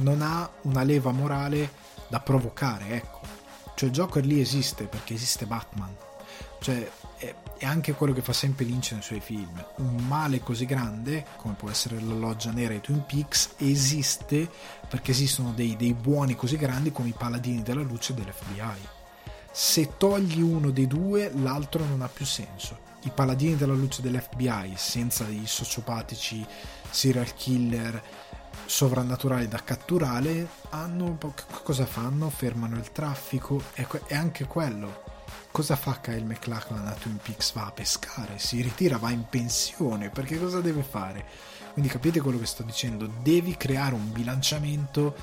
Non 0.00 0.20
ha 0.22 0.50
una 0.62 0.82
leva 0.82 1.12
morale 1.12 1.70
da 2.08 2.20
provocare, 2.20 2.88
ecco. 2.90 3.20
Cioè 3.74 3.90
Joker 3.90 4.24
lì 4.24 4.40
esiste 4.40 4.86
perché 4.86 5.14
esiste 5.14 5.46
Batman. 5.46 5.94
Cioè 6.60 6.90
è, 7.16 7.34
è 7.58 7.64
anche 7.64 7.92
quello 7.94 8.12
che 8.12 8.22
fa 8.22 8.32
sempre 8.32 8.64
Lynch 8.64 8.92
nei 8.92 9.02
suoi 9.02 9.20
film. 9.20 9.64
Un 9.76 10.04
male 10.06 10.40
così 10.40 10.64
grande, 10.66 11.24
come 11.36 11.54
può 11.54 11.70
essere 11.70 12.00
la 12.00 12.14
loggia 12.14 12.50
nera 12.50 12.74
e 12.74 12.80
Twin 12.80 13.04
Peaks, 13.06 13.54
esiste 13.58 14.50
perché 14.88 15.12
esistono 15.12 15.52
dei, 15.52 15.76
dei 15.76 15.94
buoni 15.94 16.34
così 16.34 16.56
grandi 16.56 16.92
come 16.92 17.08
i 17.08 17.14
paladini 17.16 17.62
della 17.62 17.82
luce 17.82 18.14
dell'FBI. 18.14 18.97
Se 19.60 19.96
togli 19.96 20.40
uno 20.40 20.70
dei 20.70 20.86
due, 20.86 21.32
l'altro 21.34 21.84
non 21.84 22.00
ha 22.02 22.06
più 22.06 22.24
senso 22.24 22.86
i 23.02 23.10
paladini 23.10 23.56
della 23.56 23.74
luce 23.74 24.00
dell'FBI 24.00 24.74
senza 24.76 25.26
i 25.26 25.46
sociopatici 25.46 26.46
serial 26.90 27.34
killer 27.34 28.00
sovrannaturali 28.66 29.48
da 29.48 29.64
catturare 29.64 30.46
hanno 30.70 31.18
cosa 31.64 31.86
fanno? 31.86 32.30
fermano 32.30 32.76
il 32.76 32.92
traffico 32.92 33.60
e, 33.74 33.84
anche 34.14 34.46
quello 34.46 35.02
cosa 35.50 35.74
fa 35.74 35.98
Kyle 36.00 36.22
McLachlan 36.22 36.86
a 36.86 36.92
Twin 36.92 37.18
Peaks? 37.20 37.52
va 37.54 37.66
a 37.66 37.72
pescare 37.72 38.38
si 38.38 38.62
ritira 38.62 38.96
va 38.96 39.10
in 39.10 39.24
pensione 39.28 40.08
perché 40.10 40.38
cosa 40.38 40.60
deve 40.60 40.84
fare? 40.84 41.26
quindi 41.72 41.90
capite 41.90 42.20
quello 42.20 42.38
che 42.38 42.46
sto 42.46 42.62
dicendo 42.62 43.10
devi 43.22 43.56
creare 43.56 43.96
un 43.96 44.12
bilanciamento 44.12 45.16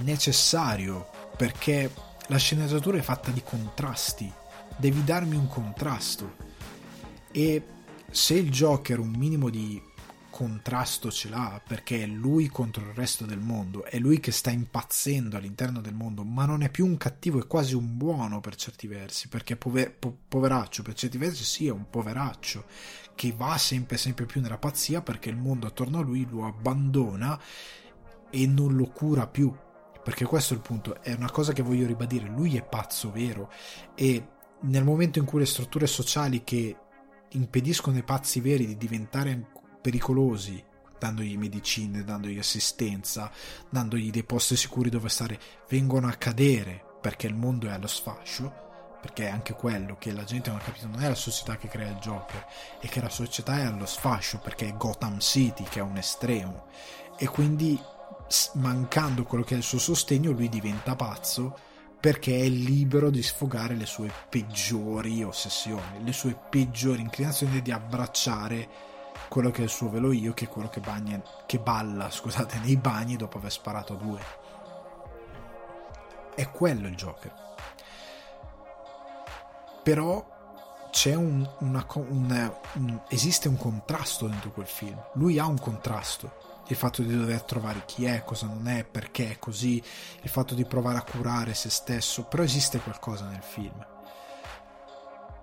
necessario 0.00 1.08
perché 1.34 1.90
la 2.28 2.36
sceneggiatura 2.36 2.98
è 2.98 3.02
fatta 3.02 3.30
di 3.30 3.42
contrasti 3.42 4.32
devi 4.76 5.02
darmi 5.04 5.36
un 5.36 5.48
contrasto. 5.48 6.36
E 7.32 7.64
se 8.10 8.34
il 8.34 8.50
Joker 8.50 8.98
un 8.98 9.10
minimo 9.10 9.50
di 9.50 9.82
contrasto 10.30 11.10
ce 11.10 11.30
l'ha, 11.30 11.60
perché 11.66 12.02
è 12.02 12.06
lui 12.06 12.48
contro 12.48 12.84
il 12.84 12.94
resto 12.94 13.24
del 13.24 13.38
mondo, 13.38 13.84
è 13.84 13.98
lui 13.98 14.20
che 14.20 14.32
sta 14.32 14.50
impazzendo 14.50 15.36
all'interno 15.36 15.80
del 15.80 15.94
mondo, 15.94 16.24
ma 16.24 16.44
non 16.44 16.62
è 16.62 16.70
più 16.70 16.84
un 16.84 16.98
cattivo, 16.98 17.40
è 17.40 17.46
quasi 17.46 17.74
un 17.74 17.96
buono 17.96 18.40
per 18.40 18.54
certi 18.54 18.86
versi, 18.86 19.28
perché 19.28 19.56
pover- 19.56 19.92
po- 19.92 20.16
poveraccio, 20.28 20.82
per 20.82 20.94
certi 20.94 21.16
versi 21.16 21.42
sì, 21.42 21.66
è 21.66 21.72
un 21.72 21.88
poveraccio, 21.88 22.64
che 23.14 23.32
va 23.34 23.56
sempre 23.56 23.96
sempre 23.96 24.26
più 24.26 24.42
nella 24.42 24.58
pazzia 24.58 25.00
perché 25.00 25.30
il 25.30 25.36
mondo 25.36 25.66
attorno 25.66 26.00
a 26.00 26.02
lui 26.02 26.26
lo 26.28 26.44
abbandona 26.44 27.40
e 28.28 28.46
non 28.46 28.76
lo 28.76 28.88
cura 28.88 29.26
più. 29.26 29.54
Perché 30.06 30.24
questo 30.24 30.54
è 30.54 30.56
il 30.56 30.62
punto, 30.62 31.02
è 31.02 31.14
una 31.14 31.32
cosa 31.32 31.52
che 31.52 31.62
voglio 31.62 31.84
ribadire, 31.84 32.28
lui 32.28 32.56
è 32.56 32.62
pazzo 32.62 33.10
vero? 33.10 33.50
E 33.96 34.28
nel 34.60 34.84
momento 34.84 35.18
in 35.18 35.24
cui 35.24 35.40
le 35.40 35.46
strutture 35.46 35.88
sociali 35.88 36.44
che 36.44 36.76
impediscono 37.30 37.96
ai 37.96 38.04
pazzi 38.04 38.38
veri 38.38 38.66
di 38.66 38.76
diventare 38.76 39.50
pericolosi, 39.80 40.62
dandogli 40.96 41.36
medicine, 41.36 42.04
dandogli 42.04 42.38
assistenza, 42.38 43.32
dandogli 43.68 44.12
dei 44.12 44.22
posti 44.22 44.54
sicuri 44.54 44.90
dove 44.90 45.08
stare, 45.08 45.40
vengono 45.68 46.06
a 46.06 46.12
cadere 46.12 46.84
perché 47.00 47.26
il 47.26 47.34
mondo 47.34 47.66
è 47.66 47.72
allo 47.72 47.88
sfascio, 47.88 48.98
perché 49.00 49.24
è 49.24 49.30
anche 49.30 49.54
quello 49.54 49.96
che 49.98 50.12
la 50.12 50.22
gente 50.22 50.50
non 50.50 50.60
ha 50.60 50.62
capito, 50.62 50.86
non 50.86 51.02
è 51.02 51.08
la 51.08 51.16
società 51.16 51.56
che 51.56 51.66
crea 51.66 51.90
il 51.90 51.96
Joker, 51.96 52.46
è 52.78 52.86
che 52.86 53.00
la 53.00 53.10
società 53.10 53.58
è 53.58 53.64
allo 53.64 53.86
sfascio 53.86 54.38
perché 54.38 54.68
è 54.68 54.76
Gotham 54.76 55.18
City 55.18 55.64
che 55.64 55.80
è 55.80 55.82
un 55.82 55.96
estremo. 55.96 56.66
E 57.18 57.26
quindi 57.26 57.76
mancando 58.54 59.24
quello 59.24 59.44
che 59.44 59.54
è 59.54 59.58
il 59.58 59.62
suo 59.62 59.78
sostegno 59.78 60.32
lui 60.32 60.48
diventa 60.48 60.96
pazzo 60.96 61.56
perché 61.98 62.38
è 62.40 62.48
libero 62.48 63.10
di 63.10 63.22
sfogare 63.22 63.74
le 63.74 63.86
sue 63.86 64.12
peggiori 64.28 65.24
ossessioni, 65.24 66.04
le 66.04 66.12
sue 66.12 66.38
peggiori 66.48 67.00
inclinazioni 67.00 67.62
di 67.62 67.72
abbracciare 67.72 68.68
quello 69.28 69.50
che 69.50 69.62
è 69.62 69.64
il 69.64 69.70
suo 69.70 69.90
velo 69.90 70.12
io, 70.12 70.32
che 70.32 70.44
è 70.44 70.48
quello 70.48 70.68
che, 70.68 70.80
bagna, 70.80 71.20
che 71.46 71.58
balla 71.58 72.08
scusate, 72.12 72.58
nei 72.58 72.76
bagni 72.76 73.16
dopo 73.16 73.38
aver 73.38 73.50
sparato 73.50 73.94
a 73.94 73.96
due. 73.96 74.20
È 76.34 76.48
quello 76.50 76.86
il 76.86 76.94
Joker. 76.94 77.32
Però 79.82 80.24
c'è 80.90 81.14
un, 81.14 81.48
una, 81.60 81.84
un, 81.94 82.52
un, 82.74 83.00
esiste 83.08 83.48
un 83.48 83.56
contrasto 83.56 84.26
dentro 84.26 84.52
quel 84.52 84.66
film. 84.66 85.02
Lui 85.14 85.38
ha 85.38 85.46
un 85.46 85.58
contrasto 85.58 86.45
il 86.68 86.76
fatto 86.76 87.02
di 87.02 87.16
dover 87.16 87.42
trovare 87.42 87.84
chi 87.86 88.04
è, 88.04 88.24
cosa 88.24 88.46
non 88.46 88.66
è, 88.66 88.84
perché 88.84 89.32
è 89.32 89.38
così, 89.38 89.82
il 90.22 90.28
fatto 90.28 90.54
di 90.54 90.64
provare 90.64 90.98
a 90.98 91.04
curare 91.04 91.54
se 91.54 91.70
stesso, 91.70 92.24
però 92.24 92.42
esiste 92.42 92.80
qualcosa 92.80 93.28
nel 93.28 93.42
film. 93.42 93.86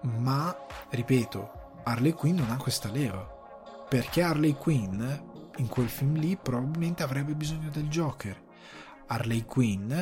Ma, 0.01 0.55
ripeto, 0.89 1.81
Harley 1.83 2.11
Quinn 2.11 2.37
non 2.37 2.51
ha 2.51 2.57
questa 2.57 2.89
leva, 2.89 3.21
perché 3.87 4.21
Harley 4.21 4.53
Quinn 4.53 5.01
in 5.57 5.67
quel 5.67 5.89
film 5.89 6.15
lì 6.15 6.35
probabilmente 6.35 7.03
avrebbe 7.03 7.33
bisogno 7.33 7.69
del 7.69 7.87
Joker. 7.87 8.41
Harley 9.07 9.45
Quinn 9.45 9.93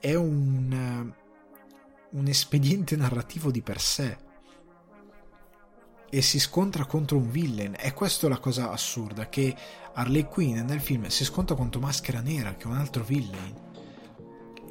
è 0.00 0.14
un, 0.14 1.12
un 2.10 2.26
espediente 2.26 2.96
narrativo 2.96 3.50
di 3.50 3.62
per 3.62 3.80
sé 3.80 4.24
e 6.16 6.22
si 6.22 6.40
scontra 6.40 6.86
contro 6.86 7.18
un 7.18 7.30
villain. 7.30 7.74
E 7.78 7.92
questa 7.92 8.26
è 8.26 8.30
la 8.30 8.38
cosa 8.38 8.70
assurda, 8.70 9.28
che 9.28 9.54
Harley 9.92 10.24
Quinn 10.24 10.64
nel 10.64 10.80
film 10.80 11.08
si 11.08 11.26
scontra 11.26 11.54
contro 11.54 11.78
Maschera 11.78 12.20
Nera, 12.20 12.54
che 12.54 12.64
è 12.64 12.68
un 12.68 12.78
altro 12.78 13.04
villain. 13.04 13.54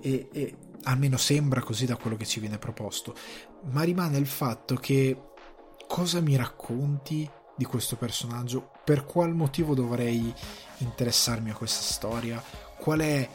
E, 0.01 0.27
e 0.31 0.57
almeno 0.85 1.17
sembra 1.17 1.61
così 1.61 1.85
da 1.85 1.97
quello 1.97 2.17
che 2.17 2.25
ci 2.25 2.39
viene 2.39 2.57
proposto. 2.57 3.13
Ma 3.69 3.83
rimane 3.83 4.17
il 4.17 4.25
fatto 4.25 4.73
che 4.73 5.33
cosa 5.87 6.19
mi 6.19 6.35
racconti 6.35 7.29
di 7.55 7.65
questo 7.65 7.95
personaggio? 7.95 8.71
Per 8.83 9.05
qual 9.05 9.35
motivo 9.35 9.75
dovrei 9.75 10.33
interessarmi 10.79 11.51
a 11.51 11.55
questa 11.55 11.81
storia? 11.81 12.43
Qual 12.75 13.01
è 13.01 13.29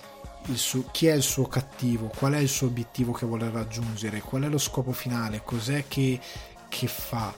suo, 0.55 0.87
chi 0.91 1.07
è 1.07 1.12
il 1.12 1.23
suo 1.23 1.47
cattivo? 1.47 2.09
Qual 2.09 2.32
è 2.32 2.39
il 2.39 2.49
suo 2.49 2.66
obiettivo 2.66 3.12
che 3.12 3.24
vuole 3.24 3.49
raggiungere? 3.51 4.20
Qual 4.20 4.43
è 4.43 4.49
lo 4.49 4.59
scopo 4.59 4.91
finale? 4.91 5.43
Cos'è 5.45 5.85
che, 5.87 6.19
che 6.69 6.89
fa? 6.89 7.32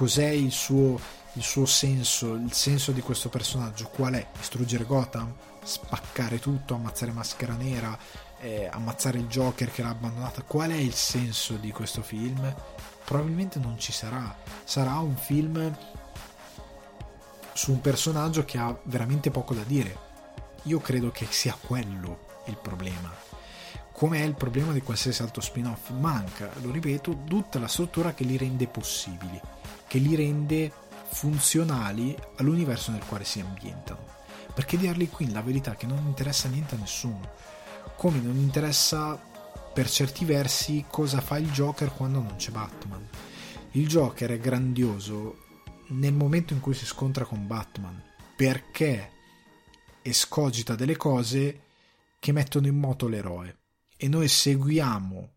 Cos'è 0.00 0.30
il 0.30 0.50
suo, 0.50 0.98
il 1.34 1.42
suo 1.42 1.66
senso, 1.66 2.32
il 2.32 2.54
senso 2.54 2.90
di 2.90 3.02
questo 3.02 3.28
personaggio? 3.28 3.88
Qual 3.88 4.14
è? 4.14 4.26
Distruggere 4.34 4.84
Gotham? 4.84 5.30
Spaccare 5.62 6.38
tutto, 6.38 6.72
ammazzare 6.72 7.12
Maschera 7.12 7.52
Nera, 7.52 7.98
eh, 8.40 8.66
ammazzare 8.72 9.18
il 9.18 9.26
Joker 9.26 9.70
che 9.70 9.82
l'ha 9.82 9.90
abbandonata? 9.90 10.40
Qual 10.40 10.70
è 10.70 10.76
il 10.76 10.94
senso 10.94 11.56
di 11.56 11.70
questo 11.70 12.00
film? 12.00 12.50
Probabilmente 13.04 13.58
non 13.58 13.78
ci 13.78 13.92
sarà. 13.92 14.34
Sarà 14.64 14.98
un 15.00 15.16
film 15.16 15.70
su 17.52 17.72
un 17.72 17.82
personaggio 17.82 18.46
che 18.46 18.56
ha 18.56 18.74
veramente 18.84 19.30
poco 19.30 19.52
da 19.52 19.64
dire. 19.64 19.94
Io 20.62 20.78
credo 20.78 21.10
che 21.10 21.26
sia 21.28 21.54
quello 21.60 22.40
il 22.46 22.56
problema. 22.56 23.14
Come 23.92 24.20
è 24.20 24.22
il 24.22 24.34
problema 24.34 24.72
di 24.72 24.80
qualsiasi 24.80 25.20
altro 25.20 25.42
spin-off? 25.42 25.90
Manca, 25.90 26.50
lo 26.62 26.70
ripeto, 26.70 27.24
tutta 27.26 27.58
la 27.58 27.68
struttura 27.68 28.14
che 28.14 28.24
li 28.24 28.38
rende 28.38 28.66
possibili 28.66 29.58
che 29.90 29.98
li 29.98 30.14
rende 30.14 30.72
funzionali 31.08 32.16
all'universo 32.36 32.92
nel 32.92 33.04
quale 33.04 33.24
si 33.24 33.40
ambientano. 33.40 34.06
Perché 34.54 34.76
di 34.76 34.86
Harley 34.86 35.08
Quinn 35.08 35.32
la 35.32 35.42
verità 35.42 35.72
è 35.72 35.76
che 35.76 35.86
non 35.86 35.98
interessa 36.06 36.48
niente 36.48 36.76
a 36.76 36.78
nessuno, 36.78 37.32
come 37.96 38.20
non 38.20 38.36
interessa 38.36 39.20
per 39.74 39.90
certi 39.90 40.24
versi 40.24 40.84
cosa 40.88 41.20
fa 41.20 41.38
il 41.38 41.50
Joker 41.50 41.92
quando 41.92 42.20
non 42.20 42.36
c'è 42.36 42.52
Batman. 42.52 43.04
Il 43.72 43.88
Joker 43.88 44.30
è 44.30 44.38
grandioso 44.38 45.38
nel 45.88 46.14
momento 46.14 46.52
in 46.52 46.60
cui 46.60 46.74
si 46.74 46.86
scontra 46.86 47.24
con 47.24 47.48
Batman, 47.48 48.00
perché 48.36 49.10
escogita 50.02 50.76
delle 50.76 50.96
cose 50.96 51.62
che 52.20 52.30
mettono 52.30 52.68
in 52.68 52.78
moto 52.78 53.08
l'eroe 53.08 53.58
e 53.96 54.06
noi 54.06 54.28
seguiamo 54.28 55.32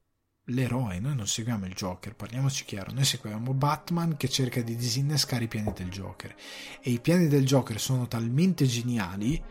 l'eroe, 0.47 0.99
noi 0.99 1.15
non 1.15 1.27
seguiamo 1.27 1.65
il 1.65 1.73
Joker, 1.73 2.15
parliamoci 2.15 2.65
chiaro, 2.65 2.91
noi 2.91 3.05
seguiamo 3.05 3.53
Batman 3.53 4.17
che 4.17 4.27
cerca 4.27 4.61
di 4.61 4.75
disinnescare 4.75 5.45
i 5.45 5.47
piani 5.47 5.71
del 5.73 5.89
Joker 5.89 6.35
e 6.81 6.89
i 6.89 6.99
piani 6.99 7.27
del 7.27 7.45
Joker 7.45 7.79
sono 7.79 8.07
talmente 8.07 8.65
geniali 8.65 9.41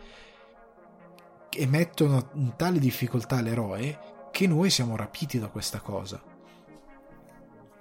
e 1.49 1.67
mettono 1.67 2.29
in 2.35 2.53
tale 2.55 2.79
difficoltà 2.79 3.41
l'eroe 3.41 4.27
che 4.31 4.47
noi 4.47 4.69
siamo 4.69 4.95
rapiti 4.95 5.39
da 5.39 5.47
questa 5.47 5.79
cosa. 5.79 6.21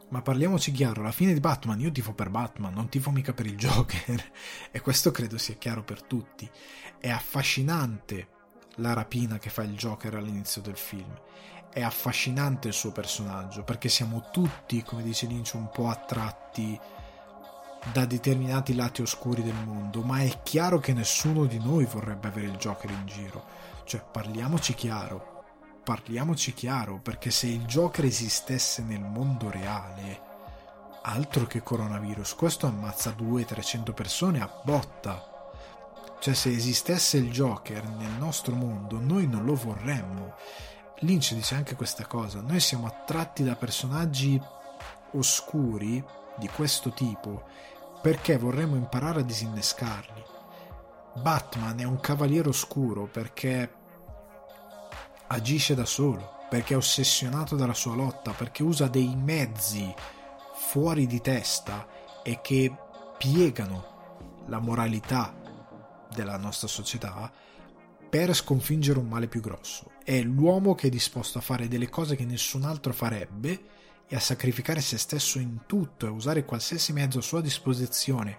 Ma 0.09 0.21
parliamoci 0.21 0.73
chiaro, 0.73 1.01
alla 1.01 1.13
fine 1.13 1.33
di 1.33 1.41
Batman 1.41 1.81
io 1.81 1.91
tifo 1.91 2.13
per 2.13 2.29
Batman, 2.29 2.75
non 2.75 2.91
tifo 2.91 3.11
mica 3.11 3.33
per 3.33 3.47
il 3.47 3.57
Joker 3.57 4.33
e 4.71 4.81
questo 4.81 5.11
credo 5.11 5.39
sia 5.39 5.55
chiaro 5.55 5.83
per 5.83 6.03
tutti. 6.03 6.49
È 6.99 7.09
affascinante 7.09 8.29
la 8.77 8.93
rapina 8.93 9.39
che 9.39 9.49
fa 9.51 9.63
il 9.63 9.75
Joker 9.75 10.15
all'inizio 10.15 10.61
del 10.61 10.77
film 10.77 11.15
è 11.73 11.83
affascinante 11.83 12.69
il 12.69 12.75
suo 12.75 12.93
personaggio 12.93 13.63
perché 13.63 13.89
siamo 13.89 14.29
tutti, 14.31 14.83
come 14.83 15.03
dice 15.03 15.27
Lynch, 15.27 15.55
un 15.55 15.71
po' 15.71 15.89
attratti 15.89 16.79
da 17.91 18.05
determinati 18.05 18.75
lati 18.75 19.03
oscuri 19.03 19.43
del 19.43 19.55
mondo, 19.65 20.03
ma 20.03 20.21
è 20.21 20.43
chiaro 20.43 20.79
che 20.79 20.93
nessuno 20.93 21.47
di 21.47 21.59
noi 21.59 21.85
vorrebbe 21.85 22.29
avere 22.29 22.47
il 22.47 22.57
Joker 22.57 22.91
in 22.91 23.07
giro. 23.07 23.45
Cioè, 23.85 24.05
parliamoci 24.09 24.75
chiaro, 24.75 25.45
parliamoci 25.83 26.55
chiaro, 26.55 27.01
perché 27.01 27.31
se 27.31 27.49
il 27.49 27.65
Joker 27.65 28.05
esistesse 28.05 28.83
nel 28.83 29.01
mondo 29.01 29.51
reale, 29.51 30.31
altro 31.03 31.47
che 31.47 31.63
coronavirus, 31.63 32.35
questo 32.35 32.67
ammazza 32.67 33.11
200-300 33.19 33.93
persone 33.93 34.41
a 34.41 34.61
botta. 34.63 35.31
Cioè, 36.21 36.35
se 36.35 36.53
esistesse 36.53 37.17
il 37.17 37.33
Joker 37.33 37.85
nel 37.89 38.13
nostro 38.13 38.55
mondo, 38.55 39.01
noi 39.01 39.27
non 39.27 39.45
lo 39.45 39.57
vorremmo 39.57 40.35
Lynch 41.03 41.35
dice 41.35 41.57
anche 41.57 41.75
questa 41.75 42.07
cosa, 42.07 42.41
noi 42.41 42.61
siamo 42.61 42.87
attratti 42.87 43.43
da 43.43 43.57
personaggi 43.57 44.41
oscuri 45.13 46.03
di 46.37 46.49
questo 46.49 46.91
tipo 46.93 47.45
perché 48.01 48.39
vorremmo 48.39 48.77
imparare 48.77 49.21
a 49.21 49.25
disinnescarli. 49.25 50.23
Batman 51.21 51.81
è 51.81 51.85
un 51.85 52.01
cavaliere 52.01 52.49
oscuro 52.49 53.07
perché 53.07 53.75
agisce 55.29 55.75
da 55.75 55.85
solo, 55.85 56.47
perché 56.49 56.75
è 56.75 56.77
ossessionato 56.77 57.57
dalla 57.57 57.75
sua 57.75 57.95
lotta, 57.95 58.33
perché 58.33 58.63
usa 58.63 58.87
dei 58.87 59.15
mezzi 59.17 59.93
fuori 60.55 61.07
di 61.07 61.21
testa 61.21 61.87
e 62.23 62.41
che 62.41 62.73
piegano 63.19 64.45
la 64.47 64.59
moralità 64.61 65.35
della 66.15 66.37
nostra 66.37 66.69
società 66.69 67.31
per 68.09 68.35
sconfiggere 68.35 68.99
un 68.99 69.09
male 69.09 69.27
più 69.27 69.41
grosso. 69.41 69.92
È 70.05 70.21
l'uomo 70.21 70.75
che 70.75 70.89
è 70.89 70.91
disposto 70.91 71.39
a 71.39 71.43
fare 71.43 71.69
delle 71.69 71.89
cose 71.89 72.17
che 72.17 72.25
nessun 72.25 72.65
altro 72.65 72.93
farebbe 72.93 73.61
e 74.09 74.17
a 74.17 74.21
sacrificare 74.21 74.81
se 74.81 74.99
stesso 74.99 75.39
in 75.39 75.61
tutto 75.67 76.07
e 76.07 76.09
a 76.09 76.13
usare 76.13 76.45
qualsiasi 76.45 76.93
mezzo 76.93 77.19
a 77.19 77.23
sua 77.23 77.41
disposizione, 77.41 78.37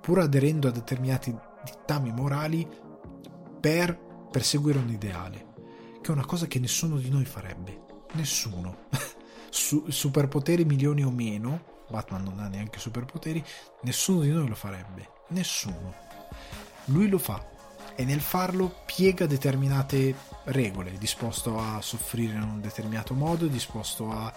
pur 0.00 0.20
aderendo 0.20 0.68
a 0.68 0.70
determinati 0.70 1.34
dittami 1.64 2.12
morali, 2.12 2.68
per 3.58 3.98
perseguire 4.30 4.78
un 4.78 4.90
ideale, 4.90 5.46
che 6.00 6.08
è 6.08 6.14
una 6.14 6.26
cosa 6.26 6.46
che 6.46 6.58
nessuno 6.58 6.98
di 6.98 7.08
noi 7.10 7.24
farebbe. 7.24 7.84
Nessuno. 8.12 8.84
Su- 9.50 9.86
superpoteri 9.88 10.64
milioni 10.64 11.02
o 11.02 11.10
meno, 11.10 11.84
Batman 11.88 12.22
non 12.22 12.38
ha 12.40 12.48
neanche 12.48 12.78
superpoteri, 12.78 13.42
nessuno 13.82 14.20
di 14.20 14.30
noi 14.30 14.46
lo 14.48 14.54
farebbe. 14.54 15.08
Nessuno. 15.28 15.94
Lui 16.84 17.08
lo 17.08 17.18
fa 17.18 17.54
e 17.96 18.04
nel 18.04 18.20
farlo 18.20 18.82
piega 18.84 19.26
determinate 19.26 20.14
regole, 20.44 20.92
è 20.92 20.98
disposto 20.98 21.58
a 21.58 21.80
soffrire 21.80 22.34
in 22.34 22.42
un 22.42 22.60
determinato 22.60 23.14
modo, 23.14 23.46
è 23.46 23.48
disposto 23.48 24.10
a 24.10 24.32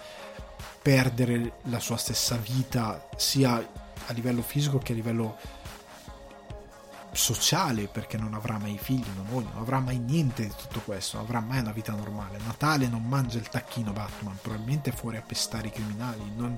perdere 0.82 1.58
la 1.64 1.78
sua 1.78 1.96
stessa 1.96 2.36
vita 2.36 3.08
sia 3.16 3.54
a 3.56 4.12
livello 4.12 4.42
fisico 4.42 4.78
che 4.78 4.92
a 4.92 4.94
livello 4.94 5.36
sociale 7.12 7.86
perché 7.88 8.16
non 8.16 8.34
avrà 8.34 8.58
mai 8.58 8.78
figli, 8.78 9.06
non 9.14 9.26
moglie, 9.28 9.50
non 9.52 9.62
avrà 9.62 9.80
mai 9.80 9.98
niente 9.98 10.44
di 10.44 10.54
tutto 10.56 10.80
questo, 10.80 11.16
non 11.16 11.26
avrà 11.26 11.40
mai 11.40 11.60
una 11.60 11.72
vita 11.72 11.92
normale. 11.92 12.38
Natale 12.44 12.88
non 12.88 13.04
mangia 13.04 13.38
il 13.38 13.48
tacchino 13.48 13.92
Batman, 13.92 14.38
probabilmente 14.40 14.90
fuori 14.92 15.16
a 15.16 15.22
pestare 15.22 15.68
i 15.68 15.70
criminali, 15.72 16.32
non, 16.34 16.56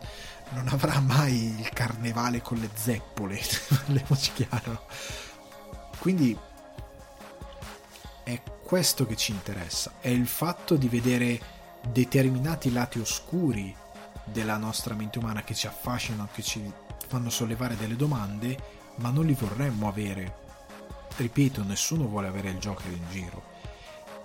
non 0.51 0.69
avrà 0.69 1.01
mai 1.01 1.59
il 1.59 1.69
carnevale 1.71 2.43
con 2.43 2.59
le 2.59 2.71
zeppole, 2.75 3.41
parliamoci 3.69 4.33
chiaro. 4.35 4.87
Quindi 5.99 6.37
è 8.25 8.41
questo 8.63 9.07
che 9.07 9.17
ci 9.17 9.33
interessa, 9.33 9.95
è 10.01 10.09
il 10.09 10.27
fatto 10.27 10.77
di 10.77 10.89
vedere 10.89 11.41
determinati 11.89 12.73
lati 12.73 12.99
oscuri 12.99 13.75
della 14.25 14.57
nostra 14.57 14.95
mente 14.95 15.19
umana 15.19 15.43
che 15.43 15.55
ci 15.55 15.67
affascinano, 15.67 16.29
che 16.33 16.43
ci 16.43 16.73
fanno 17.09 17.31
sollevare 17.31 17.77
delle 17.77 17.97
domande, 17.97 18.57
ma 18.97 19.11
non 19.11 19.27
li 19.27 19.35
vorremmo 19.35 19.89
avere. 19.89 20.41
Ripeto, 21.17 21.63
nessuno 21.65 22.07
vuole 22.07 22.29
avere 22.29 22.51
il 22.51 22.59
Joker 22.59 22.91
in 22.91 23.11
giro 23.11 23.51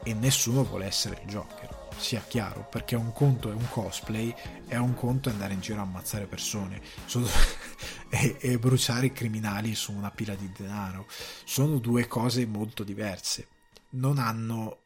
e 0.03 0.13
nessuno 0.13 0.63
vuole 0.63 0.85
essere 0.85 1.19
il 1.21 1.27
Joker, 1.27 1.89
sia 1.97 2.23
chiaro, 2.25 2.65
perché 2.69 2.95
un 2.95 3.11
conto 3.11 3.49
è 3.49 3.53
un 3.53 3.67
cosplay 3.69 4.33
e 4.67 4.77
un 4.77 4.93
conto 4.93 5.27
è 5.27 5.33
andare 5.33 5.53
in 5.53 5.59
giro 5.59 5.79
a 5.79 5.83
ammazzare 5.83 6.27
persone 6.27 6.81
e, 8.09 8.37
e 8.39 8.59
bruciare 8.59 9.11
criminali 9.11 9.75
su 9.75 9.91
una 9.91 10.11
pila 10.11 10.35
di 10.35 10.49
denaro. 10.55 11.07
Sono 11.43 11.79
due 11.79 12.07
cose 12.07 12.45
molto 12.45 12.83
diverse 12.83 13.47
non 13.91 14.17
hanno 14.17 14.81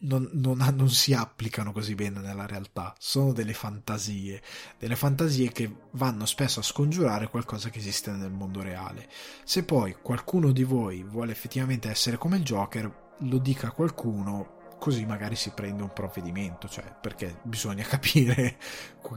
non, 0.00 0.28
non, 0.32 0.56
non, 0.74 0.88
si 0.88 1.12
applicano 1.12 1.72
così 1.72 1.94
bene 1.94 2.20
nella 2.20 2.46
realtà, 2.46 2.94
sono 2.98 3.32
delle 3.32 3.52
fantasie, 3.52 4.42
delle 4.78 4.96
fantasie 4.96 5.52
che 5.52 5.70
vanno 5.92 6.24
spesso 6.26 6.60
a 6.60 6.62
scongiurare 6.62 7.28
qualcosa 7.28 7.68
che 7.68 7.78
esiste 7.78 8.10
nel 8.12 8.30
mondo 8.30 8.62
reale. 8.62 9.08
Se 9.44 9.64
poi 9.64 9.96
qualcuno 10.00 10.52
di 10.52 10.64
voi 10.64 11.02
vuole 11.02 11.32
effettivamente 11.32 11.90
essere 11.90 12.16
come 12.16 12.38
il 12.38 12.42
Joker, 12.42 13.04
lo 13.20 13.38
dica 13.38 13.68
a 13.68 13.72
qualcuno, 13.72 14.74
così 14.78 15.04
magari 15.04 15.36
si 15.36 15.50
prende 15.50 15.82
un 15.82 15.92
provvedimento, 15.92 16.68
cioè 16.68 16.94
perché 16.98 17.40
bisogna 17.42 17.84
capire 17.88 18.58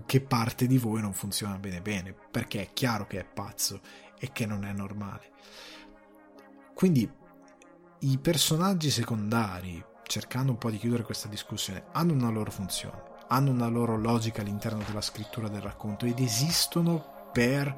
che 0.06 0.22
parte 0.22 0.68
di 0.68 0.78
voi 0.78 1.02
non 1.02 1.14
funziona 1.14 1.57
bene 1.57 1.82
bene, 1.82 2.14
perché 2.14 2.61
è 2.61 2.70
chiaro 2.74 3.07
che 3.07 3.20
è 3.20 3.26
pazzo 3.26 3.82
e 4.20 4.32
che 4.32 4.45
non 4.45 4.66
è 4.66 4.74
normale. 4.74 5.32
Quindi 6.74 7.10
i 8.02 8.18
personaggi 8.18 8.90
secondari, 8.90 9.84
cercando 10.04 10.54
un 10.54 10.58
po' 10.58 10.70
di 10.70 10.78
chiudere 10.78 11.04
questa 11.04 11.28
discussione, 11.28 11.84
hanno 11.92 12.14
una 12.14 12.30
loro 12.30 12.50
funzione, 12.50 13.02
hanno 13.28 13.52
una 13.52 13.68
loro 13.68 13.98
logica 13.98 14.42
all'interno 14.42 14.82
della 14.86 15.02
scrittura 15.02 15.50
del 15.50 15.62
racconto 15.62 16.06
ed 16.06 16.20
esistono 16.20 17.30
per 17.34 17.76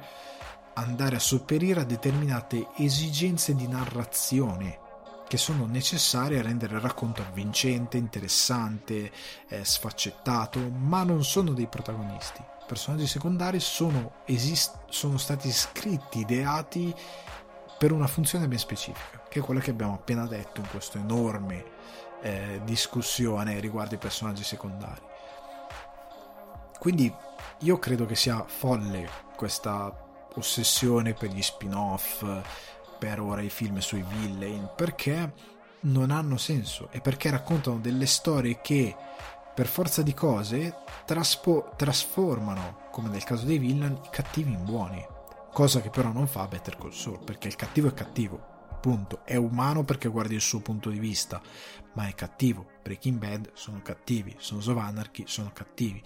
andare 0.74 1.16
a 1.16 1.20
sopperire 1.20 1.80
a 1.80 1.84
determinate 1.84 2.68
esigenze 2.76 3.54
di 3.54 3.66
narrazione 3.66 4.78
che 5.26 5.36
sono 5.38 5.66
necessarie 5.66 6.38
a 6.38 6.42
rendere 6.42 6.74
il 6.74 6.82
racconto 6.82 7.22
avvincente, 7.22 7.96
interessante, 7.96 9.10
eh, 9.48 9.64
sfaccettato, 9.64 10.60
ma 10.70 11.02
non 11.04 11.24
sono 11.24 11.52
dei 11.52 11.66
protagonisti. 11.66 12.40
I 12.40 12.64
personaggi 12.66 13.06
secondari 13.06 13.58
sono, 13.58 14.16
esist- 14.26 14.84
sono 14.88 15.16
stati 15.16 15.50
scritti, 15.50 16.20
ideati 16.20 16.94
per 17.78 17.92
una 17.92 18.06
funzione 18.06 18.46
ben 18.46 18.58
specifica, 18.58 19.21
che 19.32 19.40
è 19.40 19.42
quella 19.42 19.60
che 19.60 19.70
abbiamo 19.70 19.94
appena 19.94 20.26
detto 20.26 20.60
in 20.60 20.68
questa 20.68 20.98
enorme 20.98 21.64
eh, 22.20 22.60
discussione 22.64 23.60
riguardo 23.60 23.94
i 23.94 23.98
personaggi 23.98 24.44
secondari. 24.44 25.00
Quindi 26.78 27.10
io 27.60 27.78
credo 27.78 28.04
che 28.04 28.14
sia 28.14 28.44
folle 28.46 29.08
questa 29.34 29.90
ossessione 30.34 31.14
per 31.14 31.30
gli 31.30 31.40
spin-off, 31.40 32.26
per 32.98 33.20
ora 33.20 33.40
i 33.40 33.48
film 33.48 33.78
sui 33.78 34.04
villain, 34.06 34.70
perché 34.76 35.32
non 35.80 36.10
hanno 36.10 36.36
senso 36.36 36.88
e 36.90 37.00
perché 37.00 37.30
raccontano 37.30 37.78
delle 37.78 38.06
storie 38.06 38.60
che 38.60 38.94
per 39.54 39.66
forza 39.66 40.02
di 40.02 40.12
cose 40.12 40.76
traspo- 41.06 41.72
trasformano, 41.76 42.88
come 42.90 43.08
nel 43.08 43.24
caso 43.24 43.46
dei 43.46 43.58
villain, 43.58 43.98
i 44.04 44.08
cattivi 44.10 44.52
in 44.52 44.62
buoni 44.62 45.06
cosa 45.52 45.80
che 45.80 45.90
però 45.90 46.10
non 46.12 46.26
fa 46.26 46.46
Better 46.46 46.76
Call 46.78 46.90
Saul, 46.90 47.22
perché 47.22 47.48
il 47.48 47.56
cattivo 47.56 47.88
è 47.88 47.94
cattivo, 47.94 48.51
punto. 48.82 49.24
È 49.24 49.36
umano 49.36 49.84
perché 49.84 50.08
guardi 50.08 50.34
il 50.34 50.40
suo 50.40 50.60
punto 50.60 50.90
di 50.90 50.98
vista, 50.98 51.40
ma 51.94 52.08
è 52.08 52.14
cattivo. 52.14 52.66
Breaking 52.82 53.16
Bad 53.16 53.50
sono 53.54 53.80
cattivi, 53.80 54.34
Sons 54.38 54.66
of 54.66 54.76
Anarchy 54.76 55.22
sono 55.26 55.52
cattivi. 55.54 56.02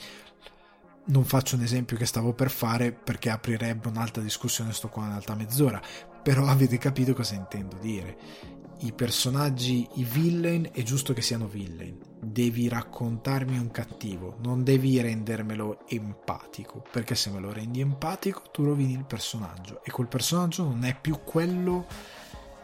non 1.06 1.24
faccio 1.24 1.56
un 1.56 1.62
esempio 1.62 1.96
che 1.96 2.04
stavo 2.04 2.32
per 2.32 2.50
fare 2.50 2.92
perché 2.92 3.30
aprirebbe 3.30 3.88
un'altra 3.88 4.22
discussione, 4.22 4.72
sto 4.72 4.88
qua 4.88 5.04
un'altra 5.04 5.34
mezz'ora, 5.34 5.80
però 6.22 6.46
avete 6.46 6.78
capito 6.78 7.14
cosa 7.14 7.34
intendo 7.34 7.76
dire. 7.80 8.64
I 8.80 8.92
personaggi, 8.92 9.88
i 9.94 10.04
villain, 10.04 10.68
è 10.70 10.82
giusto 10.82 11.14
che 11.14 11.22
siano 11.22 11.46
villain. 11.46 11.98
Devi 12.20 12.68
raccontarmi 12.68 13.56
un 13.56 13.70
cattivo, 13.70 14.36
non 14.42 14.64
devi 14.64 15.00
rendermelo 15.00 15.86
empatico, 15.88 16.84
perché 16.90 17.14
se 17.14 17.30
me 17.30 17.40
lo 17.40 17.52
rendi 17.52 17.80
empatico 17.80 18.42
tu 18.52 18.64
rovini 18.64 18.92
il 18.92 19.06
personaggio 19.06 19.82
e 19.82 19.90
quel 19.90 20.08
personaggio 20.08 20.64
non 20.64 20.84
è 20.84 20.94
più 21.00 21.20
quello 21.24 21.86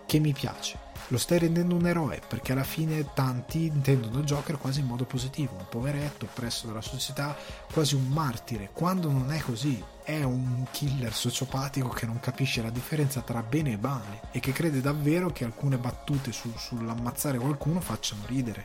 che 0.06 0.18
mi 0.18 0.32
piace 0.32 0.90
lo 1.12 1.18
stai 1.18 1.40
rendendo 1.40 1.74
un 1.74 1.86
eroe 1.86 2.22
perché 2.26 2.52
alla 2.52 2.64
fine 2.64 3.12
tanti 3.12 3.66
intendono 3.66 4.22
Joker 4.22 4.56
quasi 4.56 4.80
in 4.80 4.86
modo 4.86 5.04
positivo, 5.04 5.54
un 5.58 5.66
poveretto 5.68 6.24
oppresso 6.24 6.66
dalla 6.66 6.80
società, 6.80 7.36
quasi 7.70 7.94
un 7.94 8.08
martire, 8.08 8.70
quando 8.72 9.10
non 9.10 9.30
è 9.30 9.38
così, 9.40 9.82
è 10.02 10.22
un 10.22 10.64
killer 10.70 11.12
sociopatico 11.12 11.90
che 11.90 12.06
non 12.06 12.18
capisce 12.18 12.62
la 12.62 12.70
differenza 12.70 13.20
tra 13.20 13.42
bene 13.42 13.72
e 13.72 13.76
male 13.76 14.22
e 14.30 14.40
che 14.40 14.52
crede 14.52 14.80
davvero 14.80 15.30
che 15.30 15.44
alcune 15.44 15.76
battute 15.76 16.32
su, 16.32 16.50
sull'ammazzare 16.56 17.36
qualcuno 17.36 17.80
facciano 17.80 18.22
ridere. 18.26 18.64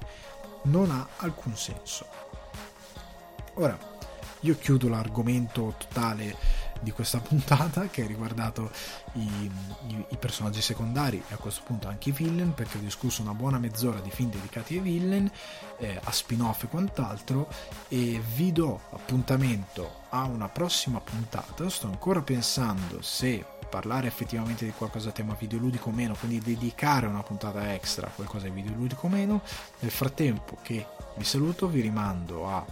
Non 0.64 0.90
ha 0.92 1.06
alcun 1.18 1.56
senso. 1.58 2.06
Ora, 3.56 3.78
io 4.42 4.58
chiudo 4.58 4.88
l'argomento 4.88 5.76
totale 5.78 6.36
di 6.82 6.92
questa 6.92 7.20
puntata 7.20 7.88
che 7.88 8.04
ha 8.04 8.08
riguardato 8.08 8.72
i, 9.14 9.50
i, 9.88 10.06
i, 10.10 10.18
personaggi 10.18 10.62
secondari 10.62 11.22
e 11.28 11.34
a 11.34 11.38
questo 11.38 11.62
punto 11.64 11.88
anche 11.88 12.10
i 12.10 12.12
villain 12.12 12.54
perché 12.54 12.78
ho 12.78 12.82
discusso 12.82 13.22
una 13.22 13.34
buona 13.34 13.60
mezz'ora 13.60 14.00
di 14.00 14.10
film 14.10 14.30
dedicati 14.30 14.76
ai 14.76 14.82
villain 14.82 15.30
eh, 15.78 16.00
a 16.02 16.12
spin-off 16.12 16.64
e 16.64 16.68
quant'altro 16.68 17.50
e 17.88 18.22
vi 18.36 18.52
do 18.52 18.80
appuntamento 18.92 20.04
a 20.10 20.24
una 20.24 20.48
prossima 20.50 21.00
puntata. 21.00 21.70
Sto 21.70 21.88
ancora 21.88 22.22
pensando 22.22 23.02
se 23.02 23.46
parlare 23.70 24.08
effettivamente 24.08 24.66
di 24.66 24.72
qualcosa 24.72 25.10
a 25.10 25.12
tema 25.12 25.36
videoludico 25.38 25.90
o 25.90 25.92
meno 25.92 26.16
quindi 26.16 26.40
dedicare 26.40 27.06
una 27.06 27.22
puntata 27.22 27.74
extra 27.74 28.08
a 28.08 28.12
qualcosa 28.12 28.46
di 28.46 28.52
videoludico 28.52 29.06
o 29.06 29.10
meno. 29.10 29.42
Nel 29.80 29.92
frattempo 29.92 30.58
che 30.62 30.86
vi 31.16 31.24
saluto 31.24 31.68
vi 31.68 31.82
rimando 31.82 32.48
a 32.50 32.66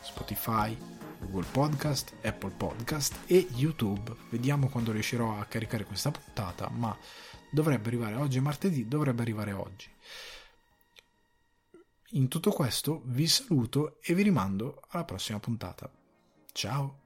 Spotify, 0.00 0.76
Google 1.22 1.46
Podcast, 1.50 2.14
Apple 2.22 2.50
Podcast 2.50 3.20
e 3.26 3.46
YouTube. 3.54 4.14
Vediamo 4.30 4.68
quando 4.68 4.92
riuscirò 4.92 5.38
a 5.38 5.44
caricare 5.44 5.84
questa 5.84 6.10
puntata, 6.10 6.68
ma 6.68 6.96
dovrebbe 7.50 7.88
arrivare 7.88 8.16
oggi, 8.16 8.40
martedì, 8.40 8.88
dovrebbe 8.88 9.22
arrivare 9.22 9.52
oggi. 9.52 9.88
In 12.14 12.28
tutto 12.28 12.50
questo 12.50 13.02
vi 13.06 13.26
saluto 13.26 13.98
e 14.02 14.14
vi 14.14 14.22
rimando 14.22 14.82
alla 14.88 15.04
prossima 15.04 15.38
puntata. 15.38 15.90
Ciao! 16.52 17.01